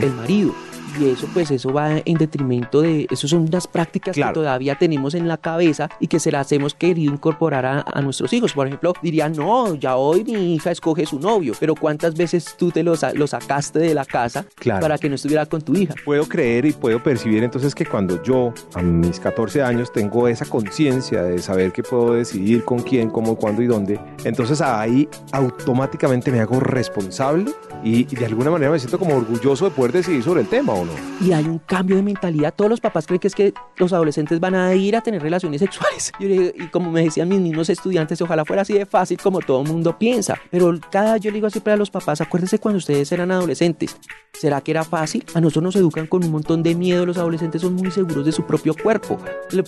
el 0.00 0.12
marido 0.14 0.54
y 0.98 1.10
eso 1.10 1.28
pues 1.32 1.50
eso 1.50 1.72
va 1.72 1.98
en 2.04 2.18
detrimento 2.18 2.80
de, 2.82 3.06
eso 3.10 3.28
son 3.28 3.40
unas 3.40 3.66
prácticas 3.66 4.14
que 4.14 4.24
todavía 4.32 4.76
tenemos 4.76 5.14
en 5.14 5.28
la 5.28 5.36
cabeza 5.36 5.88
y 6.00 6.06
que 6.06 6.18
se 6.20 6.30
las 6.30 6.50
hemos 6.52 6.74
querido 6.74 7.12
incorporar 7.12 7.66
a, 7.66 8.00
nuestros 8.00 8.32
hijos. 8.32 8.52
Por 8.52 8.66
ejemplo, 8.66 8.94
dirían, 9.02 9.32
no, 9.32 9.74
ya 9.74 9.96
hoy 9.96 10.24
mi 10.24 10.54
hija 10.54 10.70
escoge 10.70 11.06
su 11.06 11.18
novio, 11.18 11.52
pero 11.60 11.74
¿cuántas 11.74 12.14
veces 12.14 12.54
tú 12.56 12.70
te 12.70 12.82
lo, 12.82 12.94
lo 13.14 13.26
sacaste 13.26 13.78
de 13.78 13.94
la 13.94 14.04
casa 14.04 14.44
para 14.80 14.98
que 14.98 15.08
no 15.08 15.14
estuviera 15.14 15.46
con 15.46 15.60
tu 15.60 15.74
hija? 15.74 15.94
Puedo 16.04 16.26
creer 16.26 16.64
y 16.64 16.72
puedo 16.72 17.02
percibir 17.02 17.44
entonces 17.44 17.74
que 17.74 17.84
cuando 17.84 18.22
yo 18.22 18.52
a 18.74 18.82
mis 18.82 19.20
14 19.20 19.62
años 19.62 19.92
tengo 19.92 20.28
esa 20.28 20.46
conciencia 20.46 21.22
de 21.22 21.38
saber 21.40 21.72
que 21.72 21.82
puedo 21.82 22.14
decidir 22.14 22.64
con 22.64 22.80
quién, 22.80 23.10
cómo, 23.10 23.36
cuándo 23.36 23.62
y 23.62 23.66
dónde, 23.66 24.00
entonces 24.24 24.60
ahí 24.60 25.08
automáticamente 25.32 26.30
me 26.30 26.40
hago 26.40 26.60
responsable 26.60 27.52
y, 27.82 28.04
de 28.04 28.26
alguna 28.26 28.50
manera 28.50 28.70
me 28.70 28.78
siento 28.78 28.98
como 28.98 29.16
orgulloso 29.16 29.64
de 29.64 29.70
poder 29.70 29.92
decidir 29.92 30.22
sobre 30.22 30.42
el 30.42 30.48
tema 30.48 30.74
o 30.80 30.84
no. 30.84 30.92
Y 31.20 31.32
hay 31.32 31.44
un 31.44 31.58
cambio 31.58 31.96
de 31.96 32.02
mentalidad. 32.02 32.54
Todos 32.54 32.70
los 32.70 32.80
papás 32.80 33.06
creen 33.06 33.20
que 33.20 33.28
es 33.28 33.34
que 33.34 33.54
los 33.76 33.92
adolescentes 33.92 34.40
van 34.40 34.54
a 34.54 34.74
ir 34.74 34.96
a 34.96 35.00
tener 35.00 35.22
relaciones 35.22 35.60
sexuales. 35.60 36.12
Y, 36.30 36.68
como 36.68 36.90
me 36.90 37.02
decían 37.02 37.28
mis 37.28 37.40
mismos 37.40 37.68
estudiantes, 37.70 38.20
ojalá 38.22 38.44
fuera 38.44 38.62
así 38.62 38.74
de 38.74 38.86
fácil 38.86 39.18
como 39.18 39.40
todo 39.40 39.62
el 39.62 39.68
mundo 39.68 39.98
piensa. 39.98 40.38
Pero 40.50 40.78
cada 40.90 41.16
yo 41.16 41.30
le 41.30 41.36
digo 41.36 41.50
siempre 41.50 41.72
a 41.72 41.76
los 41.76 41.90
papás, 41.90 42.20
acuérdense 42.20 42.58
cuando 42.58 42.78
ustedes 42.78 43.10
eran 43.10 43.30
adolescentes. 43.32 43.96
¿Será 44.32 44.60
que 44.60 44.70
era 44.70 44.84
fácil? 44.84 45.24
A 45.34 45.40
nosotros 45.40 45.64
nos 45.64 45.76
educan 45.76 46.06
con 46.06 46.24
un 46.24 46.30
montón 46.30 46.62
de 46.62 46.74
miedo. 46.74 47.04
Los 47.04 47.18
adolescentes 47.18 47.62
son 47.62 47.74
muy 47.74 47.90
seguros 47.90 48.24
de 48.24 48.32
su 48.32 48.44
propio 48.44 48.74
cuerpo. 48.74 49.18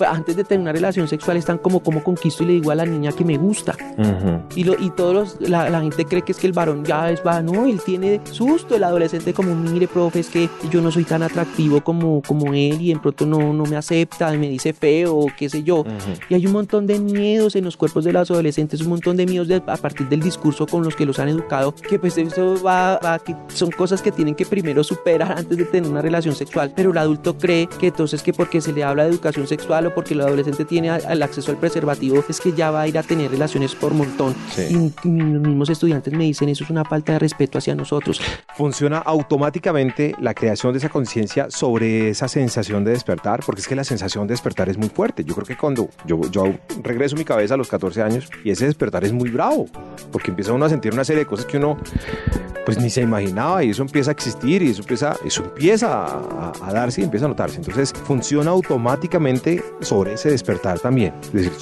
Antes 0.07 0.37
de 0.37 0.45
tener 0.45 0.63
una 0.63 0.73
relación 0.73 1.09
sexual 1.09 1.37
están 1.37 1.59
como, 1.59 1.83
como 1.83 2.03
conquisto 2.03 2.45
y 2.45 2.47
le 2.47 2.53
digo 2.55 2.71
a 2.71 2.75
la 2.75 2.87
niña 2.87 3.13
que 3.13 3.25
me 3.25 3.37
gusta. 3.37 3.77
Y, 4.55 4.65
lo, 4.65 4.79
y 4.79 4.91
todos 4.91 5.37
la, 5.41 5.69
la, 5.69 5.81
gente 5.81 6.05
cree 6.05 6.23
que 6.23 6.33
es 6.33 6.39
que 6.39 6.47
el 6.47 6.53
varón 6.53 6.85
ya 6.85 7.11
es, 7.11 7.23
va, 7.27 7.43
no, 7.43 7.67
él 7.67 7.81
tiene 7.85 8.21
susto 8.31 8.77
el 8.77 8.85
adolescente 8.85 9.33
como, 9.35 9.55
mire, 9.55 9.89
profe, 9.89 10.21
es 10.21 10.29
que 10.29 10.49
yo 10.71 10.81
no 10.81 10.91
soy 10.91 11.02
tan 11.05 11.23
atractivo 11.23 11.83
como, 11.83 12.23
como 12.23 12.55
él 12.55 12.81
y 12.81 12.91
en 12.91 13.01
pronto 13.01 13.27
no, 13.27 13.53
no 13.53 13.65
me 13.65 13.77
acepta, 13.77 14.31
me 14.33 14.49
dice 14.49 14.73
feo, 14.73 15.17
o 15.17 15.27
qué 15.37 15.49
sé 15.49 15.63
yo. 15.63 15.85
Y 16.29 16.35
hay 16.35 16.47
un 16.47 16.53
montón 16.53 16.87
de 16.87 16.99
miedos 16.99 17.57
en 17.57 17.65
los 17.65 17.77
cuerpos 17.77 18.05
de 18.05 18.13
los 18.13 18.31
adolescentes, 18.31 18.81
un 18.81 18.89
montón 18.89 19.17
de 19.17 19.27
miedos 19.27 19.49
a 19.67 19.77
partir 19.77 20.09
del 20.09 20.21
discurso 20.21 20.67
con 20.67 20.83
los 20.83 20.97
que 20.97 21.07
los 21.07 21.19
han 21.19 21.29
educado, 21.29 21.75
que 21.75 21.99
pues 21.99 22.19
eso 22.19 22.63
va, 22.63 22.99
va 22.99 23.19
que 23.19 23.35
son 23.49 23.71
cosas 23.71 24.03
que 24.03 24.13
tienen 24.13 24.35
que 24.35 24.47
primero 24.47 24.85
superar 24.85 25.33
antes 25.33 25.57
de 25.57 25.65
tener 25.65 25.91
una 25.91 26.03
relación 26.03 26.35
sexual, 26.35 26.73
pero 26.75 26.91
el 26.91 26.99
adulto 26.99 27.37
cree 27.37 27.67
que 27.67 27.89
entonces 27.89 28.23
que 28.23 28.33
porque 28.33 28.61
se 28.61 28.73
le 28.73 28.85
habla 28.85 29.05
de 29.05 29.11
educación 29.11 29.47
sexual 29.47 29.87
o 29.87 29.95
porque 29.95 30.15
el 30.15 30.21
adolescente 30.21 30.65
tiene 30.65 30.91
el 31.09 31.23
acceso 31.23 31.51
al 31.51 31.59
preservativo 31.59 32.25
es 32.29 32.41
que 32.41 32.53
ya 32.53 32.71
va 32.71 32.83
a 32.83 32.89
ir 32.89 32.99
a 32.99 33.03
tener 33.03 33.31
relaciones 33.31 33.75
por 33.75 33.95
montón. 33.95 34.35
Y 34.57 34.75
los 34.75 35.43
mismos 35.43 35.71
estudiantes 35.71 36.13
me 36.13 36.25
dicen 36.25 36.49
eso 36.49 36.65
es 36.65 36.71
una 36.71 36.85
falta 36.85 37.13
de 37.13 37.19
respeto 37.19 37.59
hacia 37.59 37.75
nosotros 37.75 38.21
Funciona 38.57 38.99
automáticamente 38.99 40.15
la 40.21 40.35
creación 40.35 40.73
de 40.73 40.79
esa 40.79 40.89
conciencia 40.93 41.51
sobre 41.51 42.11
esa 42.11 42.29
sensación 42.29 42.85
de 42.85 42.93
despertar, 42.93 43.41
porque 43.45 43.61
es 43.61 43.69
que 43.69 43.75
la 43.75 43.85
sensación 43.85 44.27
de 44.27 44.35
despertar 44.35 44.69
es 44.69 44.79
muy 44.79 44.89
fuerte. 44.89 45.25
Yo 45.25 45.35
creo 45.35 45.47
que 45.47 45.57
cuando 45.57 45.89
yo, 46.07 46.21
yo 46.31 46.55
regreso 46.83 47.17
mi 47.17 47.25
cabeza 47.25 47.55
a 47.55 47.57
los 47.57 47.69
14 47.69 48.03
años 48.03 48.31
y 48.45 48.51
ese 48.51 48.67
despertar 48.67 49.05
es 49.05 49.13
muy 49.13 49.31
bravo, 49.31 49.67
porque 50.13 50.31
empieza 50.31 50.53
uno 50.53 50.67
a 50.67 50.69
sentir 50.69 50.93
una 50.93 51.05
serie 51.05 51.21
de 51.21 51.27
cosas 51.27 51.47
que 51.47 51.57
uno 51.57 51.79
pues 52.65 52.79
ni 52.79 52.91
se 52.91 53.01
imaginaba 53.01 53.65
y 53.65 53.71
eso 53.71 53.83
empieza 53.83 54.11
a 54.11 54.13
existir 54.13 54.63
y 54.63 54.71
eso 54.71 54.83
empieza, 54.83 55.17
eso 55.25 55.43
empieza 55.45 56.07
a, 56.07 56.73
darse 56.73 57.01
y 57.01 57.05
empieza 57.05 57.27
a 57.27 57.29
notarse. 57.29 57.57
Entonces 57.57 57.93
funciona 58.05 58.51
automáticamente 58.51 59.63
sobre 59.81 60.15
ese 60.15 60.31
despertar 60.31 60.79
también. 60.79 61.15
Es 61.25 61.33
decir, 61.33 61.53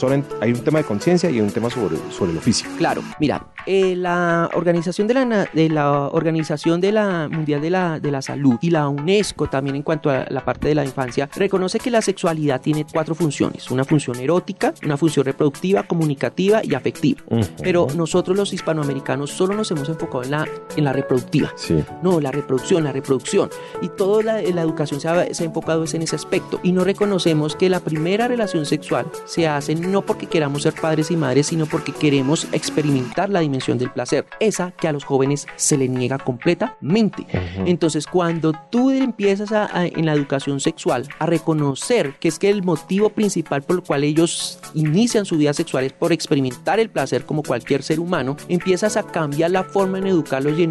hay 0.40 0.52
un 0.52 0.60
tema 0.60 0.78
de 0.78 0.84
conciencia 0.84 1.30
y 1.30 1.40
un 1.40 1.50
tema 1.50 1.70
sobre, 1.70 1.96
sobre 2.10 2.32
lo 2.32 2.40
físico. 2.40 2.70
Claro, 2.76 3.02
mira, 3.18 3.46
eh, 3.66 3.94
la 3.96 4.50
organización 4.54 5.06
de 5.06 5.14
la, 5.14 5.48
de 5.52 5.68
la 5.68 6.08
organización 6.08 6.80
de 6.80 6.92
la 6.92 7.28
mundial 7.30 7.60
de 7.60 7.70
la, 7.70 8.00
de 8.00 8.10
la 8.10 8.22
salud 8.22 8.58
y 8.60 8.70
la 8.70 8.88
UNESCO 8.88 9.19
también 9.50 9.76
en 9.76 9.82
cuanto 9.82 10.10
a 10.10 10.26
la 10.28 10.44
parte 10.44 10.68
de 10.68 10.74
la 10.74 10.84
infancia 10.84 11.28
reconoce 11.34 11.78
que 11.78 11.90
la 11.90 12.02
sexualidad 12.02 12.60
tiene 12.60 12.86
cuatro 12.90 13.14
funciones: 13.14 13.70
una 13.70 13.84
función 13.84 14.18
erótica, 14.18 14.74
una 14.84 14.96
función 14.96 15.24
reproductiva, 15.24 15.82
comunicativa 15.84 16.60
y 16.64 16.74
afectiva. 16.74 17.22
Pero 17.62 17.86
nosotros 17.94 18.36
los 18.36 18.52
hispanoamericanos 18.52 19.30
solo 19.30 19.54
nos 19.54 19.70
hemos 19.70 19.88
enfocado 19.88 20.24
en 20.24 20.30
la, 20.30 20.48
en 20.76 20.84
la 20.84 20.92
reproductiva. 20.92 21.52
Sí. 21.56 21.82
No, 22.02 22.20
la 22.20 22.30
reproducción, 22.30 22.84
la 22.84 22.92
reproducción. 22.92 23.50
Y 23.82 23.88
toda 23.88 24.22
la, 24.22 24.42
la 24.42 24.62
educación 24.62 25.00
se 25.00 25.08
ha, 25.08 25.34
se 25.34 25.42
ha, 25.42 25.46
enfocado 25.46 25.84
en 25.92 26.02
ese 26.02 26.16
aspecto. 26.16 26.60
Y 26.62 26.72
no 26.72 26.84
reconocemos 26.84 27.56
que 27.56 27.68
la 27.68 27.80
primera 27.80 28.28
relación 28.28 28.66
sexual 28.66 29.06
se 29.24 29.48
hace 29.48 29.74
no 29.74 30.02
porque 30.02 30.26
queramos 30.26 30.62
ser 30.62 30.74
padres 30.74 31.10
y 31.10 31.16
madres, 31.16 31.46
sino 31.46 31.66
porque 31.66 31.92
queremos 31.92 32.46
experimentar 32.52 33.30
la 33.30 33.40
dimensión 33.40 33.78
del 33.78 33.90
placer. 33.90 34.26
Esa 34.40 34.72
que 34.72 34.88
a 34.88 34.92
los 34.92 35.04
jóvenes 35.04 35.46
se 35.56 35.76
le 35.76 35.88
niega 35.88 36.18
completamente. 36.18 37.26
Entonces, 37.66 38.06
cuando 38.06 38.52
tú 38.70 38.90
empiezas 39.10 39.52
a, 39.52 39.86
en 39.86 40.06
la 40.06 40.12
educación 40.12 40.60
sexual 40.60 41.08
a 41.18 41.26
reconocer 41.26 42.14
que 42.18 42.28
es 42.28 42.38
que 42.38 42.48
el 42.48 42.62
motivo 42.62 43.10
principal 43.10 43.62
por 43.62 43.76
el 43.76 43.82
cual 43.82 44.04
ellos 44.04 44.58
inician 44.74 45.24
su 45.24 45.36
vida 45.36 45.52
sexual 45.52 45.84
es 45.84 45.92
por 45.92 46.12
experimentar 46.12 46.80
el 46.80 46.90
placer 46.90 47.24
como 47.26 47.42
cualquier 47.42 47.82
ser 47.82 48.00
humano, 48.00 48.36
empiezas 48.48 48.96
a 48.96 49.02
cambiar 49.02 49.50
la 49.50 49.64
forma 49.64 49.98
en 49.98 50.06
educarlos 50.06 50.58
y 50.58 50.62
en 50.62 50.70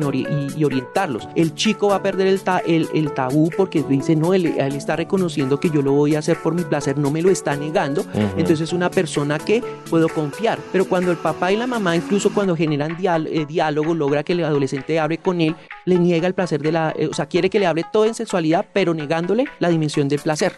y, 0.58 0.63
orientarlos. 0.63 1.28
El 1.36 1.54
chico 1.56 1.89
va 1.89 1.95
a 1.95 2.04
perder 2.04 2.28
el, 2.28 2.89
el, 2.93 3.13
tabú 3.13 3.49
porque 3.56 3.84
dice, 3.84 4.15
no, 4.15 4.34
él, 4.34 4.45
está 4.45 4.95
reconociendo 4.95 5.60
que 5.60 5.69
yo 5.69 5.82
lo 5.82 5.91
voy 5.91 6.15
a 6.15 6.19
hacer 6.19 6.41
por 6.41 6.54
mi 6.54 6.63
placer, 6.63 6.97
no 6.97 7.12
me 7.12 7.21
lo 7.21 7.30
está 7.30 7.56
negando. 7.56 8.06
Entonces 8.13 8.62
es 8.62 8.73
una 8.73 8.89
persona 8.89 9.38
que 9.39 9.63
puedo 9.89 10.08
confiar. 10.10 10.60
Pero 10.71 10.86
cuando 10.86 11.12
el 11.12 11.17
papá 11.17 11.52
y 11.52 11.58
la 11.58 11.67
mamá, 11.67 11.95
incluso 11.95 12.34
cuando 12.34 12.56
generan 12.56 12.97
eh, 12.99 13.45
diálogo, 13.47 13.93
logra 13.93 14.23
que 14.23 14.34
el 14.34 14.43
adolescente 14.43 14.99
hable 14.99 15.17
con 15.17 15.41
él, 15.41 15.56
le 15.86 15.97
niega 15.97 16.28
el 16.28 16.34
placer 16.34 16.62
de 16.62 16.71
la, 16.71 16.93
eh, 16.97 17.08
o 17.08 17.13
sea, 17.13 17.25
quiere 17.25 17.49
que 17.49 17.60
le 17.60 17.65
hable 17.65 17.84
todo 17.91 18.06
en 18.06 18.13
sexualidad, 18.13 18.28
pero 18.73 18.93
negándole 18.93 19.45
la 19.59 19.69
dimensión 19.69 20.07
del 20.07 20.19
placer. 20.19 20.53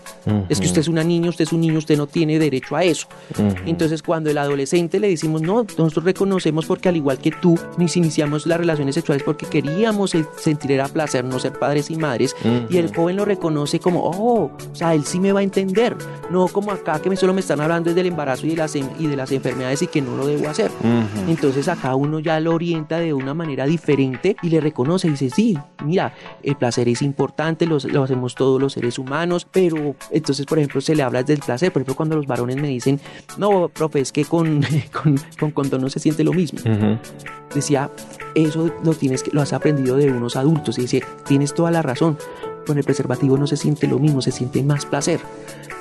Es 0.49 0.60
que 0.60 0.67
usted 0.67 0.81
es 0.81 0.88
una 0.88 1.03
niña, 1.03 1.29
usted 1.29 1.43
es 1.43 1.53
un 1.53 1.62
niño, 1.62 1.77
usted 1.77 1.97
no 1.97 2.07
tiene 2.07 2.39
derecho 2.39 2.75
a 2.75 2.84
eso. 2.84 3.07
Entonces, 3.65 4.03
cuando 4.03 4.29
el 4.29 4.38
adolescente 4.38 4.99
le 4.99 5.10
decimos, 5.10 5.41
no, 5.41 5.65
nosotros 5.77 6.03
reconocemos 6.03 6.65
porque 6.65 6.89
al 6.89 6.97
igual 6.97 7.17
que 7.17 7.31
tú, 7.31 7.57
nos 7.77 7.97
iniciamos 7.97 8.45
las 8.45 8.60
relaciones 8.60 8.95
sexuales 8.95 9.23
porque 9.23 9.45
queríamos 9.45 10.12
sentir 10.38 10.71
el 10.71 10.81
placer, 10.89 11.23
no 11.23 11.39
ser 11.39 11.53
padres 11.53 11.89
y 11.89 11.95
madres, 11.95 12.36
y 12.69 12.77
el 12.77 12.93
joven 12.93 13.15
lo 13.15 13.25
reconoce 13.25 13.79
como, 13.79 14.01
oh, 14.03 14.45
o 14.45 14.75
sea, 14.75 14.93
él 14.93 15.05
sí 15.05 15.19
me 15.19 15.31
va 15.31 15.41
a 15.41 15.43
entender, 15.43 15.95
no 16.30 16.47
como 16.47 16.72
acá 16.72 17.01
que 17.01 17.09
me 17.09 17.15
solo 17.15 17.34
me 17.34 17.41
están 17.41 17.61
hablando 17.61 17.93
del 17.93 18.07
embarazo 18.07 18.45
y 18.47 18.51
de 18.51 18.55
las, 18.55 18.76
y 18.76 19.07
de 19.07 19.15
las 19.15 19.32
enfermedades 19.32 19.82
y 19.82 19.88
que 19.88 20.01
no 20.01 20.15
lo 20.15 20.28
debo 20.28 20.49
hacer. 20.49 20.72
Entonces 21.28 21.67
acá 21.67 21.95
uno 21.95 22.19
ya 22.19 22.39
lo 22.39 22.53
orienta 22.53 22.99
de 22.99 23.13
una 23.13 23.34
manera 23.34 23.65
diferente 23.65 24.36
y 24.41 24.49
le 24.49 24.59
reconoce 24.59 25.07
y 25.07 25.11
dice, 25.11 25.30
sí, 25.30 25.57
mira, 25.86 26.13
el 26.43 26.55
placer 26.55 26.88
es 26.89 27.01
importante, 27.01 27.61
lo, 27.66 27.78
lo 27.80 28.03
hacemos 28.03 28.36
todos 28.36 28.59
los 28.59 28.74
seres 28.74 28.99
humanos, 28.99 29.47
pero 29.49 29.95
entonces, 30.12 30.45
por 30.45 30.59
ejemplo, 30.59 30.82
se 30.82 30.95
le 30.95 31.03
habla 31.03 31.24
del 31.24 31.39
placer, 31.39 31.72
por 31.72 31.82
ejemplo, 31.82 31.95
cuando 31.95 32.16
los 32.16 32.28
varones 32.28 32.57
me 32.57 32.68
dicen, 32.68 32.99
no, 33.38 33.70
profe, 33.70 33.99
es 33.99 34.12
que 34.12 34.26
con, 34.26 34.62
con, 35.39 35.51
con 35.51 35.82
no 35.82 35.89
se 35.89 35.99
siente 35.99 36.24
lo 36.24 36.34
mismo. 36.34 36.59
Decía, 37.53 37.89
eso 38.36 38.72
lo 38.84 38.93
tienes 38.93 39.24
que, 39.24 39.32
lo 39.32 39.41
has 39.41 39.53
aprendido 39.53 39.97
de 39.97 40.12
unos 40.12 40.36
adultos 40.36 40.78
y 40.78 40.82
dice, 40.82 41.03
tienes 41.26 41.53
toda 41.53 41.72
la 41.72 41.82
razón, 41.82 42.18
con 42.66 42.78
el 42.78 42.84
preservativo 42.84 43.38
no 43.38 43.47
se 43.47 43.57
siente 43.57 43.88
lo 43.88 43.99
mismo, 43.99 44.22
se 44.22 44.32
siente 44.32 44.64
más 44.64 44.86
placer. 44.86 45.20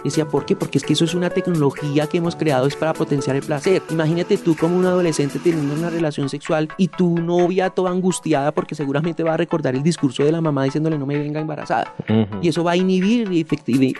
Decía, 0.05 0.26
¿por 0.26 0.46
qué? 0.46 0.57
Porque 0.57 0.78
es 0.78 0.84
que 0.84 0.94
eso 0.94 1.05
es 1.05 1.14
una 1.14 1.30
tecnología 1.30 2.07
que 2.07 2.18
hemos 2.18 2.36
creado 2.36 2.66
es 2.66 2.76
para 2.76 2.92
potenciar 2.92 3.36
el 3.36 3.42
placer. 3.42 3.82
Imagínate 3.90 4.36
tú 4.38 4.57
como 4.57 4.76
un 4.76 4.86
adolescente 4.86 5.38
teniendo 5.38 5.74
una 5.74 5.90
relación 5.90 6.28
sexual 6.28 6.68
y 6.76 6.88
tu 6.88 7.18
novia 7.18 7.70
toda 7.70 7.90
angustiada 7.90 8.53
porque 8.53 8.74
seguramente 8.74 9.22
va 9.22 9.34
a 9.34 9.36
recordar 9.36 9.74
el 9.74 9.82
discurso 9.82 10.24
de 10.24 10.32
la 10.32 10.40
mamá 10.40 10.64
diciéndole 10.64 10.98
no 10.98 11.07
me 11.07 11.18
venga 11.18 11.40
embarazada. 11.40 11.94
Y 12.42 12.48
eso 12.48 12.64
va 12.64 12.72
a 12.72 12.76
inhibir 12.76 13.28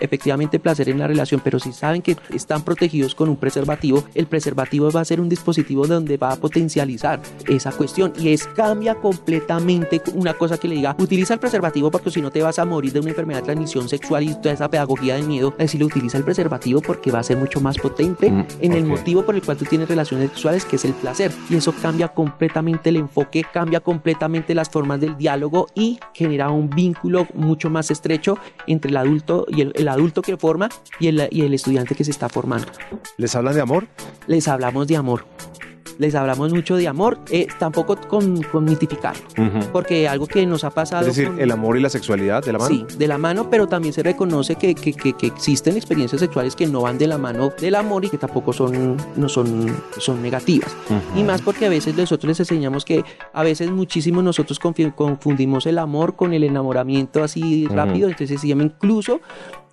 efectivamente 0.01 0.59
placer 0.59 0.89
en 0.89 0.99
la 0.99 1.07
relación, 1.07 1.41
pero 1.43 1.59
si 1.59 1.71
saben 1.71 2.01
que 2.01 2.17
están 2.33 2.63
protegidos 2.63 3.15
con 3.15 3.29
un 3.29 3.37
preservativo, 3.37 4.03
el 4.15 4.27
preservativo 4.27 4.91
va 4.91 5.01
a 5.01 5.05
ser 5.05 5.21
un 5.21 5.29
dispositivo 5.29 5.87
donde 5.87 6.17
va 6.17 6.33
a 6.33 6.35
potencializar 6.35 7.21
esa 7.47 7.71
cuestión 7.71 8.13
y 8.17 8.29
es 8.29 8.47
cambia 8.47 8.95
completamente 8.95 10.01
una 10.13 10.33
cosa 10.33 10.57
que 10.57 10.67
le 10.67 10.75
diga, 10.75 10.95
utiliza 10.99 11.33
el 11.33 11.39
preservativo 11.39 11.91
porque 11.91 12.11
si 12.11 12.21
no 12.21 12.31
te 12.31 12.41
vas 12.41 12.59
a 12.59 12.65
morir 12.65 12.93
de 12.93 12.99
una 12.99 13.09
enfermedad 13.09 13.39
de 13.39 13.45
transmisión 13.45 13.89
sexual 13.89 14.23
y 14.23 14.35
toda 14.35 14.53
esa 14.53 14.69
pedagogía 14.69 15.15
de 15.15 15.23
miedo, 15.23 15.53
decirle 15.57 15.85
utiliza 15.91 16.17
el 16.17 16.23
preservativo 16.23 16.81
porque 16.81 17.11
va 17.11 17.19
a 17.19 17.23
ser 17.23 17.37
mucho 17.37 17.61
más 17.61 17.77
potente 17.77 18.31
mm, 18.31 18.45
en 18.61 18.73
el 18.73 18.85
motivo 18.85 19.23
por 19.23 19.35
el 19.35 19.41
cual 19.41 19.57
tú 19.57 19.65
tienes 19.65 19.87
relaciones 19.87 20.29
sexuales, 20.29 20.65
que 20.65 20.77
es 20.77 20.85
el 20.85 20.93
placer. 20.93 21.31
Y 21.49 21.55
eso 21.55 21.73
cambia 21.81 22.07
completamente 22.09 22.89
el 22.89 22.97
enfoque, 22.97 23.45
cambia 23.51 23.79
completamente 23.79 24.55
las 24.55 24.69
formas 24.69 24.99
del 24.99 25.17
diálogo 25.17 25.67
y 25.75 25.99
genera 26.13 26.49
un 26.49 26.69
vínculo 26.69 27.27
mucho 27.33 27.69
más 27.69 27.91
estrecho 27.91 28.37
entre 28.67 28.91
el 28.91 28.97
adulto 28.97 29.45
y 29.49 29.61
el, 29.61 29.87
adulto 29.87 30.21
que 30.21 30.37
forma 30.37 30.69
y 30.99 31.07
el, 31.07 31.27
y 31.31 31.41
el 31.41 31.53
estudiante 31.53 31.95
que 31.95 32.03
se 32.03 32.11
está 32.11 32.29
formando. 32.29 32.67
¿Les 33.17 33.35
hablan 33.35 33.55
de 33.55 33.61
amor? 33.61 33.87
Les 34.27 34.47
hablamos 34.47 34.87
de 34.87 34.95
amor 34.95 35.25
les 36.01 36.15
hablamos 36.15 36.51
mucho 36.51 36.77
de 36.77 36.87
amor, 36.87 37.19
eh, 37.29 37.45
tampoco 37.59 37.95
con, 37.95 38.41
con 38.41 38.65
mitificarlo, 38.65 39.21
porque 39.71 40.07
algo 40.07 40.25
que 40.25 40.47
nos 40.47 40.63
ha 40.63 40.71
pasado... 40.71 41.07
Es 41.07 41.15
decir, 41.15 41.31
el 41.37 41.51
amor 41.51 41.77
y 41.77 41.81
la 41.81 41.89
sexualidad 41.89 42.43
de 42.43 42.53
la 42.53 42.57
mano. 42.57 42.69
Sí, 42.71 42.97
de 42.97 43.07
la 43.07 43.19
mano, 43.19 43.51
pero 43.51 43.67
también 43.67 43.93
se 43.93 44.01
reconoce 44.01 44.55
que, 44.55 44.73
que, 44.73 44.93
que, 44.93 45.27
existen 45.27 45.77
experiencias 45.77 46.19
sexuales 46.19 46.55
que 46.55 46.65
no 46.65 46.81
van 46.81 46.97
de 46.97 47.05
la 47.05 47.19
mano 47.19 47.51
del 47.61 47.75
amor 47.75 48.03
y 48.03 48.09
que 48.09 48.17
tampoco 48.17 48.51
son, 48.51 48.97
no 49.15 49.29
son, 49.29 49.71
son 49.99 50.23
negativas. 50.23 50.75
Y 51.15 51.23
más 51.23 51.43
porque 51.43 51.67
a 51.67 51.69
veces 51.69 51.95
nosotros 51.95 52.29
les 52.29 52.39
enseñamos 52.39 52.83
que 52.83 53.03
a 53.31 53.43
veces 53.43 53.69
muchísimo 53.69 54.23
nosotros 54.23 54.57
confundimos 54.57 55.67
el 55.67 55.77
amor 55.77 56.15
con 56.15 56.33
el 56.33 56.43
enamoramiento 56.43 57.23
así 57.23 57.67
rápido, 57.67 58.09
entonces 58.09 58.41
se 58.41 58.47
llama 58.47 58.63
incluso 58.63 59.21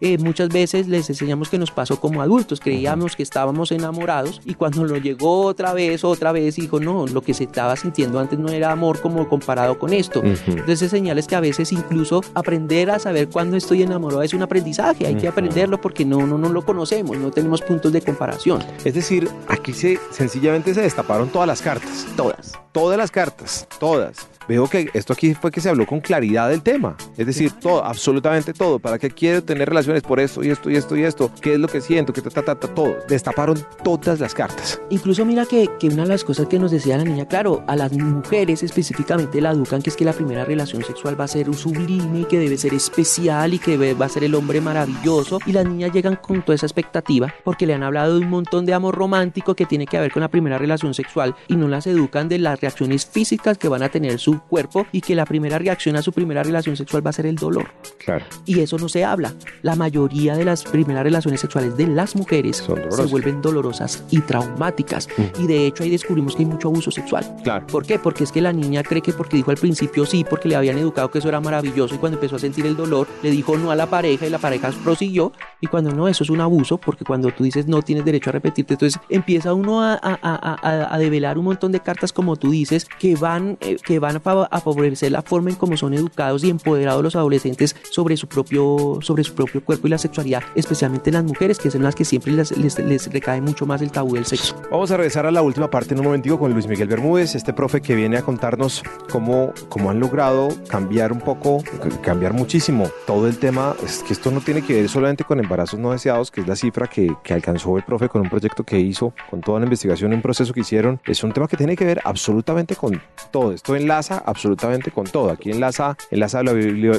eh, 0.00 0.16
muchas 0.18 0.48
veces 0.48 0.86
les 0.86 1.08
enseñamos 1.10 1.48
que 1.48 1.58
nos 1.58 1.72
pasó 1.72 1.98
como 2.00 2.22
adultos, 2.22 2.60
creíamos 2.60 3.16
que 3.16 3.24
estábamos 3.24 3.72
enamorados 3.72 4.40
y 4.44 4.54
cuando 4.54 4.84
lo 4.84 4.96
llegó 4.96 5.42
otra 5.42 5.72
vez, 5.72 6.04
otra 6.18 6.32
vez, 6.32 6.56
dijo, 6.56 6.80
no, 6.80 7.06
lo 7.06 7.22
que 7.22 7.32
se 7.32 7.44
estaba 7.44 7.76
sintiendo 7.76 8.18
antes 8.18 8.38
no 8.38 8.48
era 8.50 8.70
amor 8.70 9.00
como 9.00 9.28
comparado 9.28 9.78
con 9.78 9.92
esto. 9.92 10.22
Entonces 10.22 10.90
señales 10.90 11.26
que 11.26 11.36
a 11.36 11.40
veces 11.40 11.72
incluso 11.72 12.22
aprender 12.34 12.90
a 12.90 12.98
saber 12.98 13.28
cuándo 13.28 13.56
estoy 13.56 13.82
enamorado 13.82 14.22
es 14.22 14.34
un 14.34 14.42
aprendizaje, 14.42 15.06
hay 15.06 15.14
que 15.14 15.28
aprenderlo 15.28 15.80
porque 15.80 16.04
no, 16.04 16.26
no, 16.26 16.36
no 16.36 16.48
lo 16.48 16.64
conocemos, 16.64 17.16
no 17.16 17.30
tenemos 17.30 17.62
puntos 17.62 17.92
de 17.92 18.02
comparación. 18.02 18.62
Es 18.84 18.94
decir, 18.94 19.28
aquí 19.48 19.72
se, 19.72 19.98
sencillamente 20.10 20.74
se 20.74 20.82
destaparon 20.82 21.28
todas 21.28 21.46
las 21.46 21.62
cartas. 21.62 22.06
Todas. 22.16 22.52
Todas 22.72 22.98
las 22.98 23.10
cartas, 23.10 23.66
todas 23.78 24.28
veo 24.48 24.66
que 24.68 24.88
esto 24.94 25.12
aquí 25.12 25.34
fue 25.34 25.50
que 25.50 25.60
se 25.60 25.68
habló 25.68 25.86
con 25.86 26.00
claridad 26.00 26.48
del 26.48 26.62
tema. 26.62 26.96
Es 27.16 27.26
decir, 27.26 27.52
todo, 27.52 27.84
absolutamente 27.84 28.52
todo. 28.52 28.78
¿Para 28.78 28.98
qué 28.98 29.10
quiero 29.10 29.42
tener 29.44 29.68
relaciones 29.68 30.02
por 30.02 30.18
esto 30.18 30.42
y 30.42 30.50
esto 30.50 30.70
y 30.70 30.76
esto 30.76 30.96
y 30.96 31.02
esto? 31.02 31.30
¿Qué 31.40 31.54
es 31.54 31.60
lo 31.60 31.68
que 31.68 31.80
siento? 31.80 32.12
¿Qué 32.12 32.22
ta, 32.22 32.30
ta, 32.30 32.54
ta, 32.54 32.68
todo? 32.74 32.96
Destaparon 33.08 33.58
todas 33.84 34.20
las 34.20 34.34
cartas. 34.34 34.80
Incluso 34.90 35.24
mira 35.24 35.44
que, 35.44 35.68
que 35.78 35.88
una 35.88 36.04
de 36.04 36.08
las 36.08 36.24
cosas 36.24 36.46
que 36.46 36.58
nos 36.58 36.70
decía 36.70 36.96
la 36.96 37.04
niña, 37.04 37.26
claro, 37.26 37.62
a 37.66 37.76
las 37.76 37.92
mujeres 37.92 38.62
específicamente 38.62 39.40
la 39.40 39.50
educan 39.50 39.82
que 39.82 39.90
es 39.90 39.96
que 39.96 40.04
la 40.04 40.12
primera 40.12 40.44
relación 40.44 40.82
sexual 40.82 41.20
va 41.20 41.24
a 41.24 41.28
ser 41.28 41.48
un 41.48 41.56
sublime 41.56 42.20
y 42.20 42.24
que 42.24 42.38
debe 42.38 42.56
ser 42.56 42.72
especial 42.74 43.54
y 43.54 43.58
que 43.58 43.76
va 43.94 44.06
a 44.06 44.08
ser 44.08 44.24
el 44.24 44.34
hombre 44.34 44.60
maravilloso. 44.60 45.38
Y 45.46 45.52
las 45.52 45.66
niñas 45.66 45.92
llegan 45.92 46.16
con 46.16 46.42
toda 46.42 46.56
esa 46.56 46.66
expectativa 46.66 47.34
porque 47.44 47.66
le 47.66 47.74
han 47.74 47.82
hablado 47.82 48.18
de 48.18 48.24
un 48.24 48.30
montón 48.30 48.64
de 48.64 48.74
amor 48.74 48.94
romántico 48.94 49.54
que 49.54 49.66
tiene 49.66 49.86
que 49.86 50.00
ver 50.00 50.10
con 50.10 50.22
la 50.22 50.28
primera 50.28 50.58
relación 50.58 50.94
sexual 50.94 51.34
y 51.48 51.56
no 51.56 51.68
las 51.68 51.86
educan 51.86 52.28
de 52.28 52.38
las 52.38 52.60
reacciones 52.60 53.06
físicas 53.06 53.58
que 53.58 53.68
van 53.68 53.82
a 53.82 53.88
tener 53.88 54.18
su 54.18 54.37
cuerpo 54.40 54.86
y 54.92 55.00
que 55.00 55.14
la 55.14 55.24
primera 55.24 55.58
reacción 55.58 55.96
a 55.96 56.02
su 56.02 56.12
primera 56.12 56.42
relación 56.42 56.76
sexual 56.76 57.04
va 57.04 57.10
a 57.10 57.12
ser 57.12 57.26
el 57.26 57.36
dolor. 57.36 57.68
Claro. 58.04 58.24
Y 58.44 58.60
eso 58.60 58.78
no 58.78 58.88
se 58.88 59.04
habla. 59.04 59.34
La 59.62 59.76
mayoría 59.76 60.36
de 60.36 60.44
las 60.44 60.64
primeras 60.64 61.02
relaciones 61.02 61.40
sexuales 61.40 61.76
de 61.76 61.86
las 61.86 62.16
mujeres 62.16 62.56
se 62.58 63.06
vuelven 63.06 63.42
dolorosas 63.42 64.04
y 64.10 64.20
traumáticas. 64.20 65.08
Y 65.38 65.46
de 65.46 65.66
hecho 65.66 65.82
ahí 65.82 65.90
descubrimos 65.90 66.36
que 66.36 66.42
hay 66.42 66.48
mucho 66.48 66.68
abuso 66.68 66.90
sexual. 66.90 67.24
Claro. 67.42 67.66
¿Por 67.66 67.86
qué? 67.86 67.98
Porque 67.98 68.24
es 68.24 68.32
que 68.32 68.40
la 68.40 68.52
niña 68.52 68.82
cree 68.82 69.02
que 69.02 69.12
porque 69.12 69.36
dijo 69.36 69.50
al 69.50 69.56
principio 69.56 70.06
sí, 70.06 70.24
porque 70.28 70.48
le 70.48 70.56
habían 70.56 70.78
educado 70.78 71.10
que 71.10 71.18
eso 71.18 71.28
era 71.28 71.40
maravilloso 71.40 71.94
y 71.94 71.98
cuando 71.98 72.16
empezó 72.16 72.36
a 72.36 72.38
sentir 72.38 72.66
el 72.66 72.76
dolor 72.76 73.06
le 73.22 73.30
dijo 73.30 73.56
no 73.56 73.70
a 73.70 73.76
la 73.76 73.86
pareja 73.86 74.26
y 74.26 74.30
la 74.30 74.38
pareja 74.38 74.70
prosiguió 74.84 75.32
y 75.60 75.66
cuando 75.66 75.92
no, 75.92 76.08
eso 76.08 76.24
es 76.24 76.30
un 76.30 76.40
abuso 76.40 76.78
porque 76.78 77.04
cuando 77.04 77.30
tú 77.30 77.44
dices 77.44 77.66
no 77.66 77.82
tienes 77.82 78.04
derecho 78.04 78.30
a 78.30 78.32
repetirte, 78.32 78.74
entonces 78.74 79.00
empieza 79.08 79.54
uno 79.54 79.82
a, 79.82 79.94
a, 79.94 80.18
a, 80.22 80.94
a 80.94 80.98
develar 80.98 81.38
un 81.38 81.46
montón 81.46 81.72
de 81.72 81.80
cartas 81.80 82.12
como 82.12 82.36
tú 82.36 82.50
dices 82.50 82.86
que 82.98 83.16
van, 83.16 83.58
eh, 83.60 83.76
que 83.84 83.98
van 83.98 84.20
a 84.28 84.60
favorecer 84.60 85.12
la 85.12 85.22
forma 85.22 85.50
en 85.50 85.56
cómo 85.56 85.76
son 85.76 85.94
educados 85.94 86.44
y 86.44 86.50
empoderados 86.50 87.02
los 87.02 87.16
adolescentes 87.16 87.76
sobre 87.90 88.16
su 88.16 88.28
propio, 88.28 88.98
sobre 89.00 89.24
su 89.24 89.34
propio 89.34 89.64
cuerpo 89.64 89.86
y 89.86 89.90
la 89.90 89.98
sexualidad, 89.98 90.42
especialmente 90.54 91.10
las 91.10 91.24
mujeres, 91.24 91.58
que 91.58 91.70
son 91.70 91.82
las 91.82 91.94
que 91.94 92.04
siempre 92.04 92.32
les, 92.32 92.56
les, 92.78 93.12
recae 93.12 93.40
mucho 93.40 93.66
más 93.66 93.82
el 93.82 93.90
tabú 93.90 94.14
del 94.14 94.26
sexo. 94.26 94.54
Vamos 94.70 94.90
a 94.90 94.96
regresar 94.96 95.26
a 95.26 95.30
la 95.30 95.42
última 95.42 95.70
parte 95.70 95.94
en 95.94 96.00
un 96.00 96.06
momentico 96.06 96.38
con 96.38 96.52
Luis 96.52 96.66
Miguel 96.66 96.88
Bermúdez, 96.88 97.34
este 97.34 97.52
profe 97.52 97.80
que 97.80 97.94
viene 97.94 98.18
a 98.18 98.22
contarnos 98.22 98.82
cómo, 99.10 99.52
cómo 99.68 99.90
han 99.90 100.00
logrado 100.00 100.48
cambiar 100.68 101.12
un 101.12 101.20
poco, 101.20 101.62
cambiar 102.02 102.32
muchísimo 102.32 102.90
todo 103.06 103.26
el 103.26 103.38
tema. 103.38 103.74
Es 103.84 104.02
que 104.02 104.12
esto 104.12 104.30
no 104.30 104.40
tiene 104.40 104.62
que 104.62 104.74
ver 104.74 104.88
solamente 104.88 105.24
con 105.24 105.40
embarazos 105.40 105.78
no 105.78 105.92
deseados, 105.92 106.30
que 106.30 106.40
es 106.40 106.46
la 106.46 106.56
cifra 106.56 106.86
que, 106.86 107.14
que 107.22 107.34
alcanzó 107.34 107.76
el 107.76 107.84
profe 107.84 108.08
con 108.08 108.22
un 108.22 108.28
proyecto 108.28 108.64
que 108.64 108.78
hizo, 108.78 109.12
con 109.30 109.40
toda 109.40 109.60
la 109.60 109.66
investigación, 109.66 110.12
un 110.12 110.22
proceso 110.22 110.52
que 110.52 110.60
hicieron. 110.60 111.00
Es 111.06 111.22
un 111.22 111.32
tema 111.32 111.48
que 111.48 111.56
tiene 111.56 111.76
que 111.76 111.84
ver 111.84 112.00
absolutamente 112.04 112.76
con 112.76 113.00
todo. 113.30 113.52
Esto 113.52 113.76
enlaza 113.76 114.17
absolutamente 114.24 114.90
con 114.90 115.06
todo. 115.06 115.30
Aquí 115.30 115.50
enlaza, 115.50 115.96
enlaza 116.10 116.42
la, 116.42 116.52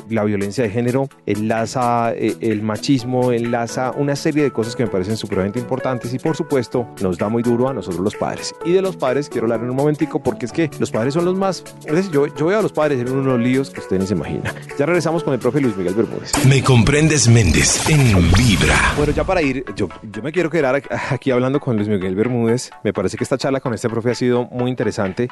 la 0.09 0.23
violencia 0.23 0.63
de 0.63 0.69
género, 0.69 1.09
enlaza 1.25 2.13
eh, 2.13 2.35
el 2.41 2.61
machismo, 2.61 3.31
enlaza 3.31 3.91
una 3.91 4.15
serie 4.15 4.43
de 4.43 4.51
cosas 4.51 4.75
que 4.75 4.83
me 4.83 4.89
parecen 4.89 5.17
supremamente 5.17 5.59
importantes 5.59 6.13
y 6.13 6.19
por 6.19 6.35
supuesto 6.35 6.87
nos 7.01 7.17
da 7.17 7.29
muy 7.29 7.43
duro 7.43 7.69
a 7.69 7.73
nosotros 7.73 8.01
los 8.01 8.15
padres. 8.15 8.53
Y 8.65 8.71
de 8.71 8.81
los 8.81 8.95
padres 8.95 9.29
quiero 9.29 9.45
hablar 9.45 9.61
en 9.61 9.69
un 9.69 9.75
momentico 9.75 10.21
porque 10.21 10.45
es 10.45 10.51
que 10.51 10.69
los 10.79 10.91
padres 10.91 11.13
son 11.13 11.25
los 11.25 11.35
más... 11.35 11.63
Yo, 12.11 12.27
yo 12.27 12.45
veo 12.47 12.59
a 12.59 12.61
los 12.61 12.73
padres 12.73 12.99
en 12.99 13.11
unos 13.11 13.39
líos 13.39 13.69
que 13.69 13.79
usted 13.79 13.99
ni 13.99 14.07
se 14.07 14.13
imagina. 14.13 14.53
Ya 14.77 14.85
regresamos 14.85 15.23
con 15.23 15.33
el 15.33 15.39
profe 15.39 15.61
Luis 15.61 15.75
Miguel 15.77 15.93
Bermúdez. 15.93 16.31
Me 16.45 16.63
comprendes 16.63 17.27
Méndez 17.27 17.87
en 17.89 18.31
Vibra. 18.33 18.93
Bueno, 18.97 19.13
ya 19.13 19.23
para 19.23 19.41
ir, 19.41 19.65
yo, 19.75 19.89
yo 20.11 20.21
me 20.21 20.31
quiero 20.31 20.49
quedar 20.49 20.81
aquí 21.09 21.31
hablando 21.31 21.59
con 21.59 21.75
Luis 21.75 21.87
Miguel 21.87 22.15
Bermúdez. 22.15 22.71
Me 22.83 22.93
parece 22.93 23.17
que 23.17 23.23
esta 23.23 23.37
charla 23.37 23.59
con 23.59 23.73
este 23.73 23.89
profe 23.89 24.11
ha 24.11 24.15
sido 24.15 24.45
muy 24.45 24.69
interesante. 24.69 25.29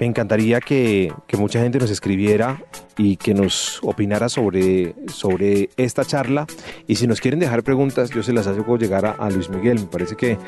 Me 0.00 0.06
encantaría 0.06 0.60
que, 0.60 1.12
que, 1.26 1.36
mucha 1.36 1.60
gente 1.60 1.78
nos 1.78 1.90
escribiera 1.90 2.62
y 2.96 3.16
que 3.16 3.34
nos 3.34 3.80
opinara 3.82 4.28
sobre, 4.28 4.94
sobre 5.08 5.70
esta 5.76 6.04
charla. 6.04 6.46
Y 6.86 6.96
si 6.96 7.06
nos 7.06 7.20
quieren 7.20 7.40
dejar 7.40 7.64
preguntas, 7.64 8.10
yo 8.10 8.22
se 8.22 8.32
las 8.32 8.46
hago 8.46 8.76
llegar 8.76 9.06
a, 9.06 9.30
Luis 9.30 9.48
Miguel. 9.50 9.80
Me 9.80 9.86
parece 9.86 10.14
que, 10.14 10.38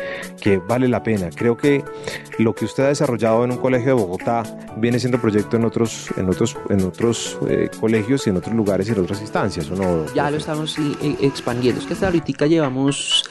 que, 0.41 0.59
vale 0.59 0.87
la 0.89 1.03
pena. 1.03 1.31
Creo 1.35 1.57
que 1.57 1.85
lo 2.39 2.55
que 2.55 2.65
usted 2.65 2.85
ha 2.85 2.89
desarrollado 2.89 3.45
en 3.45 3.53
un 3.53 3.59
colegio 3.59 3.89
de 3.89 4.03
Bogotá 4.03 4.45
viene 4.77 5.01
siendo 5.01 5.21
proyecto 5.21 5.57
en 5.57 5.65
otros, 5.65 6.11
en 6.17 6.29
otros, 6.29 6.57
en 6.69 6.85
otros 6.85 7.39
eh, 7.49 7.71
colegios 7.81 8.27
y 8.27 8.31
en 8.31 8.37
otros 8.37 8.55
lugares 8.55 8.89
y 8.89 8.93
en 8.93 9.01
otras 9.01 9.21
instancias. 9.21 9.71
¿o 9.71 9.75
no? 9.75 10.07
Ya 10.15 10.31
lo 10.31 10.37
estamos 10.37 10.79
eh, 10.79 11.17
expandiendo. 11.21 11.81
Es 11.81 11.87
que 11.87 11.95
hasta 11.95 12.07
ahorita 12.07 12.47
llevamos 12.47 13.25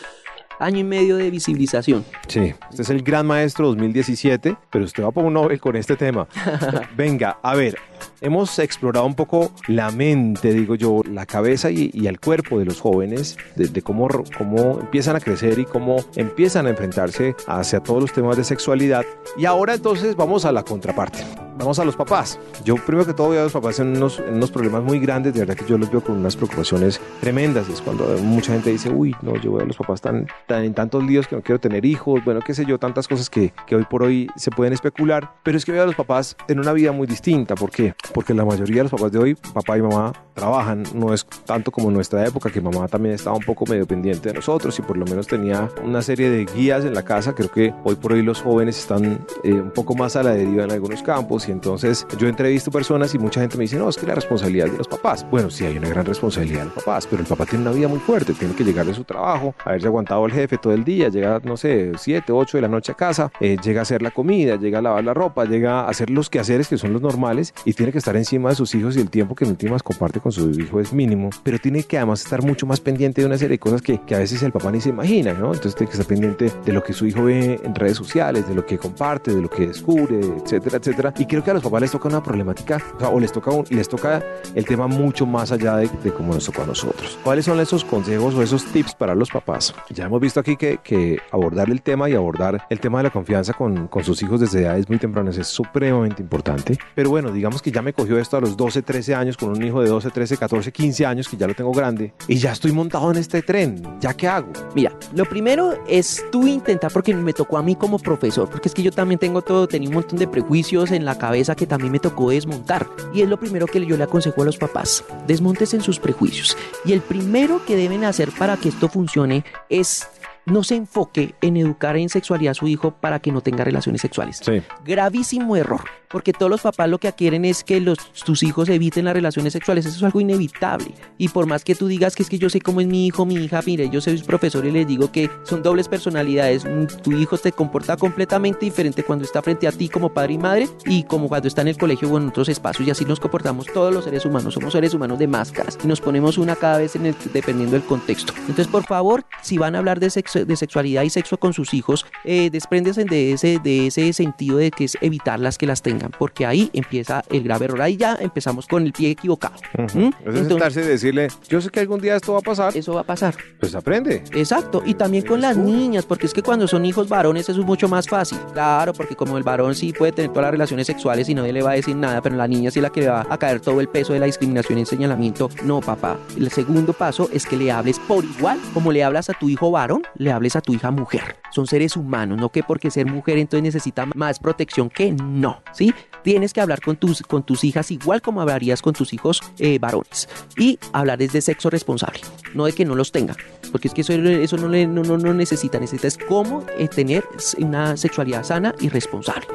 año 0.60 0.80
y 0.80 0.84
medio 0.84 1.18
de 1.18 1.32
visibilización. 1.32 2.06
Sí, 2.28 2.54
este 2.70 2.82
es 2.82 2.90
el 2.90 3.02
Gran 3.02 3.26
Maestro 3.26 3.68
2017, 3.68 4.56
pero 4.70 4.86
usted 4.86 5.04
va 5.04 5.12
por 5.12 5.26
un 5.26 5.34
Nobel 5.34 5.60
con 5.60 5.76
este 5.76 5.96
tema. 5.96 6.28
Venga, 6.98 7.40
a 7.42 7.56
ver, 7.56 7.78
hemos 8.22 8.60
explorado 8.60 9.06
un 9.06 9.16
poco 9.16 9.52
la 9.68 9.92
mente, 9.92 10.54
digo 10.54 10.76
yo, 10.76 11.02
la 11.10 11.26
cabeza 11.26 11.72
y, 11.72 12.08
el 12.10 12.20
cuerpo 12.20 12.60
de 12.60 12.66
los 12.66 12.82
jóvenes, 12.82 13.38
de, 13.56 13.82
cómo, 13.82 14.08
cómo 14.38 14.80
empiezan 14.80 15.16
a 15.16 15.20
crecer 15.20 15.60
y 15.60 15.66
cómo 15.66 15.98
empiezan 16.16 16.66
a 16.66 16.72
enfrentarse 16.72 17.36
hacia 17.48 17.80
todos 17.80 18.02
los 18.02 18.14
temas 18.14 18.38
de 18.38 18.44
sexualidad. 18.44 19.06
Y 19.38 19.46
ahora 19.46 19.76
entonces 19.76 20.16
vamos 20.16 20.46
a 20.46 20.52
la 20.52 20.64
contraparte 20.64 21.24
vamos 21.60 21.78
a 21.78 21.86
los 21.86 21.96
papás. 21.96 22.40
Yo 22.64 22.76
primero 22.76 23.06
que 23.06 23.14
todo 23.14 23.30
veo 23.30 23.42
a 23.42 23.44
los 23.44 23.54
papás 23.54 23.80
en 23.80 23.90
unos, 23.98 24.20
en 24.20 24.36
unos 24.36 24.50
problemas 24.50 24.82
muy 24.82 25.00
grandes, 25.00 25.34
de 25.34 25.42
verdad 25.42 25.56
que 25.56 25.66
yo 25.66 25.78
los 25.78 25.92
veo 25.92 26.02
con 26.02 26.18
unas 26.18 26.36
preocupaciones 26.36 27.00
tremendas. 27.20 27.68
Es 27.70 27.82
cuando 27.82 28.06
mucha 28.24 28.54
gente 28.54 28.72
dice, 28.72 28.90
uy, 28.90 29.16
no, 29.22 29.36
yo 29.36 29.54
veo 29.54 29.64
a 29.64 29.68
los 29.68 29.76
papás 29.76 30.02
tan, 30.02 30.28
en 30.50 30.74
tantos 30.74 31.04
líos 31.04 31.28
que 31.28 31.36
no 31.36 31.42
quiero 31.42 31.60
tener 31.60 31.86
hijos, 31.86 32.24
bueno, 32.26 32.42
qué 32.42 32.54
sé 32.54 32.66
yo, 32.66 32.80
tantas 32.80 33.08
cosas 33.08 33.30
que, 33.30 33.54
que 33.68 33.76
hoy 33.76 33.86
por 33.90 34.04
hoy 34.04 34.30
se 34.36 34.52
pueden 34.52 34.74
especular, 34.74 35.34
pero 35.44 35.58
es 35.58 35.66
que 35.66 35.72
veo 35.72 35.84
a 35.84 35.86
los 35.86 35.96
papás 35.96 36.36
en 36.48 36.60
una 36.60 36.74
vida 36.74 36.92
muy 36.92 37.08
distinta. 37.08 37.56
¿Por 37.56 37.72
qué? 37.72 37.94
Porque 38.14 38.34
la 38.34 38.46
mayoría 38.46 38.78
de 38.78 38.84
los 38.84 38.92
papás 38.92 39.12
de 39.12 39.20
hoy, 39.20 39.36
papá 39.36 39.78
y 39.78 39.82
mamá, 39.82 40.14
trabajan, 40.34 40.84
no 40.94 41.14
es 41.14 41.26
tanto 41.46 41.72
como 41.72 41.90
en 41.90 41.96
nuestra 41.96 42.26
época, 42.26 42.50
que 42.50 42.62
mamá 42.62 42.88
también 42.88 43.16
estaba 43.16 43.36
un 43.36 43.44
poco 43.44 43.66
medio 43.66 43.86
pendiente 43.86 44.30
de 44.30 44.36
nosotros 44.36 44.78
y 44.80 44.82
por 44.82 44.98
lo 44.98 45.06
menos 45.06 45.28
tenía 45.28 45.70
una 45.84 46.02
serie 46.02 46.30
de 46.30 46.46
guías 46.46 46.86
en 46.86 46.94
la 46.94 47.04
casa. 47.04 47.34
Creo 47.36 47.52
que 47.52 47.74
hoy 47.84 47.96
por 47.96 48.14
hoy 48.14 48.24
los 48.24 48.42
jóvenes 48.42 48.80
están 48.80 49.26
eh, 49.44 49.54
un 49.54 49.72
poco 49.72 49.96
más 49.96 50.16
a 50.16 50.24
la 50.24 50.32
deriva 50.32 50.64
en 50.64 50.72
algunos 50.72 51.04
campos 51.04 51.48
y 51.48 51.52
entonces 51.52 52.08
yo 52.18 52.28
entrevisto 52.28 52.72
personas 52.72 53.14
y 53.14 53.20
mucha 53.20 53.42
gente 53.42 53.58
me 53.58 53.64
dice, 53.64 53.78
no, 53.78 53.90
es 53.90 53.98
que 53.98 54.08
la 54.08 54.16
responsabilidad 54.16 54.68
es 54.68 54.74
de 54.74 54.78
los 54.80 54.88
papás. 54.88 55.26
Bueno, 55.30 55.50
sí 55.50 55.66
hay 55.66 55.78
una 55.78 55.90
gran 55.90 56.06
responsabilidad 56.06 56.60
de 56.60 56.66
los 56.66 56.74
papás, 56.76 57.08
pero 57.08 57.22
el 57.22 57.28
papá 57.28 57.46
tiene 57.46 57.66
una 57.66 57.74
vida 57.74 57.88
muy 57.88 58.00
fuerte, 58.00 58.34
tiene 58.34 58.56
que 58.56 58.64
llegar 58.64 58.86
de 58.86 58.94
su 58.94 59.04
trabajo, 59.04 59.54
haberse 59.66 59.88
aguantado 59.88 60.26
el 60.26 60.32
jefe 60.42 60.58
todo 60.58 60.74
el 60.74 60.84
día, 60.84 61.10
llega, 61.10 61.40
no 61.44 61.58
sé, 61.58 61.92
7, 61.98 62.32
8 62.32 62.58
de 62.58 62.62
la 62.62 62.68
noche 62.68 62.92
a 62.92 62.96
casa, 62.96 63.32
eh, 63.40 63.58
llega 63.64 63.82
a 63.82 63.84
hacer 63.84 64.02
la 64.02 64.12
comida, 64.12 64.56
llega 64.56 64.80
a 64.80 64.82
lavar 64.82 65.04
la 65.04 65.14
ropa, 65.14 65.46
llega 65.46 65.82
a 65.82 65.90
hacer 65.90 66.10
los 66.10 66.30
quehaceres 66.30 66.68
que 66.68 66.78
son 66.78 66.94
los 66.94 67.02
normales 67.02 67.54
y 67.66 67.74
tiene 67.74 67.92
que 67.92 67.98
estar 67.98 68.16
encima 68.16 68.50
de 68.50 68.56
sus 68.56 68.74
hijos 68.76 68.96
y 68.98 69.02
el 69.02 69.10
tiempo 69.10 69.36
que 69.36 69.46
en 69.46 69.52
últimas 69.52 69.84
comparte 69.84 70.20
con 70.20 70.32
su 70.32 70.50
hijo 70.52 70.80
es 70.80 70.94
mínimo, 70.94 71.30
pero 71.44 71.60
tiene 71.60 71.84
que 71.84 71.98
además 71.98 72.22
estar 72.22 72.42
mucho 72.44 72.66
más 72.66 72.80
pendiente 72.80 73.22
de 73.22 73.28
una 73.28 73.38
serie 73.38 73.56
de 73.56 73.60
cosas 73.60 73.82
que, 73.82 74.00
que 74.02 74.16
a 74.16 74.20
veces 74.20 74.42
el 74.44 74.52
papá 74.52 74.72
ni 74.72 74.82
se 74.82 74.90
imagina, 74.90 75.34
¿no? 75.34 75.48
Entonces 75.48 75.76
tiene 75.76 75.90
que 75.90 75.98
estar 75.98 76.08
pendiente 76.08 76.52
de 76.66 76.74
lo 76.74 76.84
que 76.84 76.94
su 76.94 77.06
hijo 77.06 77.24
ve 77.24 77.60
en 77.64 77.76
redes 77.76 77.98
sociales, 77.98 78.48
de 78.48 78.56
lo 78.56 78.66
que 78.66 78.78
comparte, 78.78 79.34
de 79.34 79.42
lo 79.42 79.50
que 79.50 79.68
descubre, 79.68 80.20
etcétera, 80.44 80.78
etcétera. 80.78 81.14
Y 81.18 81.26
creo 81.26 81.44
que 81.44 81.52
a 81.52 81.54
los 81.54 81.64
papás 81.64 81.82
les 81.82 81.92
toca 81.92 82.08
una 82.08 82.24
problemática, 82.24 82.82
o, 83.12 83.20
les, 83.20 83.32
toca 83.32 83.52
les 83.70 83.90
toca 83.90 84.24
el 84.56 84.66
tema 84.66 84.88
mucho 84.88 85.26
más 85.26 85.52
allá 85.52 85.78
de, 85.78 85.90
de 86.04 86.12
cómo 86.12 86.34
nos 86.34 86.46
tocó 86.46 86.64
a 86.64 86.66
nosotros. 86.66 87.18
¿Cuáles 87.24 87.46
son 87.46 87.60
esos 87.60 87.84
consejos 87.84 88.34
o 88.36 88.44
esos 88.44 88.66
tips 88.66 88.96
para 88.96 89.16
los 89.16 89.30
papás? 89.30 89.74
Ya 89.90 90.06
hemos 90.06 90.22
visto 90.22 90.29
aquí 90.38 90.56
que, 90.56 90.80
que 90.84 91.20
abordar 91.32 91.70
el 91.70 91.82
tema 91.82 92.10
y 92.10 92.14
abordar 92.14 92.66
el 92.70 92.80
tema 92.80 93.00
de 93.00 93.06
la 93.06 93.10
confianza 93.10 93.54
con, 93.54 93.88
con 93.88 94.04
sus 94.04 94.22
hijos 94.24 94.40
desde 94.40 94.62
edades 94.62 94.90
muy 94.90 94.98
tempranas 94.98 95.38
es 95.38 95.48
supremamente 95.48 96.22
importante. 96.22 96.78
Pero 96.96 97.10
bueno, 97.10 97.32
digamos 97.32 97.62
que 97.62 97.72
ya 97.72 97.82
me 97.82 97.94
cogió 97.94 98.18
esto 98.20 98.38
a 98.38 98.42
los 98.42 98.56
12, 98.58 98.82
13 98.82 99.16
años 99.16 99.38
con 99.38 99.50
un 99.50 99.64
hijo 99.64 99.82
de 99.82 99.90
12, 99.90 100.10
13, 100.10 100.38
14, 100.38 100.72
15 100.72 101.06
años 101.06 101.28
que 101.28 101.38
ya 101.38 101.48
lo 101.48 101.54
tengo 101.54 101.72
grande 101.72 102.14
y 102.28 102.38
ya 102.38 102.52
estoy 102.52 102.72
montado 102.72 103.12
en 103.12 103.18
este 103.18 103.42
tren. 103.42 103.82
¿Ya 104.00 104.14
qué 104.14 104.28
hago? 104.28 104.52
Mira, 104.76 104.92
lo 105.14 105.26
primero 105.26 105.74
es 105.88 106.24
tú 106.32 106.48
intentar, 106.48 106.92
porque 106.92 107.14
me 107.14 107.34
tocó 107.34 107.58
a 107.58 107.64
mí 107.64 107.76
como 107.76 108.00
profesor, 108.00 108.50
porque 108.50 108.70
es 108.70 108.74
que 108.74 108.84
yo 108.84 108.92
también 108.92 109.20
tengo 109.20 109.42
todo, 109.42 109.68
tenía 109.68 109.90
un 109.90 109.96
montón 109.96 110.20
de 110.20 110.28
prejuicios 110.28 110.92
en 110.92 111.06
la 111.06 111.18
cabeza 111.18 111.56
que 111.56 111.68
también 111.68 111.92
me 111.92 112.00
tocó 112.00 112.30
desmontar. 112.30 112.88
Y 113.14 113.22
es 113.22 113.30
lo 113.30 113.40
primero 113.40 113.66
que 113.66 113.86
yo 113.86 113.98
le 113.98 114.04
aconsejo 114.04 114.42
a 114.42 114.46
los 114.46 114.58
papás. 114.58 115.04
Desmontes 115.28 115.74
en 115.74 115.82
sus 115.82 116.00
prejuicios. 116.00 116.58
Y 116.86 116.94
el 116.94 117.02
primero 117.02 117.62
que 117.66 117.76
deben 117.76 118.04
hacer 118.04 118.32
para 118.38 118.58
que 118.58 118.70
esto 118.70 118.90
funcione 118.90 119.44
es 119.70 120.08
no 120.46 120.64
se 120.64 120.76
enfoque 120.76 121.36
en 121.42 121.58
educar 121.58 121.98
en 121.98 122.10
sexualidad 122.10 122.52
a 122.52 122.54
su 122.56 122.68
hijo 122.68 122.92
para 122.92 123.20
que 123.20 123.32
no 123.32 123.42
tenga 123.42 123.64
relaciones 123.64 124.02
sexuales. 124.02 124.42
Gravísimo 124.86 125.56
error, 125.56 125.82
porque 126.10 126.34
todos 126.34 126.50
los 126.50 126.62
papás 126.62 126.90
lo 126.90 126.98
que 126.98 127.12
quieren 127.14 127.46
es 127.46 127.64
que 127.64 127.80
los, 127.80 127.98
tus 128.26 128.44
hijos 128.44 128.70
eviten 128.70 129.06
las 129.06 129.14
relaciones 129.14 129.54
sexuales. 129.54 129.86
Eso 129.86 129.98
es 129.98 130.04
algo 130.04 130.22
inevitable. 130.22 130.94
Y 131.18 131.30
por 131.30 131.46
más 131.46 131.64
que 131.64 131.76
tú 131.76 131.88
digas 131.88 132.16
que 132.16 132.24
es 132.24 132.30
que 132.30 132.40
yo 132.40 132.50
sé 132.50 132.62
cómo 132.62 132.82
es 132.82 132.88
mi 132.88 133.06
hijo, 133.08 133.26
mi 133.26 133.36
hija, 133.36 133.62
mire, 133.66 133.90
yo 133.90 134.02
soy 134.02 134.18
profesor 134.22 134.66
y 134.66 134.72
les 134.72 134.88
digo 134.88 135.12
que 135.12 135.30
son 135.44 135.62
dobles 135.62 135.88
personalidades. 135.88 136.66
Tu 137.04 137.12
hijo 137.14 137.38
se 137.38 137.52
comporta 137.52 137.98
completamente 137.98 138.66
diferente 138.66 139.04
cuando 139.04 139.26
está 139.26 139.42
frente 139.42 139.68
a 139.68 139.72
ti 139.72 139.90
como 139.90 140.10
padre 140.10 140.34
y 140.34 140.38
madre 140.38 140.70
y 140.86 141.04
como 141.04 141.28
cuando 141.28 141.48
está 141.48 141.62
en 141.62 141.70
el 141.70 141.78
colegio 141.78 142.10
o 142.10 142.18
en 142.18 142.30
otros 142.30 142.50
espacios. 142.50 142.88
Y 142.88 142.92
así 142.92 143.06
nos 143.06 143.20
comportamos 143.20 143.68
todos 143.68 143.94
los 143.94 144.06
seres 144.06 144.26
humanos. 144.26 144.54
Somos 144.54 144.74
seres 144.74 144.94
humanos 144.94 145.20
de 145.20 145.28
máscaras 145.28 145.78
y 145.84 145.88
nos 145.88 146.02
ponemos 146.02 146.38
una 146.38 146.56
cada 146.56 146.78
vez 146.78 146.96
en 146.96 147.08
el, 147.08 147.16
dependiendo 147.34 147.74
del 147.74 147.86
contexto. 147.86 148.34
Entonces, 148.42 148.68
por 148.68 148.86
favor, 148.86 149.26
si 149.42 149.58
van 149.58 149.76
a 149.76 149.80
hablar 149.80 150.00
de 150.00 150.10
sexo, 150.10 150.29
de 150.34 150.56
sexualidad 150.56 151.04
y 151.04 151.10
sexo 151.10 151.38
con 151.38 151.54
sus 151.54 151.74
hijos, 151.74 152.06
eh, 152.24 152.50
despréndese 152.50 153.06
de 153.06 153.34
ese, 153.34 153.60
de 153.60 153.88
ese 153.88 154.14
sentido 154.14 154.58
de 154.58 154.72
que 154.72 154.86
es 154.86 154.98
evitarlas 155.02 155.58
que 155.58 155.66
las 155.66 155.82
tengan, 155.82 156.12
porque 156.18 156.46
ahí 156.46 156.70
empieza 156.74 157.24
el 157.30 157.44
grave 157.44 157.66
error. 157.66 157.82
Ahí 157.82 157.98
ya 157.98 158.18
empezamos 158.20 158.68
con 158.68 158.86
el 158.86 158.94
pie 158.94 159.12
equivocado. 159.12 159.56
¿Mm? 159.94 160.10
Es 160.26 160.48
sentarse 160.48 160.82
y 160.82 160.86
decirle, 160.86 161.28
yo 161.48 161.62
sé 161.62 161.70
que 161.70 161.80
algún 161.80 162.02
día 162.02 162.16
esto 162.16 162.34
va 162.34 162.40
a 162.40 162.44
pasar. 162.44 162.76
Eso 162.76 162.94
va 162.94 163.02
a 163.02 163.06
pasar. 163.06 163.36
Pues 163.60 163.76
aprende. 163.76 164.24
Exacto. 164.34 164.84
Y 164.86 164.94
también 164.94 165.26
con 165.26 165.42
las 165.42 165.58
niñas, 165.58 166.06
porque 166.06 166.26
es 166.26 166.34
que 166.34 166.42
cuando 166.42 166.68
son 166.68 166.86
hijos 166.86 167.10
varones 167.10 167.50
eso 167.50 167.62
es 167.62 167.66
mucho 167.66 167.88
más 167.88 168.08
fácil. 168.08 168.38
Claro, 168.54 168.94
porque 168.94 169.16
como 169.16 169.38
el 169.38 169.44
varón 169.44 169.76
sí 169.76 169.94
puede 169.94 170.12
tener 170.12 170.32
todas 170.32 170.44
las 170.44 170.52
relaciones 170.52 170.88
sexuales 170.88 171.28
y 171.30 171.36
nadie 171.36 171.54
le 171.54 171.62
va 171.62 171.72
a 171.72 171.76
decir 171.76 171.96
nada, 171.96 172.22
pero 172.22 172.36
la 172.36 172.48
niña 172.48 172.72
sí 172.72 172.82
la 172.82 172.90
que 172.90 173.02
le 173.02 173.10
va 173.10 173.26
a 173.30 173.38
caer 173.38 173.60
todo 173.60 173.80
el 173.82 173.88
peso 173.88 174.14
de 174.14 174.20
la 174.20 174.26
discriminación 174.26 174.80
y 174.80 174.86
señalamiento. 174.86 175.50
No, 175.64 175.82
papá. 175.82 176.18
El 176.38 176.50
segundo 176.52 176.94
paso 176.94 177.30
es 177.32 177.46
que 177.46 177.58
le 177.58 177.72
hables 177.72 178.00
por 178.00 178.24
igual 178.24 178.60
como 178.74 178.92
le 178.92 179.04
hablas 179.04 179.30
a 179.30 179.34
tu 179.34 179.50
hijo 179.50 179.72
varón, 179.72 180.04
le 180.20 180.32
hables 180.32 180.56
a 180.56 180.62
tu 180.62 180.74
hija 180.74 180.92
mujer. 180.92 181.38
Son 181.52 181.66
seres 181.66 181.98
humanos, 181.98 182.38
no 182.38 182.50
que 182.50 182.62
porque 182.62 182.92
ser 182.92 183.08
mujer 183.08 183.40
entonces 183.40 183.64
necesita 183.64 184.06
más 184.16 184.38
protección 184.38 184.90
que 184.90 185.12
no, 185.12 185.64
¿sí? 185.74 185.94
Tienes 186.24 186.54
que 186.54 186.62
hablar 186.62 186.82
con 186.82 186.98
tus, 186.98 187.22
con 187.24 187.44
tus 187.44 187.64
hijas 187.64 187.90
igual 187.90 188.22
como 188.22 188.42
hablarías 188.42 188.82
con 188.82 188.94
tus 188.94 189.14
hijos 189.14 189.42
eh, 189.58 189.80
varones. 189.80 190.30
Y 190.58 190.78
hablar 190.94 191.18
de 191.18 191.42
sexo 191.42 191.70
responsable, 191.70 192.20
no 192.54 192.66
de 192.66 192.74
que 192.74 192.86
no 192.86 192.94
los 192.94 193.12
tenga, 193.12 193.36
porque 193.72 193.88
es 193.88 193.94
que 193.94 194.02
eso, 194.02 194.14
eso 194.14 194.58
no, 194.58 194.68
le, 194.68 194.86
no, 194.86 195.04
no, 195.04 195.34
necesita, 195.34 195.80
necesita 195.80 196.08
es 196.08 196.18
cómo 196.18 196.66
eh, 196.78 196.88
tener 196.90 197.24
una 197.58 197.96
sexualidad 197.96 198.44
sana 198.44 198.76
y 198.80 198.90
responsable. 198.90 199.48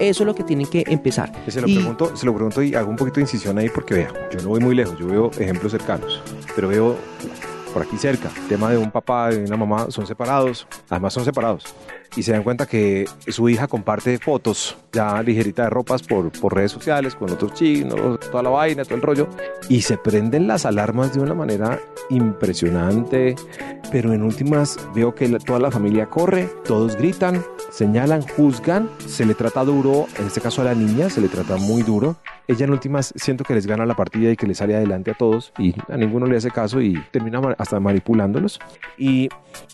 Eso 0.00 0.22
es 0.22 0.26
lo 0.26 0.34
que 0.34 0.44
tienen 0.44 0.66
que 0.66 0.84
empezar. 0.86 1.30
Se 1.48 1.60
lo, 1.60 1.66
pregunto, 1.66 2.16
se 2.16 2.24
lo 2.24 2.34
pregunto 2.34 2.62
y 2.62 2.74
hago 2.74 2.88
un 2.88 2.96
poquito 2.96 3.16
de 3.16 3.22
incisión 3.22 3.58
ahí 3.58 3.68
porque 3.68 3.94
vea, 3.94 4.12
yo 4.32 4.40
no 4.42 4.48
voy 4.48 4.60
muy 4.60 4.74
lejos, 4.74 4.98
yo 4.98 5.06
veo 5.06 5.30
ejemplos 5.38 5.72
cercanos, 5.72 6.22
pero 6.54 6.68
veo 6.68 6.96
por 7.76 7.84
aquí 7.84 7.98
cerca. 7.98 8.30
El 8.34 8.48
tema 8.48 8.70
de 8.70 8.78
un 8.78 8.90
papá 8.90 9.28
y 9.34 9.36
una 9.36 9.58
mamá 9.58 9.90
son 9.90 10.06
separados, 10.06 10.66
además 10.88 11.12
son 11.12 11.26
separados. 11.26 11.64
Y 12.14 12.22
se 12.22 12.32
dan 12.32 12.42
cuenta 12.42 12.66
que 12.66 13.06
su 13.28 13.48
hija 13.48 13.66
comparte 13.66 14.18
fotos 14.18 14.76
ya 14.92 15.22
ligerita 15.22 15.64
de 15.64 15.70
ropas 15.70 16.02
por, 16.02 16.30
por 16.32 16.54
redes 16.54 16.72
sociales 16.72 17.14
con 17.14 17.30
otros 17.30 17.54
chinos, 17.54 18.20
toda 18.20 18.42
la 18.42 18.50
vaina, 18.50 18.84
todo 18.84 18.94
el 18.94 19.02
rollo. 19.02 19.28
Y 19.68 19.82
se 19.82 19.98
prenden 19.98 20.46
las 20.46 20.66
alarmas 20.66 21.14
de 21.14 21.20
una 21.20 21.34
manera 21.34 21.80
impresionante. 22.10 23.34
Pero 23.90 24.12
en 24.12 24.22
últimas 24.22 24.78
veo 24.94 25.14
que 25.14 25.28
toda 25.38 25.60
la 25.60 25.70
familia 25.70 26.06
corre, 26.06 26.48
todos 26.64 26.96
gritan, 26.96 27.44
señalan, 27.70 28.22
juzgan, 28.22 28.90
se 29.06 29.24
le 29.24 29.34
trata 29.34 29.64
duro, 29.64 30.06
en 30.18 30.26
este 30.26 30.40
caso 30.40 30.62
a 30.62 30.64
la 30.64 30.74
niña 30.74 31.08
se 31.10 31.20
le 31.20 31.28
trata 31.28 31.56
muy 31.56 31.82
duro. 31.82 32.16
Ella 32.48 32.64
en 32.64 32.70
últimas 32.70 33.12
siento 33.16 33.44
que 33.44 33.54
les 33.54 33.66
gana 33.66 33.84
la 33.86 33.94
partida 33.94 34.30
y 34.30 34.36
que 34.36 34.46
les 34.46 34.58
sale 34.58 34.76
adelante 34.76 35.10
a 35.10 35.14
todos 35.14 35.52
y 35.58 35.74
a 35.90 35.96
ninguno 35.96 36.26
le 36.26 36.36
hace 36.36 36.50
caso 36.50 36.80
y 36.80 37.02
termina 37.10 37.40
hasta 37.58 37.80
manipulándolos. 37.80 38.60
Y 38.96 39.28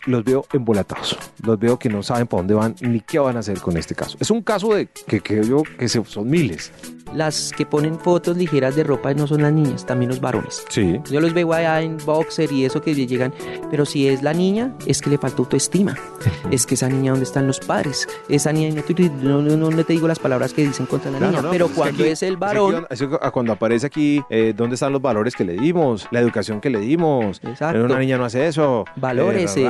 los 0.07 0.25
veo 0.25 0.47
embolatados, 0.53 1.19
los 1.45 1.59
veo 1.59 1.79
que 1.79 1.89
no 1.89 2.03
saben 2.03 2.22
para 2.27 2.43
dónde 2.43 2.55
van 2.55 2.75
ni 2.81 3.01
qué 3.01 3.19
van 3.19 3.37
a 3.37 3.41
hacer 3.41 3.61
con 3.61 3.77
este 3.77 3.95
caso. 3.95 4.17
Es 4.21 4.31
un 4.31 4.43
caso 4.43 4.75
de 4.75 4.87
que 4.87 5.21
creo 5.21 5.43
yo 5.43 5.63
que 5.79 5.89
son 5.89 6.29
miles 6.29 6.73
las 7.15 7.53
que 7.53 7.67
ponen 7.67 7.99
fotos 7.99 8.37
ligeras 8.37 8.77
de 8.77 8.85
ropa 8.85 9.13
no 9.15 9.27
son 9.27 9.43
las 9.43 9.53
niñas, 9.53 9.87
también 9.87 10.09
los 10.09 10.21
varones. 10.21 10.65
Sí. 10.69 11.01
Yo 11.11 11.21
los 11.21 11.33
veo 11.35 11.53
allá 11.53 11.81
en 11.81 11.99
boxer 12.05 12.51
y 12.53 12.65
eso 12.65 12.83
que 12.83 12.95
llegan, 12.95 13.33
pero 13.71 13.85
si 13.85 14.09
es 14.09 14.23
la 14.23 14.33
niña, 14.33 14.75
es 14.87 15.01
que 15.01 15.11
le 15.11 15.19
falta 15.19 15.39
autoestima. 15.39 15.97
es 16.51 16.67
que 16.67 16.75
esa 16.75 16.89
niña, 16.89 17.13
¿dónde 17.13 17.25
están 17.25 17.47
los 17.47 17.61
padres? 17.61 18.09
Esa 18.29 18.53
niña, 18.53 18.83
no, 19.23 19.43
no, 19.43 19.57
no, 19.57 19.85
te 19.85 19.93
digo 19.93 20.09
las 20.09 20.19
palabras 20.19 20.53
que 20.53 20.67
dicen 20.67 20.87
contra 20.87 21.11
la 21.11 21.21
niña, 21.21 21.43
pero 21.51 21.67
pues 21.67 21.79
cuando 21.79 22.05
es, 22.05 22.23
el 22.23 22.37
varón... 22.37 22.87
cuando 23.33 23.53
aparece 23.53 23.87
aquí, 23.87 24.23
eh, 24.31 24.55
¿dónde 24.57 24.75
están 24.75 24.93
los 24.93 25.03
valores 25.03 25.35
que 25.35 25.45
le 25.45 25.55
dimos? 25.55 26.07
La 26.11 26.21
educación 26.21 26.61
que 26.61 26.71
le 26.71 26.81
dimos. 26.81 27.41
Exacto. 27.43 27.85
Una 27.85 27.99
niña 27.99 28.19
no 28.19 28.25
hace 28.25 28.47
eso. 28.47 28.85
Valores. 28.97 29.57
Eh, 29.57 29.69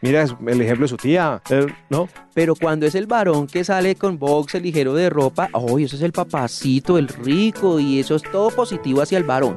mira 0.00 0.24
el 0.46 0.60
ejemplo 0.60 0.84
de 0.84 0.88
su 0.88 0.96
tía, 0.96 1.40
eh, 1.50 1.66
¿no? 1.90 2.08
Pero 2.32 2.54
cuando 2.54 2.86
es 2.86 2.94
el 2.94 3.06
varón 3.06 3.46
que 3.46 3.64
sale 3.64 3.96
con 3.96 4.18
boxer 4.18 4.62
ligero 4.62 4.94
de 4.94 5.10
ropa, 5.10 5.48
oh, 5.52 5.78
eso 5.78 5.96
es 5.96 6.02
el 6.02 6.12
papacito 6.12 6.96
el 6.96 7.08
rico, 7.08 7.80
y 7.80 7.98
eso 7.98 8.14
es 8.14 8.22
todo 8.22 8.50
positivo 8.50 9.02
hacia 9.02 9.18
el 9.18 9.24
varón. 9.24 9.56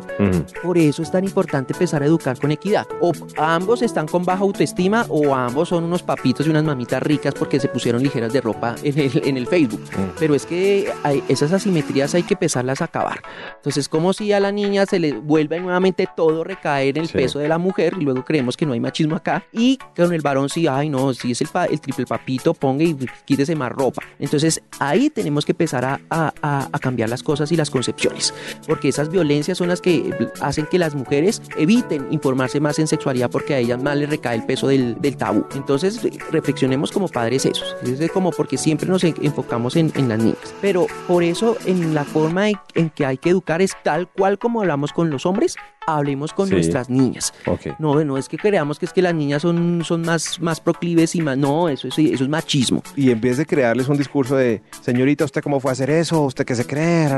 Por 0.62 0.78
eso 0.78 1.02
es 1.02 1.12
tan 1.12 1.24
importante 1.24 1.74
empezar 1.74 2.02
a 2.02 2.06
educar 2.06 2.40
con 2.40 2.52
equidad. 2.52 2.86
O 3.00 3.12
ambos 3.38 3.82
están 3.82 4.08
con 4.08 4.26
baja 4.26 4.42
autoestima 4.42 5.06
o 5.10 5.34
ambos 5.34 5.70
son 5.70 5.84
unos 5.84 6.04
papitos 6.04 6.48
y 6.48 6.50
unas 6.50 6.64
mamitas 6.64 7.02
ricas 7.04 7.34
porque 7.38 7.60
se 7.60 7.68
pusieron 7.68 8.02
ligeras 8.02 8.34
de 8.34 8.42
ropa 8.42 8.76
en 8.84 9.00
el, 9.00 9.22
en 9.24 9.38
el 9.38 9.48
Facebook. 9.48 9.84
Pero 10.20 10.36
es 10.36 10.46
que 10.46 10.92
hay, 11.04 11.24
esas 11.28 11.52
asimetrías 11.54 12.16
hay 12.16 12.24
que 12.24 12.34
empezarlas 12.34 12.82
a 12.82 12.86
acabar. 12.86 13.22
Entonces, 13.56 13.88
como 13.88 14.14
si 14.14 14.34
a 14.34 14.40
la 14.40 14.52
niña 14.52 14.86
se 14.86 15.00
le 15.00 15.14
vuelve 15.14 15.60
nuevamente 15.60 16.08
todo 16.16 16.44
recaer 16.44 16.98
en 16.98 17.04
el 17.04 17.10
peso 17.10 17.40
de 17.40 17.48
la 17.48 17.58
mujer 17.58 17.94
y 18.00 18.04
luego 18.04 18.26
creemos 18.26 18.58
que 18.58 18.66
no 18.66 18.74
hay 18.74 18.80
machismo 18.80 19.16
acá 19.16 19.44
y 19.52 19.78
con 19.96 20.14
el 20.14 20.22
varón 20.22 20.50
sí, 20.50 20.68
ay 20.68 20.90
no, 20.90 21.14
si 21.14 21.32
es 21.32 21.42
el, 21.42 21.50
el 21.70 21.80
triple 21.80 22.06
papito, 22.24 22.54
ponga 22.54 22.84
y 22.84 22.96
quítese 23.26 23.56
más 23.56 23.72
ropa. 23.72 24.02
Entonces 24.20 24.62
ahí 24.80 25.10
tenemos 25.10 25.46
que 25.46 25.52
empezar 25.52 25.84
a, 25.86 26.00
a, 26.10 26.80
cambiar 26.80 27.10
las 27.10 27.24
cosas 27.24 27.52
y 27.52 27.56
las 27.56 27.70
concepciones, 27.70 28.34
porque 28.68 28.90
esas 28.90 29.10
violencias 29.10 29.58
son 29.58 29.68
las 29.68 29.82
que 29.82 30.14
hacen 30.42 30.66
que 30.66 30.80
las 30.80 30.96
mujeres 30.96 31.42
eviten 31.58 32.08
informarse 32.12 32.60
más 32.60 32.80
en 32.80 32.88
sexualidad 32.88 33.30
porque 33.30 33.54
a 33.54 33.60
ellas 33.60 33.82
más 33.82 33.98
les 33.98 34.10
recae 34.10 34.36
el 34.36 34.46
peso 34.46 34.68
del, 34.68 35.00
del 35.02 35.18
tabú. 35.18 35.46
Entonces 35.56 36.02
reflexionemos 36.32 36.92
como 36.92 37.08
padres 37.08 37.46
esos. 37.46 37.76
Es 37.84 38.12
como 38.12 38.32
porque 38.32 38.58
siempre 38.58 38.88
nos 38.88 39.04
enfocamos 39.04 39.76
en, 39.76 39.92
en 39.96 40.10
las 40.10 40.20
niñas. 40.20 40.54
Pero 40.62 40.88
por 41.08 41.24
eso 41.24 41.58
en 41.66 41.94
la 41.94 42.04
forma 42.04 42.50
en 42.50 42.90
que 42.90 43.06
hay 43.06 43.18
que 43.18 43.30
educar 43.30 43.62
es 43.62 43.72
tal 43.84 44.08
cual 44.08 44.40
como 44.40 44.62
hablamos 44.62 44.94
con 44.94 45.10
los 45.10 45.26
hombres, 45.26 45.56
hablemos 45.88 46.34
con 46.34 46.50
nuestras 46.50 46.90
niñas. 46.90 47.34
No, 47.80 48.04
no 48.04 48.18
es 48.18 48.30
que 48.30 48.38
creamos 48.38 48.80
que 48.80 48.86
es 48.86 48.94
que 48.94 49.02
las 49.02 49.14
niñas 49.14 49.42
son, 49.42 49.84
son 49.84 50.02
más, 50.02 50.40
más 50.40 50.60
proclives 50.60 51.16
y 51.16 51.22
más. 51.22 51.38
No, 51.38 51.70
eso, 51.70 51.88
eso, 51.88 52.02
eso 52.02 52.24
es 52.24 52.30
machismo. 52.30 52.84
Y 52.96 53.12
en 53.12 53.20
vez 53.22 53.38
de 53.38 53.46
crearles 53.46 53.88
un 53.88 53.98
discurso 53.98 54.36
de, 54.36 54.62
señorita, 54.82 55.26
¿usted 55.26 55.42
cómo 55.42 55.60
fue 55.60 55.72
a 55.72 55.74
hacer 55.74 55.90
eso? 55.90 56.22
¿Usted 56.22 56.46
qué 56.46 56.56
se 56.56 56.66
cree? 56.66 57.10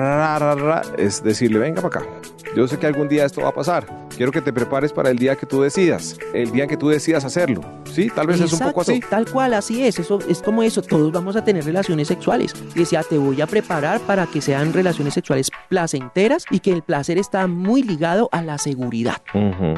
Es 0.97 1.23
decirle, 1.23 1.59
venga 1.59 1.81
para 1.81 1.99
acá. 1.99 2.09
Yo 2.55 2.67
sé 2.67 2.77
que 2.77 2.87
algún 2.87 3.07
día 3.07 3.25
esto 3.25 3.41
va 3.41 3.49
a 3.49 3.53
pasar. 3.53 4.07
Quiero 4.15 4.31
que 4.31 4.41
te 4.41 4.53
prepares 4.53 4.93
para 4.93 5.09
el 5.09 5.17
día 5.17 5.35
que 5.35 5.45
tú 5.45 5.61
decidas, 5.61 6.17
el 6.33 6.51
día 6.51 6.63
en 6.63 6.69
que 6.69 6.77
tú 6.77 6.87
decidas 6.87 7.25
hacerlo. 7.25 7.61
Sí, 7.91 8.09
tal 8.13 8.27
vez 8.27 8.39
es 8.39 8.53
un 8.53 8.59
poco 8.59 8.81
así. 8.81 9.01
Tal 9.09 9.29
cual, 9.29 9.53
así 9.53 9.85
es. 9.85 9.99
Eso 9.99 10.19
es 10.27 10.41
como 10.41 10.63
eso. 10.63 10.81
Todos 10.81 11.11
vamos 11.11 11.35
a 11.35 11.43
tener 11.43 11.65
relaciones 11.65 12.07
sexuales. 12.07 12.53
Y 12.73 12.79
decía, 12.79 13.03
te 13.03 13.17
voy 13.17 13.41
a 13.41 13.47
preparar 13.47 13.99
para 14.01 14.25
que 14.27 14.41
sean 14.41 14.73
relaciones 14.73 15.13
sexuales 15.13 15.51
placenteras 15.69 16.45
y 16.49 16.59
que 16.59 16.71
el 16.71 16.81
placer 16.81 17.17
está 17.17 17.47
muy 17.47 17.83
ligado 17.83 18.29
a 18.31 18.41
la 18.41 18.54
seguridad. 18.57 19.21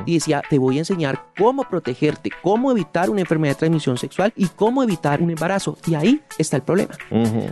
Y 0.06 0.16
decía, 0.16 0.42
te 0.50 0.58
voy 0.58 0.78
a 0.78 0.80
enseñar 0.80 1.28
cómo 1.38 1.64
protegerte, 1.64 2.32
cómo 2.42 2.72
evitar 2.72 3.10
una 3.10 3.22
enfermedad 3.22 3.54
de 3.54 3.60
transmisión 3.60 3.98
sexual 3.98 4.34
y 4.36 4.48
cómo 4.48 4.84
evitar 4.84 5.22
un 5.22 5.30
embarazo. 5.30 5.78
Y 5.88 5.96
ahí 5.96 6.22
está 6.38 6.58
el 6.58 6.64
problema. 6.64 6.96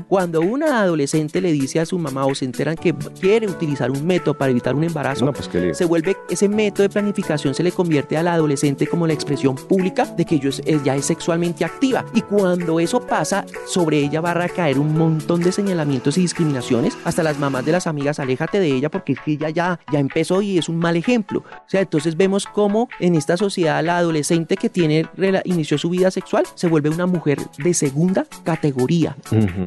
Cuando 0.08 0.42
una 0.42 0.82
adolescente 0.82 1.42
le 1.42 1.52
dice 1.52 1.80
a 1.80 1.86
su 1.86 1.98
mamá 1.98 2.26
o 2.26 2.36
se 2.36 2.46
enteran 2.46 2.76
que 2.76 2.94
quiere 3.20 3.48
utilizar 3.48 3.92
un 3.92 4.06
método 4.06 4.38
para 4.38 4.52
evitar 4.52 4.76
un 4.76 4.84
embarazo, 4.84 5.32
pues, 5.32 5.50
se 5.78 5.86
vuelve 5.86 6.18
ese 6.30 6.50
método 6.50 6.84
de 6.84 6.90
planificación 6.90 7.54
se 7.54 7.64
le 7.64 7.72
convierte 7.72 8.18
a 8.18 8.24
la 8.24 8.34
adolescente 8.34 8.88
como 8.88 9.08
la 9.08 9.14
expresión 9.14 9.56
pública 9.56 10.06
de 10.06 10.26
que 10.26 10.40
ella 10.66 10.96
es 10.96 11.06
sexualmente 11.06 11.66
activa. 11.66 12.06
Y 12.14 12.22
cuando 12.22 12.80
eso 12.80 13.02
pasa, 13.02 13.46
sobre 13.68 14.00
ella 14.00 14.22
va 14.22 14.32
a 14.32 14.34
recaer 14.36 14.80
un 14.80 14.98
montón 14.98 15.42
de 15.42 15.52
señalamientos 15.52 16.18
y 16.18 16.22
discriminaciones. 16.22 16.98
Hasta 17.04 17.24
las 17.24 17.40
mamás 17.40 17.66
de 17.66 17.72
las 17.72 17.88
amigas, 17.88 18.20
aléjate 18.20 18.60
de 18.60 18.68
ella 18.68 18.90
porque 18.90 19.16
ella 19.26 19.50
ya, 19.50 19.80
ya 19.92 20.00
empezó 20.00 20.42
y 20.42 20.58
es 20.58 20.70
un 20.70 20.78
mal 20.78 20.96
ejemplo 20.96 21.15
ejemplo. 21.16 21.40
O 21.40 21.70
sea, 21.70 21.82
entonces 21.82 22.18
vemos 22.18 22.46
cómo 22.46 22.90
en 23.00 23.16
esta 23.16 23.38
sociedad 23.38 23.84
la 23.84 23.98
adolescente 23.98 24.58
que 24.58 24.70
tiene 24.70 25.08
inició 25.46 25.78
su 25.78 25.90
vida 25.90 26.12
sexual 26.12 26.46
se 26.56 26.68
vuelve 26.68 26.90
una 26.90 27.06
mujer 27.06 27.40
de 27.58 27.74
segunda 27.74 28.26
categoría. 28.44 29.16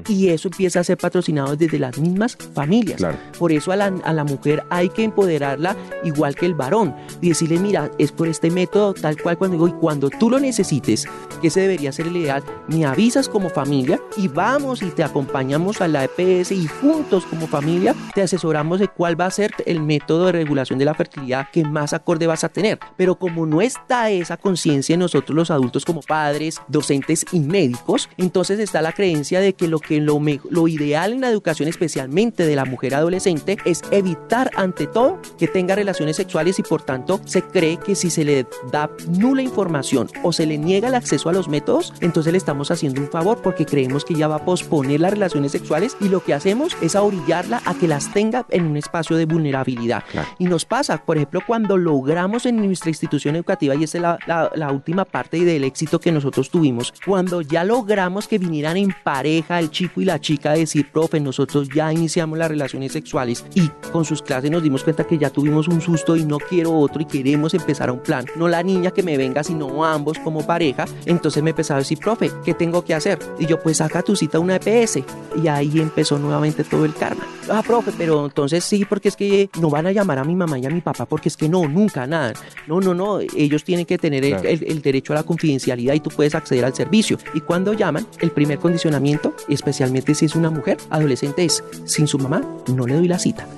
Y 0.08 0.28
eso 0.28 0.48
empieza 0.48 0.80
a 0.80 0.84
ser 0.84 0.98
patrocinado 0.98 1.56
desde 1.56 1.78
las 1.78 1.98
mismas 1.98 2.36
familias. 2.54 3.02
Por 3.38 3.52
eso 3.52 3.72
a 3.72 3.76
la, 3.76 3.86
a 3.86 4.12
la 4.12 4.24
mujer 4.24 4.62
hay 4.70 4.90
que 4.90 5.04
empoderarla 5.04 5.76
igual 6.04 6.34
que 6.34 6.46
el 6.46 6.54
varón 6.54 6.94
y 7.20 7.30
decirle, 7.30 7.58
mira, 7.58 7.90
es 7.98 8.12
por 8.12 8.28
este 8.28 8.50
método 8.50 8.94
tal 8.94 9.20
cual 9.20 9.38
cuando 9.38 9.56
digo, 9.56 9.68
y 9.68 9.72
cuando 9.72 10.10
tú 10.10 10.28
lo 10.30 10.38
necesites, 10.38 11.06
que 11.40 11.48
ese 11.48 11.62
debería 11.62 11.92
ser 11.92 12.08
el 12.08 12.16
ideal, 12.16 12.42
me 12.68 12.84
avisas 12.84 13.28
como 13.28 13.48
familia 13.48 14.00
y 14.16 14.28
vamos 14.28 14.82
y 14.82 14.90
te 14.90 15.02
acompañamos 15.02 15.80
a 15.80 15.88
la 15.88 16.04
EPS 16.04 16.52
y 16.52 16.66
juntos 16.66 17.24
como 17.26 17.46
familia 17.46 17.94
te 18.14 18.22
asesoramos 18.22 18.80
de 18.80 18.88
cuál 18.88 19.18
va 19.18 19.26
a 19.26 19.30
ser 19.30 19.52
el 19.66 19.80
método 19.80 20.26
de 20.26 20.32
regulación 20.32 20.78
de 20.78 20.84
la 20.84 20.94
fertilidad 20.94 21.37
que 21.44 21.64
más 21.64 21.92
acorde 21.92 22.26
vas 22.26 22.44
a 22.44 22.48
tener. 22.48 22.78
Pero 22.96 23.16
como 23.16 23.46
no 23.46 23.60
está 23.60 24.10
esa 24.10 24.36
conciencia 24.36 24.94
en 24.94 25.00
nosotros 25.00 25.36
los 25.36 25.50
adultos 25.50 25.84
como 25.84 26.02
padres, 26.02 26.60
docentes 26.68 27.24
y 27.32 27.40
médicos, 27.40 28.08
entonces 28.16 28.58
está 28.58 28.82
la 28.82 28.92
creencia 28.92 29.40
de 29.40 29.54
que 29.54 29.68
lo 29.68 29.78
que 29.78 30.00
lo, 30.00 30.20
lo 30.50 30.68
ideal 30.68 31.12
en 31.12 31.20
la 31.20 31.30
educación, 31.30 31.68
especialmente 31.68 32.46
de 32.46 32.56
la 32.56 32.64
mujer 32.64 32.94
adolescente, 32.94 33.56
es 33.64 33.82
evitar 33.90 34.50
ante 34.56 34.86
todo 34.86 35.20
que 35.38 35.48
tenga 35.48 35.74
relaciones 35.74 36.16
sexuales 36.16 36.58
y 36.58 36.62
por 36.62 36.82
tanto 36.82 37.20
se 37.24 37.42
cree 37.42 37.78
que 37.78 37.94
si 37.94 38.10
se 38.10 38.24
le 38.24 38.46
da 38.70 38.90
nula 39.08 39.42
información 39.42 40.08
o 40.22 40.32
se 40.32 40.46
le 40.46 40.58
niega 40.58 40.88
el 40.88 40.94
acceso 40.94 41.28
a 41.28 41.32
los 41.32 41.48
métodos, 41.48 41.92
entonces 42.00 42.32
le 42.32 42.38
estamos 42.38 42.70
haciendo 42.70 43.00
un 43.00 43.08
favor 43.08 43.40
porque 43.42 43.66
creemos 43.66 44.04
que 44.04 44.14
ya 44.14 44.28
va 44.28 44.36
a 44.36 44.44
posponer 44.44 45.00
las 45.00 45.12
relaciones 45.12 45.52
sexuales 45.52 45.96
y 46.00 46.08
lo 46.08 46.22
que 46.22 46.34
hacemos 46.34 46.76
es 46.80 46.96
a 46.96 47.02
orillarla 47.02 47.62
a 47.64 47.74
que 47.74 47.88
las 47.88 48.12
tenga 48.12 48.46
en 48.50 48.66
un 48.66 48.76
espacio 48.76 49.16
de 49.16 49.26
vulnerabilidad. 49.26 50.04
Y 50.38 50.46
nos 50.46 50.64
pasa, 50.64 51.04
por 51.04 51.16
ejemplo, 51.16 51.27
cuando 51.46 51.76
logramos 51.76 52.46
en 52.46 52.56
nuestra 52.56 52.90
institución 52.90 53.36
educativa, 53.36 53.74
y 53.74 53.84
esa 53.84 53.98
es 53.98 54.02
la, 54.02 54.50
la, 54.54 54.72
última 54.72 55.04
parte 55.04 55.44
del 55.44 55.64
éxito 55.64 56.00
que 56.00 56.12
nosotros 56.12 56.50
tuvimos, 56.50 56.92
cuando 57.04 57.40
ya 57.40 57.64
logramos 57.64 58.28
que 58.28 58.38
vinieran 58.38 58.76
en 58.76 58.94
pareja 59.02 59.58
el 59.58 59.70
chico 59.70 60.00
y 60.00 60.04
la 60.04 60.20
chica 60.20 60.50
a 60.50 60.54
decir, 60.54 60.90
profe, 60.90 61.20
nosotros 61.20 61.68
ya 61.74 61.92
iniciamos 61.92 62.38
las 62.38 62.48
relaciones 62.48 62.92
sexuales 62.92 63.44
y 63.54 63.68
con 63.92 64.04
sus 64.04 64.22
clases 64.22 64.50
nos 64.50 64.62
dimos 64.62 64.84
cuenta 64.84 65.04
que 65.04 65.18
ya 65.18 65.30
tuvimos 65.30 65.68
un 65.68 65.80
susto 65.80 66.16
y 66.16 66.24
no 66.24 66.38
quiero 66.38 66.72
otro 66.72 67.00
y 67.02 67.04
queremos 67.06 67.54
empezar 67.54 67.90
un 67.90 68.00
plan. 68.00 68.26
No 68.36 68.48
la 68.48 68.62
niña 68.62 68.90
que 68.90 69.02
me 69.02 69.16
venga, 69.16 69.42
sino 69.42 69.84
ambos 69.84 70.18
como 70.18 70.46
pareja. 70.46 70.84
Entonces 71.06 71.42
me 71.42 71.50
empezaba 71.50 71.78
a 71.78 71.82
decir, 71.82 71.98
profe, 71.98 72.30
¿qué 72.44 72.54
tengo 72.54 72.84
que 72.84 72.94
hacer? 72.94 73.18
Y 73.38 73.46
yo, 73.46 73.60
pues 73.60 73.78
saca 73.78 74.02
tu 74.02 74.16
cita 74.16 74.38
una 74.38 74.56
EPS. 74.56 75.00
Y 75.42 75.48
ahí 75.48 75.80
empezó 75.80 76.18
nuevamente 76.18 76.64
todo 76.64 76.84
el 76.84 76.94
karma. 76.94 77.26
Ah, 77.50 77.62
profe, 77.66 77.92
pero 77.96 78.26
entonces 78.26 78.64
sí, 78.64 78.84
porque 78.84 79.08
es 79.08 79.16
que 79.16 79.48
no 79.60 79.70
van 79.70 79.86
a 79.86 79.92
llamar 79.92 80.18
a 80.18 80.24
mi 80.24 80.34
mamá 80.34 80.58
y 80.58 80.66
a 80.66 80.70
mi 80.70 80.80
papá 80.80 81.06
porque 81.18 81.30
es 81.30 81.36
que 81.36 81.48
no, 81.48 81.66
nunca, 81.66 82.06
nada. 82.06 82.32
No, 82.68 82.80
no, 82.80 82.94
no, 82.94 83.18
ellos 83.18 83.64
tienen 83.64 83.86
que 83.86 83.98
tener 83.98 84.24
el, 84.24 84.82
derecho 84.82 85.12
a 85.14 85.16
la 85.16 85.24
confidencialidad 85.24 85.94
y 85.94 86.00
tú 86.00 86.10
puedes 86.10 86.36
acceder 86.36 86.64
al 86.64 86.76
servicio. 86.76 87.18
Y 87.34 87.40
cuando 87.40 87.72
llaman, 87.72 88.06
el 88.20 88.30
primer 88.30 88.60
condicionamiento, 88.60 89.34
especialmente 89.48 90.14
si 90.14 90.26
es 90.26 90.36
una 90.36 90.48
mujer 90.48 90.76
adolescente, 90.90 91.44
es 91.44 91.64
sin 91.86 92.06
su 92.06 92.20
mamá, 92.20 92.40
no 92.68 92.86
le 92.86 92.94
doy 92.94 93.08
la 93.08 93.18
cita. 93.18 93.48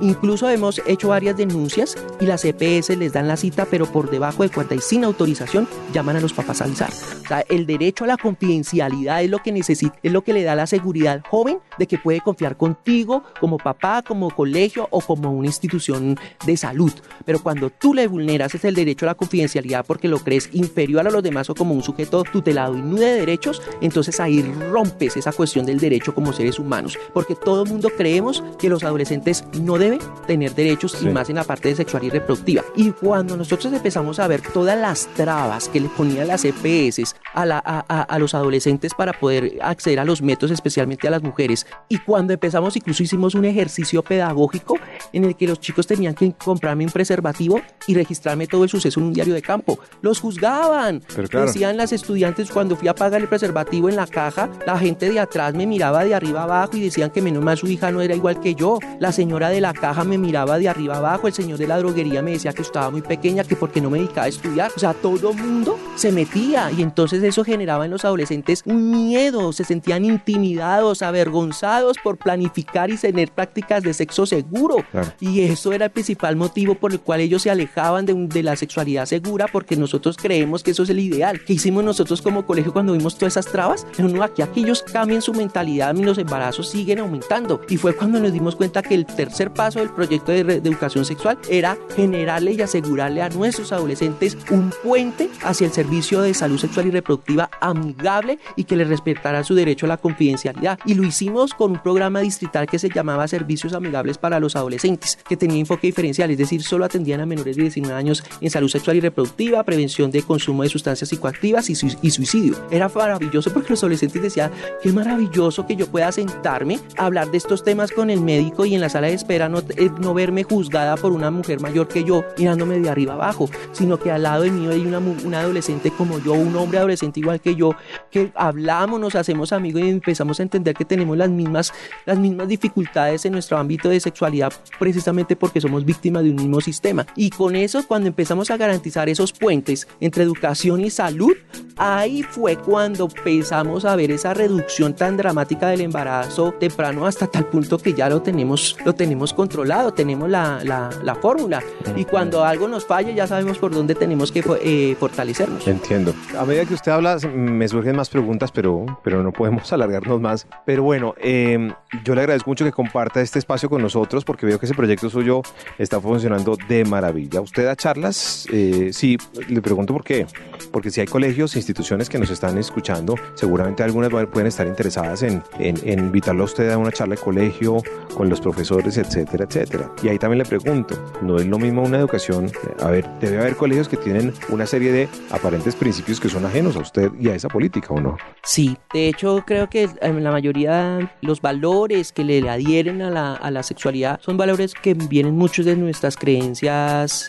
Incluso 0.00 0.48
hemos 0.48 0.80
hecho 0.86 1.08
varias 1.08 1.36
denuncias 1.36 1.94
y 2.20 2.24
las 2.24 2.42
EPS 2.42 2.96
les 2.96 3.12
dan 3.12 3.28
la 3.28 3.36
cita, 3.36 3.66
pero 3.70 3.84
por 3.84 4.10
debajo 4.10 4.42
de 4.42 4.48
cuenta 4.48 4.74
y 4.74 4.80
sin 4.80 5.04
autorización, 5.04 5.68
llaman 5.92 6.16
a 6.16 6.20
los 6.20 6.32
papás 6.32 6.62
a 6.62 6.64
avisar. 6.64 6.90
O 6.90 7.28
sea, 7.28 7.44
el 7.50 7.66
derecho 7.66 8.04
a 8.04 8.06
la 8.06 8.16
confidencialidad 8.16 9.22
es 9.22 9.28
lo 9.28 9.40
que 9.40 9.52
necesita, 9.52 9.94
es 10.02 10.10
lo 10.10 10.22
que 10.22 10.32
le 10.32 10.42
da 10.42 10.54
la 10.54 10.66
seguridad 10.66 11.12
al 11.12 11.20
joven 11.20 11.58
de 11.78 11.86
que 11.86 11.98
puede 11.98 12.22
confiar 12.22 12.56
contigo 12.56 13.24
como 13.40 13.58
papá, 13.58 14.00
como 14.00 14.30
colegio 14.30 14.88
o 14.90 15.02
como 15.02 15.30
una 15.32 15.48
institución 15.48 16.18
de 16.46 16.56
salud. 16.56 16.92
Pero 17.24 17.42
cuando 17.42 17.70
tú 17.70 17.94
le 17.94 18.06
vulneras 18.06 18.54
es 18.54 18.64
el 18.64 18.74
derecho 18.74 19.06
a 19.06 19.08
la 19.08 19.14
confidencialidad 19.14 19.84
porque 19.86 20.08
lo 20.08 20.18
crees 20.18 20.50
inferior 20.52 21.06
a 21.06 21.10
los 21.10 21.22
demás 21.22 21.50
o 21.50 21.54
como 21.54 21.74
un 21.74 21.82
sujeto 21.82 22.24
tutelado 22.24 22.76
y 22.76 22.82
no 22.82 22.96
de 22.96 23.12
derechos, 23.12 23.62
entonces 23.80 24.20
ahí 24.20 24.42
rompes 24.70 25.16
esa 25.16 25.32
cuestión 25.32 25.66
del 25.66 25.78
derecho 25.78 26.14
como 26.14 26.32
seres 26.32 26.58
humanos. 26.58 26.98
Porque 27.12 27.34
todo 27.34 27.64
el 27.64 27.70
mundo 27.70 27.90
creemos 27.96 28.42
que 28.58 28.68
los 28.68 28.84
adolescentes 28.84 29.44
no 29.60 29.78
deben 29.78 30.00
tener 30.26 30.54
derechos 30.54 30.96
y 31.02 31.06
más 31.06 31.30
en 31.30 31.36
la 31.36 31.44
parte 31.44 31.68
de 31.68 31.76
sexual 31.76 32.04
y 32.04 32.10
reproductiva. 32.10 32.62
Y 32.76 32.90
cuando 32.90 33.36
nosotros 33.36 33.72
empezamos 33.72 34.18
a 34.18 34.28
ver 34.28 34.42
todas 34.42 34.78
las 34.78 35.06
trabas 35.14 35.68
que 35.68 35.80
le 35.80 35.88
ponían 35.88 36.28
las 36.28 36.44
EPS 36.44 37.14
a, 37.34 37.46
la, 37.46 37.62
a, 37.64 38.02
a 38.02 38.18
los 38.18 38.34
adolescentes 38.34 38.94
para 38.94 39.12
poder 39.12 39.58
acceder 39.62 40.00
a 40.00 40.04
los 40.04 40.22
métodos, 40.22 40.50
especialmente 40.52 41.08
a 41.08 41.10
las 41.10 41.22
mujeres, 41.22 41.66
y 41.88 41.98
cuando 41.98 42.32
empezamos 42.32 42.76
incluso 42.76 43.02
hicimos 43.02 43.34
un 43.34 43.44
ejercicio 43.44 44.02
pedagógico 44.02 44.78
en 45.12 45.24
el 45.24 45.36
que 45.36 45.46
los 45.46 45.60
chicos 45.60 45.86
tenían 45.86 46.14
que 46.14 46.32
comprarme 46.32 46.84
preservativo 46.90 47.60
y 47.86 47.94
registrarme 47.94 48.46
todo 48.46 48.64
el 48.64 48.70
suceso 48.70 49.00
en 49.00 49.06
un 49.06 49.12
diario 49.12 49.34
de 49.34 49.42
campo. 49.42 49.78
Los 50.02 50.20
juzgaban. 50.20 51.02
Decían 51.32 51.76
las 51.76 51.92
estudiantes 51.92 52.50
cuando 52.50 52.76
fui 52.76 52.88
a 52.88 52.94
pagar 52.94 53.20
el 53.20 53.28
preservativo 53.28 53.88
en 53.88 53.96
la 53.96 54.06
caja, 54.06 54.50
la 54.66 54.78
gente 54.78 55.10
de 55.10 55.20
atrás 55.20 55.54
me 55.54 55.66
miraba 55.66 56.04
de 56.04 56.14
arriba 56.14 56.42
abajo 56.42 56.76
y 56.76 56.80
decían 56.80 57.10
que 57.10 57.22
menos 57.22 57.42
mal 57.42 57.56
su 57.56 57.66
hija 57.66 57.90
no 57.90 58.00
era 58.00 58.14
igual 58.14 58.40
que 58.40 58.54
yo. 58.54 58.78
La 58.98 59.12
señora 59.12 59.50
de 59.50 59.60
la 59.60 59.72
caja 59.72 60.04
me 60.04 60.18
miraba 60.18 60.58
de 60.58 60.68
arriba 60.68 60.96
abajo, 60.96 61.26
el 61.26 61.32
señor 61.32 61.58
de 61.58 61.66
la 61.66 61.78
droguería 61.78 62.22
me 62.22 62.32
decía 62.32 62.52
que 62.52 62.62
estaba 62.62 62.90
muy 62.90 63.02
pequeña, 63.02 63.44
que 63.44 63.56
porque 63.56 63.80
no 63.80 63.90
me 63.90 63.98
dedicaba 63.98 64.26
a 64.26 64.28
estudiar. 64.28 64.70
O 64.74 64.78
sea, 64.78 64.94
todo 64.94 65.32
mundo 65.32 65.78
se 65.96 66.12
metía 66.12 66.70
y 66.70 66.82
entonces 66.82 67.22
eso 67.22 67.44
generaba 67.44 67.84
en 67.84 67.90
los 67.90 68.04
adolescentes 68.04 68.62
un 68.64 68.90
miedo, 68.90 69.52
se 69.52 69.64
sentían 69.64 70.04
intimidados, 70.04 71.02
avergonzados 71.02 71.98
por 72.02 72.16
planificar 72.16 72.90
y 72.90 72.96
tener 72.96 73.30
prácticas 73.30 73.82
de 73.82 73.94
sexo 73.94 74.26
seguro. 74.26 74.76
Y 75.20 75.42
eso 75.42 75.72
era 75.72 75.86
el 75.86 75.90
principal 75.90 76.36
motivo 76.36 76.74
por 76.80 76.92
el 76.92 77.00
cual 77.00 77.20
ellos 77.20 77.42
se 77.42 77.50
alejaban 77.50 78.06
de, 78.06 78.14
de, 78.14 78.42
la 78.42 78.56
sexualidad 78.56 79.06
segura 79.06 79.46
porque 79.52 79.76
nosotros 79.76 80.16
creemos 80.16 80.62
que 80.62 80.72
eso 80.72 80.82
es 80.82 80.90
el 80.90 80.98
ideal. 80.98 81.40
¿Qué 81.44 81.52
hicimos 81.52 81.84
nosotros 81.84 82.22
como 82.22 82.46
colegio 82.46 82.72
cuando 82.72 82.94
vimos 82.94 83.16
todas 83.16 83.34
esas 83.34 83.46
trabas? 83.46 83.86
No, 83.98 84.22
aquí, 84.22 84.42
aquí 84.42 84.60
ellos 84.60 84.82
cambian 84.82 85.22
su 85.22 85.32
mentalidad 85.32 85.94
y 85.94 86.02
los 86.02 86.18
embarazos 86.18 86.68
siguen 86.68 86.98
aumentando. 86.98 87.60
Y 87.68 87.76
fue 87.76 87.94
cuando 87.94 88.18
nos 88.18 88.32
dimos 88.32 88.56
cuenta 88.56 88.82
que 88.82 88.94
el 88.94 89.06
tercer 89.06 89.52
paso 89.52 89.78
del 89.78 89.90
proyecto 89.90 90.32
de, 90.32 90.42
de 90.42 90.56
educación 90.56 91.04
sexual 91.04 91.38
era 91.48 91.76
generarle 91.94 92.52
y 92.52 92.62
asegurarle 92.62 93.22
a 93.22 93.28
nuestros 93.28 93.72
adolescentes 93.72 94.36
un 94.50 94.72
puente 94.82 95.30
hacia 95.42 95.66
el 95.66 95.72
servicio 95.72 96.22
de 96.22 96.34
salud 96.34 96.58
sexual 96.58 96.86
y 96.86 96.90
reproductiva 96.90 97.50
amigable 97.60 98.38
y 98.56 98.64
que 98.64 98.76
le 98.76 98.84
respetara 98.84 99.44
su 99.44 99.54
derecho 99.54 99.86
a 99.86 99.90
la 99.90 99.96
confidencialidad. 99.96 100.78
Y 100.84 100.94
lo 100.94 101.04
hicimos 101.04 101.54
con 101.54 101.72
un 101.72 101.82
programa 101.82 102.20
distrital 102.20 102.66
que 102.66 102.78
se 102.78 102.88
llamaba 102.88 103.28
Servicios 103.28 103.74
Amigables 103.74 104.18
para 104.18 104.40
los 104.40 104.56
Adolescentes, 104.56 105.18
que 105.28 105.36
tenía 105.36 105.58
enfoque 105.58 105.86
diferencial, 105.86 106.30
es 106.30 106.38
decir, 106.38 106.62
solo 106.70 106.84
atendían 106.84 107.20
a 107.20 107.26
menores 107.26 107.56
de 107.56 107.62
19 107.62 107.94
años 107.94 108.24
en 108.40 108.50
salud 108.50 108.68
sexual 108.68 108.96
y 108.96 109.00
reproductiva, 109.00 109.62
prevención 109.64 110.10
de 110.10 110.22
consumo 110.22 110.62
de 110.62 110.68
sustancias 110.68 111.08
psicoactivas 111.08 111.68
y, 111.68 111.74
suicidio. 111.74 112.56
Era 112.70 112.88
maravilloso 112.88 113.52
porque 113.52 113.70
los 113.70 113.82
adolescentes 113.82 114.22
decían, 114.22 114.50
qué 114.82 114.92
maravilloso 114.92 115.66
que 115.66 115.76
yo 115.76 115.86
pueda 115.86 116.10
sentarme 116.12 116.78
a 116.96 117.06
hablar 117.06 117.30
de 117.30 117.38
estos 117.38 117.64
temas 117.64 117.90
con 117.90 118.08
el 118.08 118.20
médico 118.20 118.64
y 118.64 118.74
en 118.74 118.80
la 118.80 118.88
sala 118.88 119.08
de 119.08 119.14
espera 119.14 119.48
no, 119.48 119.58
eh, 119.76 119.90
no 120.00 120.14
verme 120.14 120.44
juzgada 120.44 120.96
por 120.96 121.12
una 121.12 121.30
mujer 121.30 121.60
mayor 121.60 121.88
que 121.88 122.04
yo 122.04 122.24
mirándome 122.38 122.78
de 122.78 122.88
arriba 122.88 123.14
abajo, 123.14 123.50
sino 123.72 123.98
que 123.98 124.10
al 124.10 124.22
lado 124.22 124.42
de 124.42 124.50
mí 124.50 124.66
hay 124.68 124.86
una, 124.86 124.98
una 124.98 125.40
adolescente 125.40 125.90
como 125.90 126.18
yo, 126.20 126.34
un 126.34 126.54
hombre 126.56 126.78
adolescente 126.78 127.20
igual 127.20 127.40
que 127.40 127.56
yo, 127.56 127.74
que 128.10 128.30
hablamos, 128.34 129.00
nos 129.00 129.14
hacemos 129.16 129.52
amigos 129.52 129.82
y 129.82 129.88
empezamos 129.88 130.38
a 130.38 130.44
entender 130.44 130.74
que 130.74 130.84
tenemos 130.84 131.16
las 131.16 131.30
mismas, 131.30 131.72
las 132.06 132.18
mismas 132.18 132.48
dificultades 132.48 133.24
en 133.24 133.32
nuestro 133.32 133.58
ámbito 133.58 133.88
de 133.88 133.98
sexualidad 133.98 134.52
precisamente 134.78 135.36
porque 135.36 135.60
somos 135.60 135.84
víctimas 135.84 136.22
de 136.22 136.30
un 136.30 136.36
mismo 136.36 136.59
sistema. 136.62 137.06
Y 137.16 137.30
con 137.30 137.56
eso, 137.56 137.86
cuando 137.86 138.08
empezamos 138.08 138.50
a 138.50 138.56
garantizar 138.56 139.08
esos 139.08 139.32
puentes 139.32 139.88
entre 140.00 140.24
educación 140.24 140.80
y 140.80 140.90
salud, 140.90 141.32
ahí 141.76 142.22
fue 142.22 142.56
cuando 142.56 143.04
empezamos 143.04 143.84
a 143.84 143.96
ver 143.96 144.10
esa 144.10 144.34
reducción 144.34 144.94
tan 144.94 145.16
dramática 145.16 145.68
del 145.68 145.80
embarazo 145.80 146.52
temprano 146.58 147.06
hasta 147.06 147.26
tal 147.26 147.46
punto 147.46 147.78
que 147.78 147.94
ya 147.94 148.08
lo 148.08 148.22
tenemos, 148.22 148.76
lo 148.84 148.94
tenemos 148.94 149.32
controlado, 149.32 149.92
tenemos 149.92 150.28
la, 150.28 150.60
la, 150.64 150.90
la 151.02 151.14
fórmula. 151.14 151.62
Y 151.96 152.04
cuando 152.04 152.44
algo 152.44 152.68
nos 152.68 152.86
falla, 152.86 153.10
ya 153.12 153.26
sabemos 153.26 153.58
por 153.58 153.72
dónde 153.72 153.94
tenemos 153.94 154.32
que 154.32 154.44
eh, 154.62 154.96
fortalecernos. 154.98 155.66
Entiendo. 155.66 156.14
A 156.38 156.44
medida 156.44 156.64
que 156.64 156.74
usted 156.74 156.92
habla, 156.92 157.18
me 157.34 157.68
surgen 157.68 157.96
más 157.96 158.08
preguntas, 158.08 158.50
pero, 158.52 158.86
pero 159.02 159.22
no 159.22 159.32
podemos 159.32 159.72
alargarnos 159.72 160.20
más. 160.20 160.46
Pero 160.66 160.82
bueno, 160.82 161.14
em, 161.18 161.72
yo 162.04 162.14
le 162.14 162.20
agradezco 162.22 162.50
mucho 162.50 162.64
que 162.64 162.72
comparta 162.72 163.20
este 163.20 163.38
espacio 163.38 163.68
con 163.68 163.82
nosotros 163.82 164.24
porque 164.24 164.46
veo 164.46 164.58
que 164.58 164.66
ese 164.66 164.74
proyecto 164.74 165.10
suyo 165.10 165.42
está 165.78 166.00
funcionando 166.00 166.49
de 166.56 166.84
maravilla. 166.84 167.40
¿Usted 167.40 167.64
da 167.64 167.76
charlas? 167.76 168.46
Eh, 168.52 168.90
sí, 168.92 169.16
le 169.48 169.60
pregunto 169.62 169.92
por 169.92 170.04
qué. 170.04 170.26
Porque 170.72 170.90
si 170.90 171.00
hay 171.00 171.06
colegios, 171.06 171.56
instituciones 171.56 172.08
que 172.08 172.18
nos 172.18 172.30
están 172.30 172.58
escuchando, 172.58 173.16
seguramente 173.34 173.82
algunas 173.82 174.10
pueden 174.28 174.46
estar 174.46 174.66
interesadas 174.66 175.22
en, 175.22 175.42
en, 175.58 175.98
invitarlo 175.98 176.42
a 176.42 176.46
usted 176.46 176.70
a 176.70 176.78
una 176.78 176.92
charla 176.92 177.16
de 177.16 177.20
colegio 177.20 177.82
con 178.14 178.28
los 178.28 178.40
profesores, 178.40 178.96
etcétera, 178.98 179.44
etcétera. 179.48 179.92
Y 180.02 180.08
ahí 180.08 180.18
también 180.18 180.38
le 180.38 180.44
pregunto, 180.44 180.94
¿no 181.22 181.36
es 181.36 181.46
lo 181.46 181.58
mismo 181.58 181.82
una 181.82 181.98
educación? 181.98 182.50
A 182.80 182.90
ver, 182.90 183.08
debe 183.20 183.38
haber 183.40 183.56
colegios 183.56 183.88
que 183.88 183.96
tienen 183.96 184.32
una 184.48 184.66
serie 184.66 184.92
de 184.92 185.08
aparentes 185.30 185.74
principios 185.74 186.20
que 186.20 186.28
son 186.28 186.44
ajenos 186.44 186.76
a 186.76 186.80
usted 186.80 187.10
y 187.20 187.28
a 187.28 187.34
esa 187.34 187.48
política, 187.48 187.94
¿o 187.94 188.00
no? 188.00 188.16
Sí, 188.42 188.76
de 188.92 189.08
hecho 189.08 189.44
creo 189.46 189.68
que 189.68 189.88
en 190.00 190.22
la 190.22 190.30
mayoría 190.30 191.12
los 191.20 191.40
valores 191.40 192.12
que 192.12 192.24
le 192.24 192.48
adhieren 192.48 193.02
a 193.02 193.50
la 193.50 193.62
sexualidad 193.62 194.20
son 194.20 194.36
valores 194.36 194.74
que 194.74 194.94
vienen 194.94 195.36
muchos 195.36 195.66
de 195.66 195.76
nuestras 195.76 196.16
creencias 196.16 196.39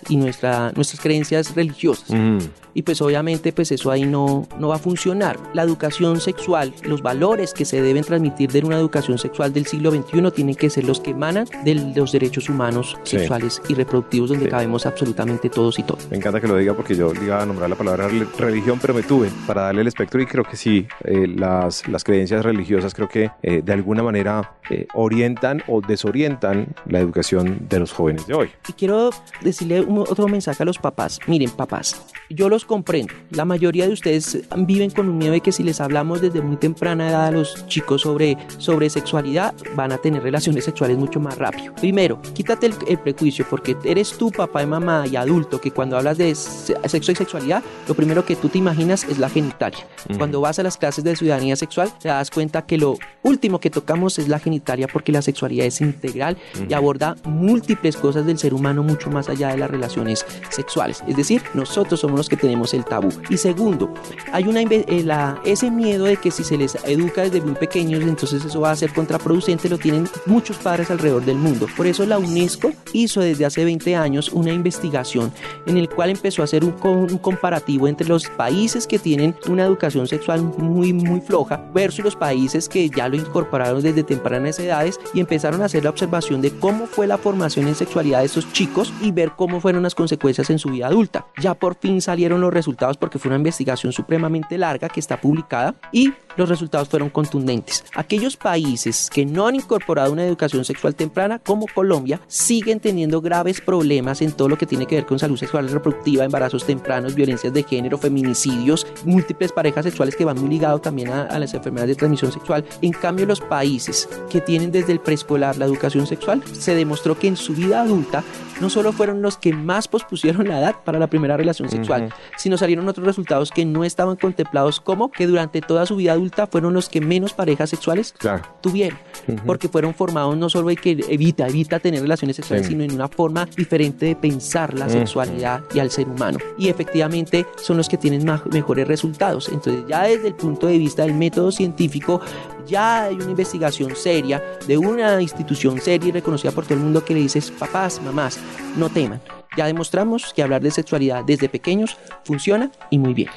y 0.10 0.16
nuestra, 0.18 0.72
nuestras 0.74 1.00
creencias 1.00 1.56
religiosas. 1.56 2.10
Mm 2.10 2.40
y 2.74 2.84
pues 2.84 3.02
obviamente 3.02 3.52
pues 3.54 3.72
eso 3.72 3.92
ahí 3.92 4.04
no, 4.04 4.48
no 4.60 4.70
va 4.70 4.76
a 4.76 4.80
funcionar. 4.80 5.38
La 5.54 5.64
educación 5.64 6.20
sexual, 6.20 6.74
los 6.84 7.02
valores 7.02 7.54
que 7.54 7.66
se 7.66 7.82
deben 7.82 8.04
transmitir 8.04 8.52
de 8.52 8.62
una 8.62 8.78
educación 8.78 9.18
sexual 9.18 9.54
del 9.54 9.66
siglo 9.66 9.92
XXI 9.92 10.32
tienen 10.32 10.56
que 10.56 10.70
ser 10.70 10.86
los 10.86 11.00
que 11.00 11.12
emanan 11.12 11.48
de 11.64 11.76
los 11.96 12.12
derechos 12.12 12.50
humanos 12.50 12.98
sexuales 13.04 13.62
y 13.68 13.74
reproductivos 13.74 14.30
donde 14.30 14.48
cabemos 14.48 14.86
absolutamente 14.86 15.50
todos 15.50 15.80
y 15.80 15.84
todos. 15.84 16.10
Me 16.10 16.18
encanta 16.18 16.40
que 16.40 16.48
lo 16.48 16.58
diga 16.58 16.74
porque 16.74 16.96
yo 16.96 17.12
iba 17.14 17.42
a 17.42 17.46
nombrar 17.46 17.70
la 17.70 17.76
palabra 17.76 18.08
religión 18.38 18.80
pero 18.82 18.94
me 18.94 19.04
tuve 19.04 19.30
para 19.48 19.64
darle 19.64 19.82
el 19.82 19.88
espectro 19.88 20.22
y 20.22 20.26
creo 20.26 20.44
que 20.44 20.56
sí, 20.56 20.88
eh, 21.04 21.28
las, 21.28 21.88
las 21.88 22.04
creencias 22.04 22.44
religiosas 22.44 22.94
creo 22.94 23.08
que 23.08 23.32
eh, 23.42 23.62
de 23.64 23.74
alguna 23.74 24.04
manera 24.04 24.56
eh, 24.70 24.88
orientan 24.94 25.64
o 25.68 25.82
desorientan 25.82 26.68
la 26.88 27.00
educación 27.00 27.68
de 27.70 27.80
los 27.80 27.92
jóvenes 27.92 28.28
de 28.28 28.34
hoy. 28.34 28.50
Y 28.68 28.74
quiero 28.74 29.01
decirle 29.42 29.86
otro 29.88 30.28
mensaje 30.28 30.64
a 30.64 30.66
los 30.66 30.78
papás. 30.78 31.20
Miren 31.28 31.50
papás, 31.50 32.02
yo 32.30 32.50
los 32.50 32.66
comprendo. 32.66 33.14
La 33.32 33.46
mayoría 33.46 33.88
de 33.88 33.94
ustedes 33.94 34.40
viven 34.58 34.92
con 34.92 35.10
un 35.10 35.18
miedo 35.18 35.34
de 35.34 35.42
que 35.42 35.52
si 35.52 35.64
les 35.64 35.82
hablamos 35.82 36.22
desde 36.22 36.42
muy 36.42 36.58
temprana 36.58 37.10
edad 37.10 37.28
a 37.28 37.32
los 37.32 37.66
chicos 37.68 38.02
sobre, 38.02 38.38
sobre 38.58 38.90
sexualidad, 38.90 39.54
van 39.76 39.92
a 39.92 39.98
tener 39.98 40.24
relaciones 40.24 40.66
sexuales 40.66 40.98
mucho 40.98 41.20
más 41.20 41.38
rápido. 41.38 41.74
Primero, 41.76 42.22
quítate 42.34 42.68
el, 42.88 43.00
prejuicio 43.00 43.46
porque 43.50 43.76
eres 43.84 44.18
tú, 44.18 44.32
papá 44.32 44.64
y 44.64 44.68
mamá 44.68 45.06
y 45.08 45.16
adulto, 45.16 45.60
que 45.60 45.72
cuando 45.72 45.98
hablas 45.98 46.18
de 46.18 46.36
sexo 46.36 47.12
y 47.12 47.16
sexualidad, 47.16 47.64
lo 47.88 47.96
primero 47.96 48.26
que 48.26 48.36
tú 48.36 48.50
te 48.50 48.58
imaginas 48.58 49.04
es 49.06 49.18
la 49.18 49.30
genitalia. 49.30 49.88
Cuando 50.18 50.42
vas 50.42 50.60
a 50.60 50.64
las 50.64 50.78
clases 50.78 51.04
de 51.04 51.16
ciudadanía 51.16 51.56
sexual, 51.56 51.92
te 52.00 52.10
das 52.10 52.30
cuenta 52.30 52.66
que 52.66 52.78
lo 52.78 52.98
último 53.24 53.60
que 53.60 53.70
tocamos 53.70 54.20
es 54.20 54.28
la 54.28 54.40
genitalia 54.40 54.88
porque 54.88 55.12
la 55.12 55.22
sexualidad 55.22 55.66
es 55.66 55.82
integral 55.82 56.38
y 56.68 56.74
aborda 56.74 57.16
múltiples 57.24 57.98
cosas 57.98 58.26
del 58.26 58.38
ser 58.38 58.54
humano 58.54 58.84
mucho 58.92 59.10
más 59.10 59.30
allá 59.30 59.50
de 59.50 59.58
las 59.58 59.72
relaciones 59.72 60.26
sexuales. 60.50 61.04
Es 61.08 61.16
decir, 61.16 61.42
nosotros 61.54 62.00
somos 62.00 62.18
los 62.18 62.30
que 62.30 62.38
tenemos 62.38 62.74
el 62.74 62.86
tabú. 62.86 63.10
Y 63.30 63.38
segundo, 63.38 63.94
hay 64.32 64.48
una, 64.48 64.62
eh, 64.62 65.06
ese 65.46 65.72
miedo 65.72 66.06
de 66.06 66.18
que 66.18 66.32
si 66.32 66.44
se 66.44 66.58
les 66.58 66.76
educa 66.86 67.24
desde 67.24 67.42
muy 67.42 67.56
pequeños, 67.56 68.04
entonces 68.04 68.44
eso 68.44 68.62
va 68.62 68.72
a 68.72 68.76
ser 68.76 68.94
contraproducente, 68.94 69.70
lo 69.70 69.78
tienen 69.78 70.08
muchos 70.26 70.58
padres 70.58 70.92
alrededor 70.92 71.24
del 71.26 71.38
mundo. 71.38 71.68
Por 71.76 71.88
eso 71.88 72.06
la 72.06 72.18
UNESCO 72.18 72.72
hizo 72.94 73.22
desde 73.22 73.46
hace 73.46 73.64
20 73.64 73.96
años 73.96 74.30
una 74.34 74.52
investigación 74.52 75.32
en 75.66 75.78
el 75.78 75.90
cual 75.90 76.10
empezó 76.10 76.42
a 76.42 76.46
hacer 76.46 76.66
un, 76.66 76.76
un 76.84 77.18
comparativo 77.18 77.88
entre 77.88 78.08
los 78.08 78.28
países 78.28 78.88
que 78.88 79.00
tienen 79.00 79.36
una 79.48 79.66
educación 79.66 80.08
sexual 80.08 80.42
muy, 80.58 80.94
muy 80.94 81.22
floja 81.22 81.64
versus 81.74 82.04
los 82.04 82.16
países 82.16 82.68
que 82.68 82.90
ya 82.90 83.08
lo 83.08 83.16
incorporaron 83.16 83.82
desde 83.82 84.04
tempranas 84.04 84.60
edades 84.60 85.00
y 85.14 85.20
empezaron 85.20 85.62
a 85.62 85.66
hacer 85.66 85.84
la 85.84 85.90
observación 85.90 86.42
de 86.42 86.52
cómo 86.52 86.88
fue 86.88 87.08
la 87.08 87.18
formación 87.18 87.68
en 87.68 87.76
sexualidad 87.76 88.20
de 88.20 88.26
esos 88.26 88.52
chicos 88.54 88.71
y 89.02 89.12
ver 89.12 89.34
cómo 89.36 89.60
fueron 89.60 89.84
las 89.84 89.96
consecuencias 89.96 90.50
en 90.50 90.58
su 90.58 90.70
vida 90.70 90.88
adulta. 90.88 91.26
Ya 91.42 91.54
por 91.54 91.76
fin 91.76 92.02
salieron 92.02 92.40
los 92.40 92.54
resultados 92.54 92.98
porque 92.98 93.20
fue 93.20 93.30
una 93.30 93.38
investigación 93.38 93.92
supremamente 93.92 94.58
larga 94.58 94.88
que 94.88 95.00
está 95.00 95.20
publicada 95.20 95.76
y 95.92 96.14
los 96.38 96.50
resultados 96.50 96.90
fueron 96.90 97.10
contundentes. 97.10 97.84
Aquellos 97.96 98.38
países 98.38 99.10
que 99.12 99.26
no 99.26 99.48
han 99.48 99.56
incorporado 99.56 100.12
una 100.12 100.26
educación 100.26 100.66
sexual 100.66 100.96
temprana, 100.96 101.40
como 101.40 101.66
Colombia, 101.74 102.20
siguen 102.28 102.80
teniendo 102.80 103.22
graves 103.22 103.62
problemas 103.62 104.22
en 104.22 104.32
todo 104.32 104.50
lo 104.50 104.58
que 104.58 104.66
tiene 104.66 104.86
que 104.86 104.96
ver 104.96 105.06
con 105.06 105.20
salud 105.20 105.38
sexual 105.38 105.70
reproductiva, 105.70 106.24
embarazos 106.24 106.66
tempranos, 106.66 107.16
violencias 107.16 107.54
de 107.54 107.64
género, 107.64 107.98
feminicidios, 107.98 108.88
múltiples 109.06 109.52
parejas 109.52 109.86
sexuales 109.86 110.16
que 110.16 110.26
van 110.26 110.40
muy 110.40 110.50
ligados 110.50 110.82
también 110.82 111.10
a, 111.10 111.24
a 111.24 111.40
las 111.40 111.54
enfermedades 111.54 111.96
de 111.96 112.00
transmisión 112.00 112.32
sexual. 112.32 112.66
En 112.82 112.92
cambio, 112.92 113.26
los 113.26 113.42
países 113.42 114.10
que 114.30 114.42
tienen 114.42 114.72
desde 114.72 114.92
el 114.94 115.00
preescolar 115.00 115.58
la 115.58 115.66
educación 115.66 116.08
sexual, 116.08 116.44
se 116.54 116.76
demostró 116.76 117.18
que 117.18 117.28
en 117.28 117.38
su 117.38 117.54
vida 117.54 117.82
adulta 117.82 118.24
no 118.62 118.70
solo 118.70 118.92
fueron 118.92 119.22
los 119.22 119.38
que 119.38 119.54
más 119.54 119.88
pospusieron 119.88 120.48
la 120.48 120.60
edad 120.60 120.76
para 120.86 121.00
la 121.00 121.08
primera 121.08 121.36
relación 121.36 121.70
sexual, 121.70 122.14
sino 122.38 122.58
salieron 122.58 122.88
otros 122.88 123.08
resultados 123.08 123.50
que 123.50 123.66
no 123.66 123.84
estaban 123.84 124.18
contemplados 124.18 124.80
como 124.80 125.12
que 125.12 125.26
durante 125.26 125.62
toda 125.62 125.88
su 125.88 125.96
vida 125.96 126.12
adulta 126.12 126.21
fueron 126.50 126.74
los 126.74 126.90
que 126.90 127.02
menos 127.02 127.34
parejas 127.34 127.70
sexuales 127.70 128.14
tuvieron, 128.62 128.98
porque 129.46 129.68
fueron 129.68 129.94
formados 129.94 130.38
no 130.38 130.50
solo 130.50 130.70
de 130.70 130.76
que 130.76 130.92
evita, 131.10 131.48
evita 131.48 131.80
tener 131.80 132.02
relaciones 132.02 132.36
sexuales, 132.36 132.68
sino 132.68 132.84
en 132.84 132.94
una 132.94 133.08
forma 133.08 133.46
diferente 133.46 134.06
de 134.06 134.16
pensar 134.16 134.74
la 134.74 134.90
sexualidad 134.90 135.62
y 135.74 135.80
al 135.80 135.92
ser 135.92 136.08
humano. 136.08 136.40
Y 136.58 136.70
efectivamente 136.70 137.46
son 137.58 137.78
los 137.78 137.90
que 137.90 137.98
tienen 137.98 138.26
mejores 138.52 138.88
resultados. 138.88 139.50
Entonces 139.50 139.84
ya 139.88 140.04
desde 140.04 140.28
el 140.28 140.36
punto 140.36 140.68
de 140.68 140.78
vista 140.78 141.04
del 141.04 141.14
método 141.14 141.52
científico, 141.52 142.22
ya 142.68 143.04
hay 143.04 143.16
una 143.16 143.32
investigación 143.32 143.96
seria 143.96 144.42
de 144.68 144.78
una 144.78 145.22
institución 145.22 145.80
seria 145.82 146.10
y 146.10 146.12
reconocida 146.12 146.52
por 146.52 146.66
todo 146.66 146.76
el 146.76 146.82
mundo 146.82 147.04
que 147.04 147.14
le 147.14 147.22
dices, 147.22 147.52
papás, 147.52 148.02
mamás, 148.02 148.40
no 148.78 148.90
teman. 148.90 149.22
Ya 149.58 149.66
demostramos 149.66 150.34
que 150.34 150.44
hablar 150.44 150.62
de 150.62 150.72
sexualidad 150.72 151.24
desde 151.26 151.50
pequeños 151.50 151.98
funciona 152.24 152.72
y 152.90 153.00
muy 153.00 153.14
bien. 153.14 153.30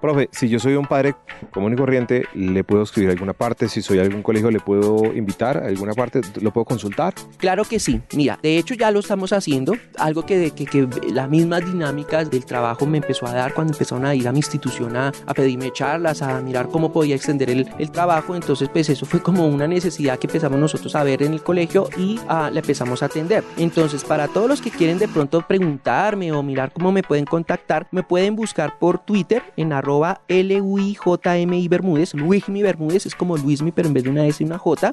Profe, 0.00 0.28
si 0.32 0.48
yo 0.48 0.58
soy 0.58 0.74
un 0.74 0.86
padre 0.86 1.14
común 1.50 1.72
y 1.72 1.76
corriente, 1.76 2.26
¿le 2.34 2.64
puedo 2.64 2.82
escribir 2.82 3.10
alguna 3.10 3.32
parte? 3.32 3.68
Si 3.68 3.82
soy 3.82 3.98
algún 3.98 4.22
colegio, 4.22 4.50
¿le 4.50 4.60
puedo 4.60 5.12
invitar 5.14 5.56
a 5.58 5.66
alguna 5.66 5.94
parte? 5.94 6.20
¿Lo 6.40 6.52
puedo 6.52 6.64
consultar? 6.64 7.14
Claro 7.38 7.64
que 7.64 7.80
sí. 7.80 8.00
Mira, 8.14 8.38
de 8.42 8.58
hecho 8.58 8.74
ya 8.74 8.90
lo 8.90 9.00
estamos 9.00 9.32
haciendo. 9.32 9.74
Algo 9.98 10.24
que, 10.24 10.50
que, 10.52 10.66
que 10.66 10.88
las 11.12 11.28
mismas 11.28 11.64
dinámicas 11.64 12.30
del 12.30 12.44
trabajo 12.44 12.86
me 12.86 12.98
empezó 12.98 13.26
a 13.26 13.32
dar 13.32 13.54
cuando 13.54 13.72
empezaron 13.72 14.04
a 14.04 14.14
ir 14.14 14.28
a 14.28 14.32
mi 14.32 14.38
institución 14.38 14.96
a, 14.96 15.12
a 15.26 15.34
pedirme 15.34 15.72
charlas, 15.72 16.22
a 16.22 16.40
mirar 16.40 16.68
cómo 16.68 16.92
podía 16.92 17.16
extender 17.16 17.50
el, 17.50 17.68
el, 17.78 17.90
trabajo. 17.90 18.34
Entonces, 18.34 18.68
pues 18.68 18.88
eso 18.90 19.06
fue 19.06 19.22
como 19.22 19.46
una 19.46 19.66
necesidad 19.66 20.18
que 20.18 20.26
empezamos 20.26 20.58
nosotros 20.58 20.94
a 20.94 21.04
ver 21.04 21.22
en 21.22 21.32
el 21.32 21.42
colegio 21.42 21.88
y 21.96 22.20
a, 22.28 22.50
le 22.50 22.60
empezamos 22.60 23.02
a 23.02 23.06
atender. 23.06 23.44
Entonces, 23.56 24.04
para 24.04 24.28
todos 24.28 24.48
los 24.48 24.60
que 24.60 24.70
quieren 24.70 24.98
de 24.98 25.08
pronto 25.08 25.40
preguntarme 25.42 26.32
o 26.32 26.42
mirar 26.42 26.72
cómo 26.72 26.92
me 26.92 27.02
pueden 27.02 27.24
contactar, 27.24 27.86
me 27.90 28.02
pueden 28.02 28.36
buscar 28.36 28.78
por 28.78 28.98
Twitter 28.98 29.42
en 29.56 29.72
arroba 29.72 29.85
arroba 29.86 30.20
L-U-I-J-M-I 30.26 31.68
Bermúdez, 31.68 32.14
Luismi 32.14 32.62
Bermúdez, 32.62 33.06
es 33.06 33.14
como 33.14 33.36
Luismi, 33.36 33.70
pero 33.70 33.86
en 33.86 33.94
vez 33.94 34.02
de 34.02 34.10
una 34.10 34.26
S 34.26 34.42
y 34.42 34.46
una 34.46 34.58
J. 34.58 34.90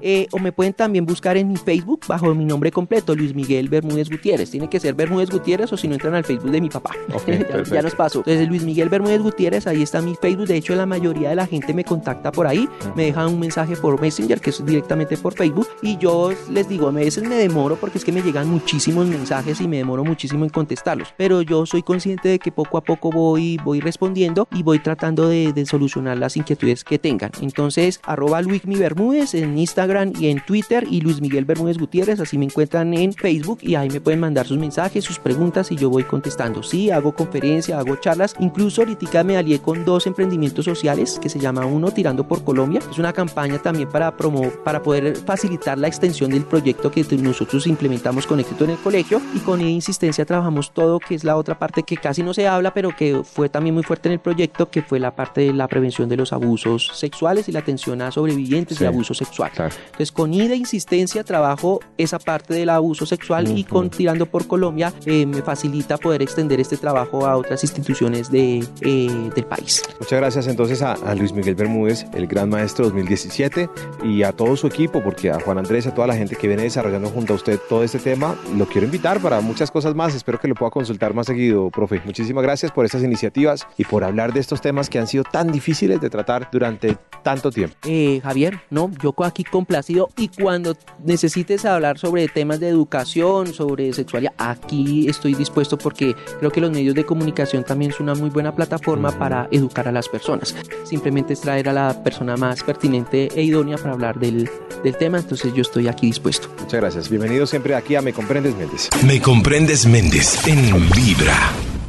Eh, 0.00 0.28
o 0.30 0.38
me 0.38 0.52
pueden 0.52 0.72
también 0.72 1.04
buscar 1.04 1.36
en 1.36 1.48
mi 1.48 1.56
Facebook 1.56 2.02
bajo 2.06 2.32
mi 2.32 2.44
nombre 2.44 2.70
completo, 2.70 3.16
Luis 3.16 3.34
Miguel 3.34 3.68
Bermúdez 3.68 4.08
Gutiérrez. 4.08 4.52
Tiene 4.52 4.70
que 4.70 4.78
ser 4.78 4.94
Bermúdez 4.94 5.30
Gutiérrez 5.30 5.72
o 5.72 5.76
si 5.76 5.88
no 5.88 5.94
entran 5.94 6.14
al 6.14 6.24
Facebook 6.24 6.52
de 6.52 6.60
mi 6.60 6.68
papá. 6.68 6.92
ya, 7.26 7.62
ya, 7.64 7.82
nos 7.82 7.96
pasó. 7.96 8.20
Entonces, 8.20 8.48
Luis 8.48 8.62
Miguel 8.62 8.88
Bermúdez 8.88 9.20
Gutiérrez, 9.20 9.66
ahí 9.66 9.82
está 9.82 10.00
mi 10.00 10.14
Facebook. 10.14 10.46
De 10.46 10.56
hecho, 10.56 10.76
la 10.76 10.86
mayoría 10.86 11.30
de 11.30 11.34
la 11.34 11.46
gente 11.46 11.74
me 11.74 11.82
contacta 11.82 12.30
por 12.30 12.46
ahí, 12.46 12.68
me 12.94 13.06
dejan 13.06 13.26
un 13.26 13.40
mensaje 13.40 13.76
por 13.76 14.00
Messenger, 14.00 14.40
que 14.40 14.50
es 14.50 14.64
directamente 14.64 15.16
por 15.16 15.34
Facebook, 15.34 15.66
y 15.82 15.96
yo 15.96 16.30
les 16.50 16.68
digo, 16.68 16.88
a 16.88 16.92
veces 16.92 17.24
me 17.24 17.34
demoro 17.34 17.76
porque 17.76 17.98
es 17.98 18.04
que 18.04 18.12
me 18.12 18.22
llegan 18.22 18.48
muchísimos 18.48 19.06
mensajes 19.08 19.60
y 19.60 19.66
me 19.66 19.78
demoro 19.78 20.04
muchísimo 20.04 20.44
en 20.44 20.50
contestarlos. 20.50 21.12
Pero 21.16 21.42
yo 21.42 21.66
soy 21.66 21.82
consciente 21.82 22.28
de 22.28 22.38
que 22.38 22.52
poco 22.52 22.78
a 22.78 22.80
poco 22.82 23.10
voy, 23.10 23.58
voy 23.64 23.80
respondiendo 23.80 24.19
y 24.52 24.62
voy 24.62 24.78
tratando 24.78 25.28
de, 25.28 25.52
de 25.52 25.66
solucionar 25.66 26.18
las 26.18 26.36
inquietudes 26.36 26.84
que 26.84 26.98
tengan. 26.98 27.30
Entonces, 27.40 28.00
arroba 28.04 28.40
Bermúdez 28.42 29.34
en 29.34 29.58
Instagram 29.58 30.12
y 30.18 30.28
en 30.28 30.44
Twitter 30.44 30.86
y 30.90 31.00
Luis 31.00 31.20
Miguel 31.20 31.44
Bermúdez 31.44 31.78
Gutiérrez, 31.78 32.20
así 32.20 32.38
me 32.38 32.46
encuentran 32.46 32.92
en 32.94 33.12
Facebook 33.12 33.58
y 33.62 33.74
ahí 33.74 33.88
me 33.88 34.00
pueden 34.00 34.20
mandar 34.20 34.46
sus 34.46 34.58
mensajes, 34.58 35.04
sus 35.04 35.18
preguntas 35.18 35.72
y 35.72 35.76
yo 35.76 35.90
voy 35.90 36.04
contestando. 36.04 36.62
Sí, 36.62 36.90
hago 36.90 37.12
conferencia, 37.12 37.78
hago 37.78 37.96
charlas, 37.96 38.34
incluso 38.38 38.82
ahorita 38.82 39.24
me 39.24 39.36
alié 39.36 39.58
con 39.60 39.84
dos 39.84 40.06
emprendimientos 40.06 40.64
sociales 40.64 41.18
que 41.20 41.28
se 41.28 41.38
llama 41.38 41.64
uno 41.64 41.90
Tirando 41.90 42.26
por 42.26 42.44
Colombia, 42.44 42.80
es 42.90 42.98
una 42.98 43.12
campaña 43.12 43.58
también 43.58 43.88
para 43.88 44.16
promo, 44.16 44.50
para 44.64 44.82
poder 44.82 45.16
facilitar 45.16 45.78
la 45.78 45.88
extensión 45.88 46.30
del 46.30 46.44
proyecto 46.44 46.90
que 46.90 47.04
nosotros 47.16 47.66
implementamos 47.66 48.26
con 48.26 48.40
éxito 48.40 48.64
en 48.64 48.70
el 48.70 48.78
colegio 48.78 49.20
y 49.34 49.38
con 49.40 49.60
insistencia 49.60 50.24
trabajamos 50.24 50.72
todo, 50.72 50.98
que 51.00 51.14
es 51.14 51.24
la 51.24 51.36
otra 51.36 51.58
parte 51.58 51.82
que 51.82 51.96
casi 51.96 52.22
no 52.22 52.34
se 52.34 52.46
habla, 52.46 52.74
pero 52.74 52.94
que 52.94 53.22
fue 53.24 53.48
también 53.48 53.74
muy 53.74 53.82
fuerte 53.82 54.09
en 54.10 54.14
el 54.14 54.20
proyecto, 54.20 54.70
que 54.70 54.82
fue 54.82 54.98
la 54.98 55.14
parte 55.14 55.42
de 55.42 55.52
la 55.52 55.68
prevención 55.68 56.08
de 56.08 56.16
los 56.16 56.32
abusos 56.32 56.90
sexuales 56.94 57.48
y 57.48 57.52
la 57.52 57.60
atención 57.60 58.02
a 58.02 58.10
sobrevivientes 58.10 58.78
de 58.78 58.86
abuso 58.86 59.14
sexual. 59.14 59.50
Entonces, 59.56 60.12
con 60.12 60.34
IDA 60.34 60.54
insistencia 60.54 61.24
trabajo 61.24 61.80
esa 61.96 62.18
parte 62.18 62.54
del 62.54 62.70
abuso 62.70 63.06
sexual 63.06 63.56
y 63.56 63.64
con 63.64 63.90
Tirando 63.90 64.26
por 64.26 64.46
Colombia 64.46 64.92
eh, 65.06 65.26
me 65.26 65.42
facilita 65.42 65.96
poder 65.96 66.22
extender 66.22 66.60
este 66.60 66.76
trabajo 66.76 67.26
a 67.26 67.36
otras 67.36 67.62
instituciones 67.64 68.30
de, 68.30 68.64
eh, 68.80 69.30
del 69.34 69.44
país. 69.44 69.82
Muchas 69.98 70.18
gracias 70.18 70.46
entonces 70.46 70.82
a, 70.82 70.92
a, 70.92 71.14
Luis 71.14 71.32
Miguel 71.32 71.54
Bermúdez, 71.54 72.06
el 72.14 72.26
Gran 72.26 72.48
Maestro 72.48 72.86
2017, 72.86 73.68
y 74.04 74.22
a 74.22 74.32
todo 74.32 74.56
su 74.56 74.66
equipo, 74.66 75.02
porque 75.02 75.30
a 75.30 75.40
Juan 75.40 75.58
Andrés, 75.58 75.86
a 75.86 75.94
toda 75.94 76.06
la 76.06 76.14
gente 76.14 76.36
que 76.36 76.46
viene 76.46 76.62
desarrollando 76.62 77.08
junto 77.08 77.34
a 77.34 77.36
usted 77.36 77.58
todo 77.68 77.84
este 77.84 77.98
tema, 77.98 78.34
lo 78.56 78.66
quiero 78.66 78.86
invitar 78.86 79.20
para 79.20 79.40
muchas 79.40 79.70
cosas 79.70 79.94
más. 79.94 80.14
Espero 80.14 80.38
que 80.38 80.48
lo 80.48 80.54
pueda 80.54 80.70
consultar 80.70 81.14
más 81.14 81.26
seguido, 81.26 81.70
profe. 81.70 82.00
Muchísimas 82.04 82.42
gracias 82.42 82.72
por 82.72 82.84
estas 82.84 83.02
iniciativas 83.02 83.66
y 83.76 83.84
por 83.84 83.99
hablar 84.04 84.32
de 84.32 84.40
estos 84.40 84.60
temas 84.60 84.88
que 84.88 84.98
han 84.98 85.06
sido 85.06 85.24
tan 85.24 85.52
difíciles 85.52 86.00
de 86.00 86.10
tratar 86.10 86.48
durante 86.50 86.96
tanto 87.22 87.50
tiempo. 87.50 87.76
Eh, 87.86 88.20
Javier, 88.22 88.60
no, 88.70 88.90
yo 89.02 89.14
aquí 89.24 89.44
complacido 89.44 90.08
y 90.16 90.28
cuando 90.28 90.76
necesites 91.04 91.64
hablar 91.64 91.98
sobre 91.98 92.28
temas 92.28 92.60
de 92.60 92.68
educación, 92.68 93.52
sobre 93.52 93.92
sexualidad, 93.92 94.32
aquí 94.38 95.08
estoy 95.08 95.34
dispuesto 95.34 95.76
porque 95.76 96.14
creo 96.38 96.50
que 96.50 96.60
los 96.60 96.70
medios 96.70 96.94
de 96.94 97.04
comunicación 97.04 97.64
también 97.64 97.92
son 97.92 98.08
una 98.08 98.14
muy 98.14 98.30
buena 98.30 98.54
plataforma 98.54 99.12
para 99.12 99.48
educar 99.50 99.88
a 99.88 99.92
las 99.92 100.08
personas. 100.08 100.54
Simplemente 100.84 101.34
es 101.34 101.40
traer 101.40 101.68
a 101.68 101.72
la 101.72 102.02
persona 102.02 102.36
más 102.36 102.62
pertinente 102.62 103.28
e 103.34 103.42
idónea 103.42 103.76
para 103.76 103.92
hablar 103.92 104.18
del, 104.18 104.48
del 104.82 104.96
tema, 104.96 105.18
entonces 105.18 105.52
yo 105.54 105.62
estoy 105.62 105.88
aquí 105.88 106.06
dispuesto. 106.06 106.48
Muchas 106.60 106.80
gracias. 106.80 107.10
Bienvenido 107.10 107.46
siempre 107.46 107.74
aquí 107.74 107.94
a 107.96 108.02
Me 108.02 108.12
Comprendes 108.12 108.56
Méndez. 108.56 108.88
Me 109.04 109.20
Comprendes 109.20 109.86
Méndez 109.86 110.46
en 110.46 110.88
Vibra. 110.90 111.79